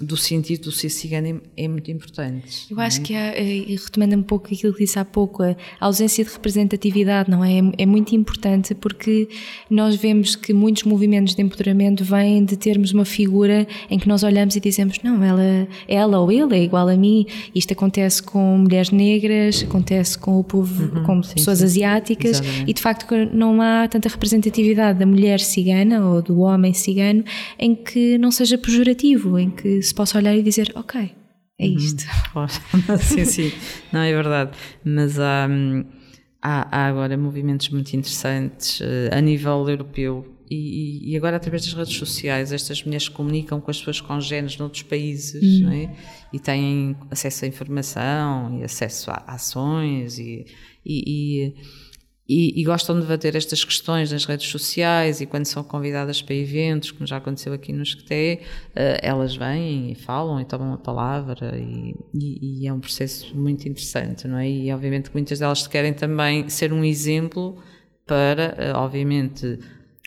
do 0.00 0.16
sentido 0.16 0.64
do 0.64 0.72
ser 0.72 0.88
cigano 0.88 1.42
é, 1.56 1.64
é 1.64 1.68
muito 1.68 1.90
importante. 1.90 2.66
Eu 2.70 2.80
acho 2.80 3.00
é? 3.00 3.02
que, 3.02 3.14
há, 3.14 3.38
e 3.38 3.76
retomando 3.76 4.16
um 4.16 4.22
pouco 4.22 4.52
aquilo 4.52 4.72
que 4.72 4.84
disse 4.84 4.98
há 4.98 5.04
pouco, 5.04 5.42
a 5.42 5.56
ausência 5.80 6.24
de 6.24 6.30
representatividade, 6.30 7.30
não 7.30 7.44
é? 7.44 7.58
É 7.76 7.86
muito 7.86 8.14
importante 8.14 8.74
porque 8.74 9.28
nós 9.68 9.94
vemos 9.94 10.34
que 10.36 10.52
muitos 10.52 10.84
movimentos 10.84 11.34
de 11.34 11.42
empoderamento 11.42 12.04
vêm 12.04 12.44
de 12.44 12.56
termos 12.56 12.92
uma 12.92 13.04
figura 13.04 13.66
em 13.90 13.98
que 13.98 14.08
nós 14.08 14.22
olhamos 14.22 14.56
e 14.56 14.60
dizemos, 14.60 14.98
não, 15.02 15.22
ela, 15.22 15.68
ela 15.86 16.18
ou 16.18 16.32
ele 16.32 16.56
é 16.56 16.62
igual 16.62 16.88
a 16.88 16.96
mim. 16.96 17.26
Isto 17.54 17.72
acontece 17.72 18.22
com 18.22 18.58
mulheres 18.58 18.90
negras, 18.90 19.62
acontece 19.62 20.18
com 20.18 20.38
o 20.38 20.44
povo, 20.44 20.96
uhum, 20.96 21.04
com 21.04 21.22
sim, 21.22 21.34
pessoas 21.34 21.58
sim. 21.58 21.64
asiáticas 21.64 22.40
Exatamente. 22.40 22.70
e 22.70 22.74
de 22.74 22.80
facto 22.80 23.14
não 23.32 23.60
há 23.60 23.86
tanta 23.88 24.08
representatividade 24.08 24.98
da 24.98 25.06
mulher 25.06 25.40
cigana 25.40 26.06
ou 26.06 26.22
do 26.22 26.40
homem 26.40 26.72
cigano 26.72 27.24
em 27.58 27.74
que 27.74 28.16
não 28.18 28.30
seja 28.30 28.56
pejorativo, 28.56 29.38
em 29.38 29.50
que 29.50 29.78
se 29.90 29.94
possa 29.94 30.18
olhar 30.18 30.36
e 30.36 30.42
dizer, 30.42 30.72
ok, 30.74 31.12
é 31.58 31.66
uhum. 31.66 31.76
isto. 31.76 32.04
Uhum. 32.32 32.46
sim, 33.02 33.24
sim, 33.24 33.52
não 33.92 34.00
é 34.00 34.12
verdade. 34.12 34.52
Mas 34.84 35.18
há, 35.18 35.48
há, 36.40 36.68
há 36.70 36.86
agora 36.86 37.16
movimentos 37.16 37.68
muito 37.70 37.92
interessantes 37.94 38.80
uh, 38.80 38.84
a 39.12 39.20
nível 39.20 39.68
europeu 39.68 40.36
e, 40.48 41.12
e, 41.12 41.16
agora 41.16 41.36
através 41.36 41.64
das 41.64 41.74
redes 41.74 41.96
sociais 41.96 42.52
estas 42.52 42.82
mulheres 42.84 43.08
comunicam 43.08 43.60
com 43.60 43.70
as 43.70 43.78
pessoas 43.78 44.00
congêneres 44.00 44.58
noutros 44.58 44.82
países 44.82 45.60
uhum. 45.60 45.72
é? 45.72 45.96
e 46.32 46.38
têm 46.38 46.96
acesso 47.10 47.44
à 47.44 47.48
informação 47.48 48.58
e 48.58 48.64
acesso 48.64 49.10
a 49.10 49.24
ações 49.28 50.18
e, 50.18 50.46
e, 50.84 51.04
e, 51.06 51.54
e, 52.32 52.62
gostam 52.62 52.94
de 52.94 53.02
debater 53.02 53.34
estas 53.34 53.64
questões 53.64 54.12
nas 54.12 54.24
redes 54.24 54.48
sociais 54.48 55.20
e 55.20 55.26
quando 55.26 55.46
são 55.46 55.64
convidadas 55.64 56.22
para 56.22 56.36
eventos, 56.36 56.92
como 56.92 57.04
já 57.04 57.16
aconteceu 57.16 57.52
aqui 57.52 57.72
no 57.72 57.82
Esqueté, 57.82 58.42
uh, 58.68 59.02
elas 59.02 59.34
vêm 59.34 59.90
e 59.90 59.94
falam 59.96 60.40
e 60.40 60.44
tomam 60.44 60.72
a 60.72 60.78
palavra 60.78 61.58
e, 61.58 61.92
e, 62.14 62.62
e, 62.62 62.66
é 62.68 62.72
um 62.72 62.78
processo 62.78 63.36
muito 63.36 63.68
interessante, 63.68 64.28
não 64.28 64.38
é? 64.38 64.48
E 64.48 64.72
obviamente 64.72 65.10
muitas 65.12 65.40
delas 65.40 65.66
querem 65.66 65.92
também 65.92 66.48
ser 66.48 66.72
um 66.72 66.84
exemplo 66.84 67.60
para, 68.06 68.74
uh, 68.74 68.78
obviamente, 68.78 69.58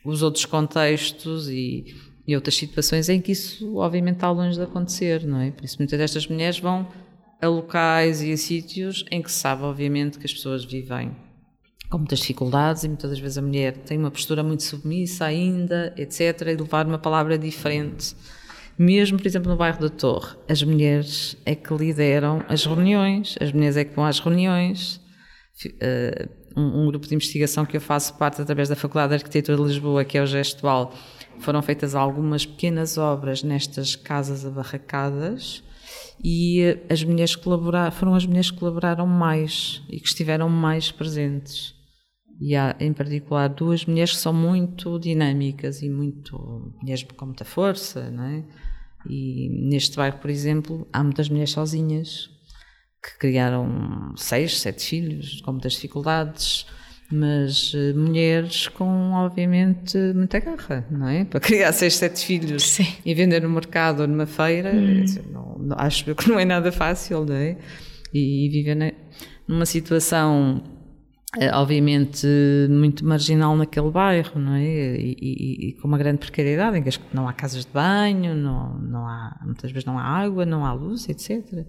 os 0.05 0.23
outros 0.23 0.45
contextos 0.45 1.49
e, 1.49 1.93
e 2.25 2.35
outras 2.35 2.55
situações 2.55 3.09
em 3.09 3.19
que 3.19 3.33
isso 3.33 3.75
obviamente 3.75 4.15
está 4.15 4.31
longe 4.31 4.57
de 4.57 4.63
acontecer, 4.63 5.25
não 5.25 5.41
é? 5.41 5.51
Por 5.51 5.65
isso 5.65 5.75
muitas 5.77 5.99
destas 5.99 6.25
mulheres 6.25 6.57
vão 6.57 6.87
a 7.41 7.47
locais 7.47 8.21
e 8.21 8.31
a 8.31 8.37
sítios 8.37 9.03
em 9.11 9.21
que 9.21 9.29
se 9.29 9.39
sabe 9.39 9.63
obviamente 9.63 10.17
que 10.17 10.25
as 10.25 10.33
pessoas 10.33 10.63
vivem 10.63 11.11
com 11.93 11.99
muitas 11.99 12.19
dificuldades 12.19 12.83
e 12.83 12.87
muitas 12.87 13.11
das 13.11 13.19
vezes 13.19 13.37
a 13.37 13.41
mulher 13.43 13.77
tem 13.77 13.99
uma 13.99 14.09
postura 14.09 14.41
muito 14.41 14.63
submissa 14.63 15.25
ainda, 15.25 15.93
etc. 15.95 16.41
E 16.41 16.55
levar 16.55 16.87
uma 16.87 16.97
palavra 16.97 17.37
diferente. 17.37 18.15
Mesmo, 18.75 19.19
por 19.19 19.27
exemplo, 19.27 19.51
no 19.51 19.55
bairro 19.55 19.79
da 19.79 19.89
Torre, 19.89 20.35
as 20.49 20.63
mulheres 20.63 21.37
é 21.45 21.53
que 21.53 21.71
lideram 21.71 22.43
as 22.49 22.65
reuniões, 22.65 23.35
as 23.39 23.51
mulheres 23.51 23.77
é 23.77 23.85
que 23.85 23.95
vão 23.95 24.05
às 24.05 24.19
reuniões. 24.19 24.99
Um, 26.57 26.81
um, 26.81 26.87
grupo 26.87 27.07
de 27.07 27.13
investigação 27.13 27.63
que 27.63 27.77
eu 27.77 27.81
faço 27.81 28.15
parte 28.15 28.41
através 28.41 28.69
da 28.69 28.75
Faculdade 28.75 29.09
de 29.09 29.15
Arquitetura 29.15 29.55
de 29.55 29.63
Lisboa, 29.63 30.03
que 30.03 30.17
é 30.17 30.23
o 30.23 30.25
Gestual, 30.25 30.91
foram 31.37 31.61
feitas 31.61 31.93
algumas 31.93 32.43
pequenas 32.43 32.97
obras 32.97 33.43
nestas 33.43 33.95
casas 33.95 34.45
abarracadas 34.47 35.63
e 36.23 36.61
eh, 36.61 36.79
as 36.89 37.03
mulheres 37.03 37.35
colaboraram, 37.35 37.91
foram 37.91 38.15
as 38.15 38.25
mulheres 38.25 38.49
que 38.49 38.57
colaboraram 38.57 39.05
mais 39.05 39.81
e 39.89 39.99
que 39.99 40.07
estiveram 40.07 40.49
mais 40.49 40.91
presentes 40.91 41.73
e 42.43 42.57
há 42.57 42.75
em 42.77 42.91
particular 42.91 43.47
duas 43.47 43.85
mulheres 43.85 44.11
que 44.11 44.17
são 44.17 44.33
muito 44.33 44.99
dinâmicas 44.99 45.81
e 45.81 45.89
muito 45.89 46.73
mulheres 46.81 47.01
com 47.03 47.25
muita 47.25 47.45
força, 47.45 48.11
não 48.11 48.25
é? 48.25 48.43
E 49.09 49.47
neste 49.49 49.95
bairro, 49.95 50.17
por 50.17 50.29
exemplo, 50.29 50.85
há 50.91 51.01
muitas 51.01 51.29
mulheres 51.29 51.51
sozinhas 51.51 52.29
que 53.01 53.17
criaram 53.17 54.13
seis, 54.17 54.59
sete 54.59 54.83
filhos 54.85 55.39
com 55.39 55.53
muitas 55.53 55.71
dificuldades, 55.71 56.65
mas 57.09 57.73
uh, 57.73 57.95
mulheres 57.95 58.67
com, 58.67 59.13
obviamente, 59.13 59.97
muita 60.13 60.41
garra, 60.41 60.85
não 60.91 61.07
é? 61.07 61.23
Para 61.23 61.39
criar 61.39 61.71
seis, 61.73 61.95
sete 61.95 62.25
filhos 62.25 62.71
Sim. 62.71 62.87
e 63.05 63.13
vender 63.13 63.41
no 63.41 63.49
mercado 63.49 64.01
ou 64.01 64.07
numa 64.07 64.25
feira, 64.25 64.73
hum. 64.75 65.05
não, 65.31 65.57
não, 65.59 65.77
acho 65.79 66.13
que 66.13 66.27
não 66.27 66.37
é 66.37 66.43
nada 66.43 66.73
fácil, 66.73 67.23
não 67.23 67.35
é? 67.35 67.57
E, 68.13 68.47
e 68.47 68.49
viver 68.49 68.95
numa 69.47 69.65
situação 69.65 70.61
eh, 70.65 70.72
obviamente 71.53 72.27
muito 72.69 73.05
marginal 73.05 73.55
naquele 73.55 73.89
bairro, 73.89 74.39
não 74.39 74.53
é? 74.53 74.63
E, 74.63 75.17
e, 75.19 75.67
e, 75.69 75.73
com 75.73 75.87
uma 75.87 75.97
grande 75.97 76.19
precariedade, 76.19 76.77
em 76.77 76.83
que 76.83 76.99
não 77.11 77.27
há 77.27 77.33
casas 77.33 77.65
de 77.65 77.71
banho, 77.71 78.35
não, 78.35 78.77
não 78.79 79.07
há, 79.07 79.39
muitas 79.43 79.71
vezes 79.71 79.85
não 79.85 79.97
há 79.97 80.03
água, 80.03 80.45
não 80.45 80.65
há 80.65 80.73
luz, 80.73 81.09
etc. 81.09 81.65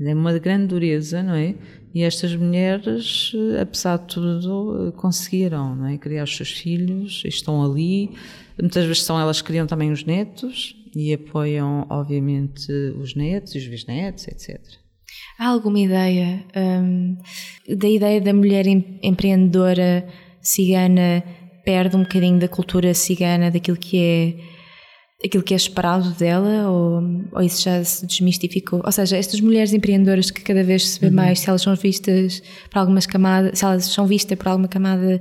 É 0.00 0.14
uma 0.14 0.38
grande 0.38 0.68
dureza, 0.68 1.22
não 1.22 1.34
é? 1.34 1.54
E 1.94 2.02
estas 2.02 2.34
mulheres, 2.34 3.32
eh, 3.34 3.60
apesar 3.60 3.98
de 3.98 4.06
tudo, 4.06 4.88
eh, 4.88 4.92
conseguiram, 4.92 5.76
não 5.76 5.86
é? 5.86 5.98
Criar 5.98 6.24
os 6.24 6.34
seus 6.34 6.50
filhos, 6.50 7.22
estão 7.26 7.62
ali. 7.62 8.10
Muitas 8.58 8.86
vezes 8.86 9.02
são 9.02 9.20
elas 9.20 9.42
que 9.42 9.48
criam 9.48 9.66
também 9.66 9.92
os 9.92 10.04
netos 10.04 10.74
e 10.96 11.12
apoiam, 11.12 11.86
obviamente, 11.90 12.72
os 12.98 13.14
netos 13.14 13.54
e 13.54 13.58
os 13.58 13.66
bisnetos, 13.66 14.26
etc. 14.28 14.81
Há 15.42 15.48
alguma 15.48 15.80
ideia 15.80 16.44
um, 16.56 17.16
da 17.76 17.88
ideia 17.88 18.20
da 18.20 18.32
mulher 18.32 18.64
empreendedora 19.02 20.06
cigana 20.40 21.24
perde 21.64 21.96
um 21.96 22.04
bocadinho 22.04 22.38
da 22.38 22.46
cultura 22.46 22.94
cigana, 22.94 23.50
daquilo 23.50 23.76
que 23.76 23.98
é 23.98 25.26
aquilo 25.26 25.42
que 25.42 25.52
é 25.52 25.56
esperado 25.56 26.10
dela 26.12 26.70
ou, 26.70 27.02
ou 27.32 27.42
isso 27.42 27.60
já 27.60 27.82
se 27.82 28.06
desmistificou? 28.06 28.82
Ou 28.84 28.92
seja, 28.92 29.16
estas 29.16 29.40
mulheres 29.40 29.72
empreendedoras 29.72 30.30
que 30.30 30.42
cada 30.42 30.62
vez 30.62 30.90
se 30.90 31.00
vê 31.00 31.08
uhum. 31.08 31.14
mais, 31.14 31.40
se 31.40 31.48
elas 31.48 31.62
são 31.62 31.74
vistas 31.74 32.40
por 32.70 32.78
algumas 32.78 33.04
camadas, 33.04 33.58
se 33.58 33.64
elas 33.64 33.86
são 33.86 34.06
vistas 34.06 34.38
por 34.38 34.46
alguma 34.46 34.68
camada 34.68 35.20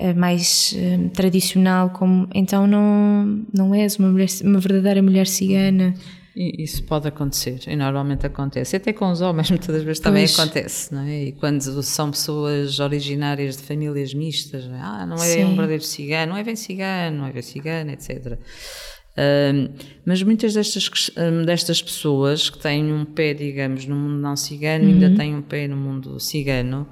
uh, 0.00 0.18
mais 0.18 0.74
uh, 0.76 1.10
tradicional, 1.10 1.90
como 1.90 2.26
então 2.34 2.66
não, 2.66 3.44
não 3.54 3.72
és 3.72 4.00
uma, 4.00 4.08
mulher, 4.10 4.28
uma 4.42 4.58
verdadeira 4.58 5.00
mulher 5.00 5.28
cigana. 5.28 5.94
Isso 6.36 6.82
pode 6.82 7.06
acontecer, 7.06 7.60
e 7.68 7.76
normalmente 7.76 8.26
acontece. 8.26 8.74
Até 8.74 8.92
com 8.92 9.10
os 9.10 9.20
homens, 9.20 9.50
muitas 9.52 9.68
das 9.68 9.84
vezes 9.84 10.00
também 10.00 10.26
pois. 10.26 10.38
acontece, 10.38 10.92
não 10.92 11.02
é? 11.02 11.24
E 11.24 11.32
quando 11.32 11.60
são 11.82 12.10
pessoas 12.10 12.80
originárias 12.80 13.56
de 13.56 13.62
famílias 13.62 14.12
mistas, 14.12 14.66
não 14.66 14.74
é? 14.74 14.80
ah, 14.80 15.06
não 15.06 15.16
é 15.16 15.18
Sim. 15.28 15.44
um 15.44 15.50
verdadeiro 15.50 15.84
cigano, 15.84 16.32
não 16.32 16.38
é 16.38 16.42
bem 16.42 16.56
cigano, 16.56 17.18
não 17.18 17.26
é 17.26 17.32
bem 17.32 17.42
cigano, 17.42 17.90
etc. 17.92 18.38
Um, 19.16 19.72
mas 20.04 20.20
muitas 20.24 20.54
destas, 20.54 21.10
destas 21.46 21.80
pessoas 21.80 22.50
que 22.50 22.58
têm 22.58 22.92
um 22.92 23.04
pé, 23.04 23.32
digamos, 23.32 23.86
no 23.86 23.94
mundo 23.94 24.20
não 24.20 24.34
cigano, 24.34 24.86
uhum. 24.86 24.90
ainda 24.90 25.16
têm 25.16 25.36
um 25.36 25.42
pé 25.42 25.68
no 25.68 25.76
mundo 25.76 26.18
cigano, 26.18 26.88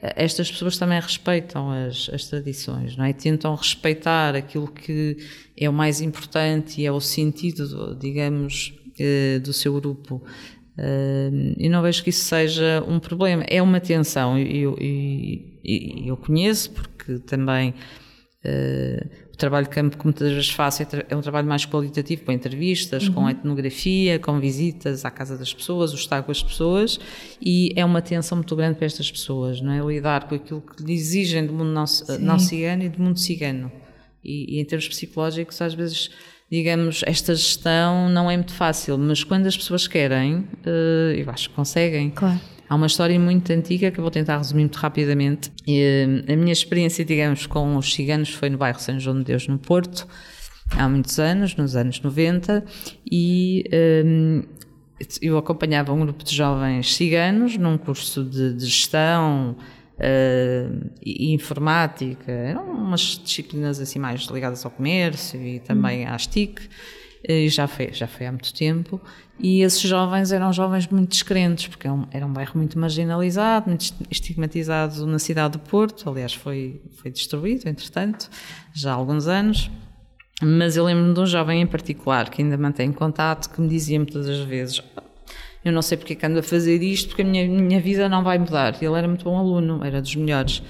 eh, 0.00 0.14
estas 0.16 0.50
pessoas 0.50 0.78
também 0.78 0.98
respeitam 0.98 1.70
as, 1.70 2.08
as 2.10 2.24
tradições, 2.24 2.96
não 2.96 3.04
é? 3.04 3.12
Tentam 3.12 3.54
respeitar 3.54 4.34
aquilo 4.34 4.68
que 4.68 5.18
é 5.54 5.68
o 5.68 5.72
mais 5.72 6.00
importante 6.00 6.80
e 6.80 6.86
é 6.86 6.92
o 6.92 7.00
sentido, 7.00 7.94
digamos, 7.94 8.72
do 9.42 9.52
seu 9.52 9.72
grupo. 9.74 10.22
Uh, 10.78 11.54
eu 11.56 11.70
não 11.70 11.80
vejo 11.80 12.04
que 12.04 12.10
isso 12.10 12.24
seja 12.24 12.84
um 12.86 12.98
problema. 12.98 13.44
É 13.48 13.62
uma 13.62 13.80
tensão, 13.80 14.38
e 14.38 14.58
eu, 14.58 14.76
eu, 14.78 16.06
eu, 16.06 16.16
conheço, 16.16 16.70
porque 16.70 17.18
também 17.20 17.70
uh, 17.70 19.08
o 19.32 19.36
trabalho 19.36 19.66
que 19.68 19.82
muitas 20.04 20.32
vezes 20.32 20.50
faço 20.50 20.82
é, 20.82 20.86
é 21.08 21.16
um 21.16 21.22
trabalho 21.22 21.48
mais 21.48 21.64
qualitativo, 21.64 22.24
com 22.24 22.32
entrevistas, 22.32 23.08
uhum. 23.08 23.14
com 23.14 23.30
etnografia, 23.30 24.18
com 24.18 24.38
visitas 24.38 25.04
à 25.04 25.10
casa 25.10 25.38
das 25.38 25.52
pessoas, 25.52 25.92
o 25.92 25.96
estar 25.96 26.22
com 26.22 26.30
as 26.30 26.42
pessoas, 26.42 27.00
e 27.40 27.72
é 27.74 27.84
uma 27.84 28.02
tensão 28.02 28.36
muito 28.36 28.54
grande 28.54 28.76
para 28.76 28.86
estas 28.86 29.10
pessoas, 29.10 29.62
não 29.62 29.72
é? 29.72 29.80
Lidar 29.80 30.28
com 30.28 30.34
aquilo 30.34 30.60
que 30.60 30.82
lhe 30.82 30.92
exigem 30.92 31.46
do 31.46 31.54
mundo 31.54 31.70
não, 31.70 31.84
não 32.20 32.38
cigano 32.38 32.82
e 32.82 32.88
do 32.90 33.02
mundo 33.02 33.18
cigano. 33.18 33.72
E, 34.22 34.56
e 34.56 34.60
em 34.60 34.64
termos 34.64 34.88
psicológicos, 34.88 35.60
às 35.62 35.72
vezes 35.72 36.10
digamos, 36.50 37.02
esta 37.06 37.34
gestão 37.34 38.08
não 38.08 38.30
é 38.30 38.36
muito 38.36 38.54
fácil, 38.54 38.96
mas 38.98 39.24
quando 39.24 39.46
as 39.46 39.56
pessoas 39.56 39.86
querem, 39.88 40.46
eh, 40.64 41.16
eu 41.18 41.30
acho 41.30 41.50
que 41.50 41.54
conseguem. 41.56 42.10
Claro. 42.10 42.40
Há 42.68 42.74
uma 42.74 42.86
história 42.86 43.18
muito 43.18 43.52
antiga 43.52 43.90
que 43.90 43.98
eu 43.98 44.02
vou 44.02 44.10
tentar 44.10 44.38
resumir 44.38 44.62
muito 44.62 44.76
rapidamente. 44.76 45.52
A 46.28 46.36
minha 46.36 46.52
experiência, 46.52 47.04
digamos, 47.04 47.46
com 47.46 47.76
os 47.76 47.94
ciganos 47.94 48.30
foi 48.30 48.50
no 48.50 48.58
bairro 48.58 48.80
São 48.80 48.98
João 48.98 49.18
de 49.18 49.24
Deus, 49.24 49.46
no 49.46 49.56
Porto, 49.56 50.06
há 50.72 50.88
muitos 50.88 51.18
anos, 51.20 51.54
nos 51.54 51.76
anos 51.76 52.00
90, 52.00 52.64
e 53.08 53.64
um, 54.04 54.42
eu 55.22 55.38
acompanhava 55.38 55.92
um 55.92 56.00
grupo 56.00 56.24
de 56.24 56.34
jovens 56.34 56.94
ciganos 56.94 57.56
num 57.56 57.78
curso 57.78 58.24
de, 58.24 58.54
de 58.54 58.64
gestão 58.64 59.56
uh, 59.98 60.90
e 61.04 61.32
informática, 61.32 62.30
eram 62.30 62.64
umas 62.70 63.20
disciplinas 63.22 63.80
assim 63.80 63.98
mais 63.98 64.22
ligadas 64.22 64.64
ao 64.64 64.70
comércio 64.70 65.40
e 65.40 65.60
também 65.60 66.06
hum. 66.06 66.10
à 66.10 66.18
STIC, 66.18 66.62
e 67.28 67.48
já 67.48 67.66
foi, 67.66 67.92
já 67.92 68.06
foi 68.06 68.26
há 68.26 68.30
muito 68.30 68.54
tempo, 68.54 69.00
e 69.38 69.62
esses 69.62 69.80
jovens 69.80 70.30
eram 70.30 70.52
jovens 70.52 70.86
muito 70.86 71.10
descrentes, 71.10 71.66
porque 71.66 71.86
era 71.86 71.96
é 71.96 71.98
um, 71.98 72.06
era 72.12 72.26
um 72.26 72.32
bairro 72.32 72.52
muito 72.54 72.78
marginalizado, 72.78 73.68
muito 73.68 73.92
estigmatizado 74.10 75.04
na 75.06 75.18
cidade 75.18 75.52
do 75.52 75.58
Porto, 75.58 76.08
aliás 76.08 76.32
foi, 76.34 76.80
foi 76.92 77.10
destruído, 77.10 77.66
entretanto, 77.66 78.30
já 78.72 78.92
há 78.92 78.94
alguns 78.94 79.26
anos, 79.26 79.70
Mas 80.42 80.76
eu 80.76 80.84
lembro-me 80.84 81.14
de 81.14 81.20
um 81.20 81.26
jovem 81.26 81.62
em 81.62 81.66
particular 81.66 82.28
que 82.28 82.42
ainda 82.42 82.58
mantém 82.58 82.92
contato 82.92 83.48
que 83.50 83.60
me 83.60 83.68
dizia 83.68 83.98
muitas 83.98 84.26
das 84.26 84.40
vezes 84.40 84.82
eu 85.68 85.72
não 85.72 85.82
sei 85.82 85.96
porque 85.98 86.12
é 86.12 86.16
que 86.16 86.24
ando 86.24 86.38
a 86.38 86.42
fazer 86.42 86.82
isto, 86.82 87.08
porque 87.08 87.22
a 87.22 87.24
minha, 87.24 87.46
minha 87.48 87.80
vida 87.80 88.08
não 88.08 88.22
vai 88.22 88.38
mudar. 88.38 88.76
Ele 88.80 88.94
era 88.94 89.08
muito 89.08 89.24
bom 89.24 89.36
aluno, 89.36 89.84
era 89.84 90.00
dos 90.00 90.14
melhores. 90.14 90.62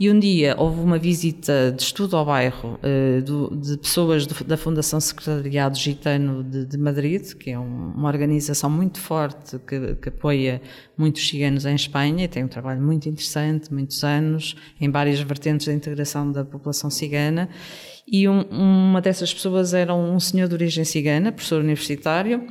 E 0.00 0.10
um 0.10 0.18
dia 0.18 0.54
houve 0.56 0.80
uma 0.80 0.98
visita 0.98 1.72
de 1.76 1.82
estudo 1.82 2.16
ao 2.16 2.24
bairro 2.24 2.78
uh, 2.82 3.22
do, 3.22 3.54
de 3.56 3.76
pessoas 3.76 4.26
do, 4.26 4.44
da 4.44 4.56
Fundação 4.56 5.00
Secretariado 5.00 5.76
Gitano 5.76 6.42
de, 6.42 6.64
de 6.64 6.78
Madrid, 6.78 7.34
que 7.34 7.50
é 7.50 7.58
um, 7.58 7.92
uma 7.94 8.08
organização 8.08 8.70
muito 8.70 8.98
forte 9.00 9.58
que, 9.66 9.96
que, 9.96 10.08
apoia 10.08 10.62
muitos 10.96 11.28
ciganos 11.28 11.66
em 11.66 11.74
Espanha 11.74 12.24
e 12.24 12.28
tem 12.28 12.44
um 12.44 12.48
trabalho 12.48 12.80
muito 12.80 13.08
interessante, 13.08 13.72
muitos 13.72 14.02
anos, 14.02 14.56
em 14.80 14.90
várias 14.90 15.20
vertentes 15.20 15.66
da 15.66 15.72
integração 15.74 16.32
da 16.32 16.44
população 16.44 16.90
cigana. 16.90 17.48
E 18.10 18.28
um, 18.28 18.42
uma 18.50 19.00
dessas 19.00 19.32
pessoas 19.32 19.74
era 19.74 19.94
um 19.94 20.18
senhor 20.18 20.48
de 20.48 20.54
origem 20.54 20.84
cigana, 20.84 21.30
professor 21.30 21.60
universitário, 21.60 22.46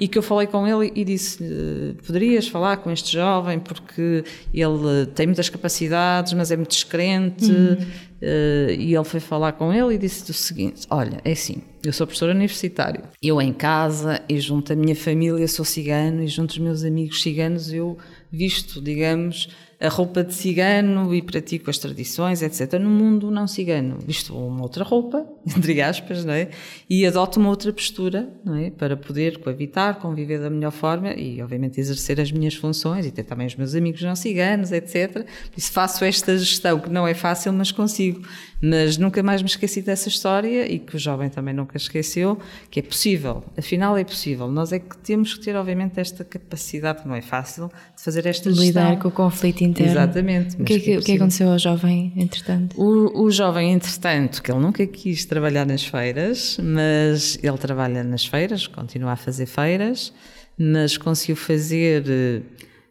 e 0.00 0.08
que 0.08 0.16
eu 0.16 0.22
falei 0.22 0.46
com 0.46 0.66
ele 0.66 0.90
e 0.94 1.04
disse 1.04 1.94
poderias 2.06 2.48
falar 2.48 2.78
com 2.78 2.90
este 2.90 3.12
jovem 3.12 3.58
porque 3.58 4.24
ele 4.52 5.06
tem 5.14 5.26
muitas 5.26 5.50
capacidades 5.50 6.32
mas 6.32 6.50
é 6.50 6.56
muito 6.56 6.70
descrente 6.70 7.50
uhum. 7.50 7.74
uh, 7.74 8.70
e 8.70 8.94
ele 8.94 9.04
foi 9.04 9.20
falar 9.20 9.52
com 9.52 9.72
ele 9.72 9.94
e 9.94 9.98
disse 9.98 10.30
o 10.30 10.34
seguinte 10.34 10.86
olha 10.88 11.20
é 11.22 11.32
assim 11.32 11.62
eu 11.84 11.92
sou 11.92 12.06
professor 12.06 12.30
universitário 12.30 13.02
eu 13.22 13.40
em 13.42 13.52
casa 13.52 14.22
e 14.26 14.40
junto 14.40 14.72
à 14.72 14.76
minha 14.76 14.96
família 14.96 15.46
sou 15.46 15.66
cigano 15.66 16.22
e 16.22 16.28
junto 16.28 16.52
aos 16.52 16.58
meus 16.58 16.82
amigos 16.82 17.22
ciganos 17.22 17.70
eu 17.70 17.98
visto 18.32 18.80
digamos 18.80 19.50
a 19.80 19.88
roupa 19.88 20.22
de 20.22 20.34
cigano 20.34 21.14
e 21.14 21.22
pratico 21.22 21.70
as 21.70 21.78
tradições, 21.78 22.42
etc. 22.42 22.74
No 22.74 22.90
mundo 22.90 23.30
não 23.30 23.46
cigano, 23.46 23.96
visto 24.06 24.36
uma 24.36 24.62
outra 24.62 24.84
roupa, 24.84 25.26
entre 25.56 25.80
aspas, 25.80 26.22
não 26.22 26.34
é? 26.34 26.50
E 26.88 27.06
adoto 27.06 27.40
uma 27.40 27.48
outra 27.48 27.72
postura, 27.72 28.28
não 28.44 28.56
é? 28.56 28.70
Para 28.70 28.94
poder 28.94 29.38
coabitar, 29.38 29.96
conviver 29.96 30.38
da 30.38 30.50
melhor 30.50 30.70
forma 30.70 31.14
e, 31.14 31.40
obviamente, 31.40 31.80
exercer 31.80 32.20
as 32.20 32.30
minhas 32.30 32.54
funções 32.54 33.06
e 33.06 33.10
ter 33.10 33.24
também 33.24 33.46
os 33.46 33.56
meus 33.56 33.74
amigos 33.74 34.02
não 34.02 34.14
ciganos, 34.14 34.70
etc. 34.70 35.24
Por 35.24 35.56
isso 35.56 35.72
faço 35.72 36.04
esta 36.04 36.36
gestão, 36.36 36.78
que 36.78 36.90
não 36.90 37.08
é 37.08 37.14
fácil, 37.14 37.52
mas 37.52 37.72
consigo. 37.72 38.20
Mas 38.62 38.98
nunca 38.98 39.22
mais 39.22 39.40
me 39.40 39.48
esqueci 39.48 39.80
dessa 39.80 40.08
história 40.08 40.70
e 40.70 40.78
que 40.78 40.94
o 40.96 40.98
jovem 40.98 41.30
também 41.30 41.54
nunca 41.54 41.76
esqueceu, 41.78 42.38
que 42.70 42.80
é 42.80 42.82
possível, 42.82 43.42
afinal 43.56 43.96
é 43.96 44.04
possível. 44.04 44.48
Nós 44.48 44.70
é 44.70 44.78
que 44.78 44.98
temos 44.98 45.34
que 45.34 45.44
ter, 45.44 45.56
obviamente, 45.56 45.98
esta 45.98 46.24
capacidade, 46.24 47.02
que 47.02 47.08
não 47.08 47.14
é 47.14 47.22
fácil, 47.22 47.68
de 47.96 48.02
fazer 48.02 48.26
esta 48.26 48.50
gestão. 48.50 48.66
Lidar 48.66 48.98
com 48.98 49.08
o 49.08 49.10
conflito 49.10 49.62
interno. 49.62 49.92
Exatamente. 49.92 50.60
O 50.60 50.64
que, 50.64 50.74
é 50.74 50.78
que, 50.78 50.92
é 50.92 51.00
que 51.00 51.12
aconteceu 51.12 51.50
ao 51.50 51.58
jovem, 51.58 52.12
entretanto? 52.16 52.78
O, 52.78 53.22
o 53.24 53.30
jovem, 53.30 53.72
entretanto, 53.72 54.42
que 54.42 54.52
ele 54.52 54.60
nunca 54.60 54.86
quis 54.86 55.24
trabalhar 55.24 55.64
nas 55.64 55.84
feiras, 55.84 56.58
mas 56.62 57.38
ele 57.42 57.56
trabalha 57.56 58.04
nas 58.04 58.26
feiras, 58.26 58.66
continua 58.66 59.12
a 59.12 59.16
fazer 59.16 59.46
feiras, 59.46 60.12
mas 60.58 60.98
conseguiu 60.98 61.36
fazer... 61.36 62.04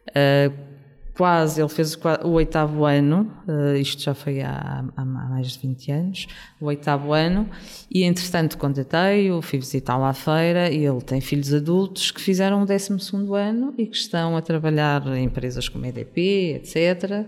Uh, 0.08 0.69
quase, 1.16 1.60
ele 1.60 1.68
fez 1.68 1.98
o 2.24 2.30
oitavo 2.30 2.84
ano, 2.84 3.30
uh, 3.46 3.76
isto 3.76 4.02
já 4.02 4.14
foi 4.14 4.40
há, 4.40 4.84
há, 4.96 5.04
mais 5.04 5.52
de 5.52 5.58
20 5.58 5.92
anos, 5.92 6.26
o 6.60 6.66
oitavo 6.66 7.12
ano, 7.12 7.48
e 7.90 8.04
entretanto 8.04 8.56
contatei-o, 8.58 9.42
fui 9.42 9.58
visitá-lo 9.58 10.04
à 10.04 10.12
feira, 10.12 10.70
e 10.70 10.84
ele 10.84 11.00
tem 11.00 11.20
filhos 11.20 11.52
adultos 11.52 12.10
que 12.10 12.20
fizeram 12.20 12.62
o 12.62 12.66
décimo 12.66 12.98
segundo 12.98 13.34
ano 13.34 13.74
e 13.76 13.86
que 13.86 13.96
estão 13.96 14.36
a 14.36 14.42
trabalhar 14.42 15.06
em 15.08 15.24
empresas 15.24 15.68
como 15.68 15.86
EDP, 15.86 16.54
etc. 16.62 17.26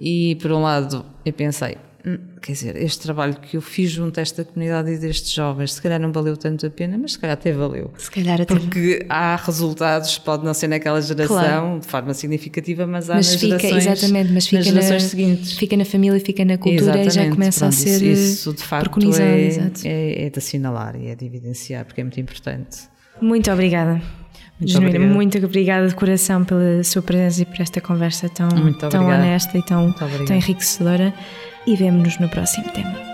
E 0.00 0.36
por 0.36 0.52
um 0.52 0.62
lado 0.62 1.04
eu 1.24 1.32
pensei, 1.32 1.76
quer 2.40 2.52
dizer, 2.52 2.76
este 2.76 3.00
trabalho 3.02 3.36
que 3.36 3.56
eu 3.56 3.60
fiz 3.60 3.90
junto 3.90 4.18
a 4.18 4.22
esta 4.22 4.44
comunidade 4.44 4.90
e 4.90 4.98
destes 4.98 5.32
jovens, 5.32 5.74
se 5.74 5.82
calhar 5.82 6.00
não 6.00 6.10
valeu 6.10 6.36
tanto 6.36 6.66
a 6.66 6.70
pena, 6.70 6.98
mas 6.98 7.12
se 7.12 7.18
calhar 7.18 7.34
até 7.34 7.52
valeu. 7.52 7.92
Se 7.96 8.10
calhar 8.10 8.40
até 8.40 8.52
Porque 8.52 9.06
há 9.08 9.36
resultados, 9.36 10.18
pode 10.18 10.44
não 10.44 10.52
ser 10.52 10.66
naquela 10.66 11.00
geração 11.00 11.36
claro. 11.36 11.80
de 11.80 11.86
forma 11.86 12.12
significativa, 12.12 12.86
mas 12.86 13.08
há 13.08 13.14
mas 13.14 13.30
nas 13.30 13.40
fica, 13.40 13.58
gerações, 13.58 13.86
exatamente, 13.86 14.32
mas 14.32 14.46
fica 14.46 14.56
nas 14.58 14.66
gerações 14.66 15.02
na, 15.04 15.08
seguintes. 15.08 15.52
Fica 15.52 15.76
na 15.76 15.84
família, 15.84 16.20
fica 16.20 16.44
na 16.44 16.58
cultura 16.58 16.82
exatamente, 16.82 17.08
e 17.08 17.14
já 17.14 17.30
começa 17.30 17.60
pronto, 17.60 17.72
a 17.72 17.76
ser 17.76 18.02
isso, 18.02 18.52
de 18.52 18.62
facto 18.62 18.98
é, 19.20 19.88
é, 19.88 20.26
é, 20.26 20.30
de 20.30 20.38
assinalar 20.38 20.96
e 20.96 21.06
é 21.06 21.14
de 21.14 21.24
evidenciar, 21.24 21.84
porque 21.84 22.00
é 22.00 22.04
muito 22.04 22.20
importante. 22.20 22.78
Muito 23.20 23.50
obrigada. 23.52 24.02
Muito 24.58 24.72
Genuína, 24.72 24.96
obrigada. 24.96 25.14
muito 25.14 25.38
obrigada 25.38 25.88
de 25.88 25.94
coração 25.94 26.44
pela 26.44 26.82
sua 26.82 27.02
presença 27.02 27.42
e 27.42 27.44
por 27.44 27.60
esta 27.60 27.80
conversa 27.80 28.28
tão, 28.28 28.48
tão 28.88 29.06
honesta 29.06 29.56
e 29.56 29.62
tão, 29.62 29.92
tão 29.92 30.36
enriquecedora. 30.36 31.14
E 31.66 31.76
vemo-nos 31.76 32.18
no 32.18 32.28
próximo 32.28 32.70
tema. 32.72 33.11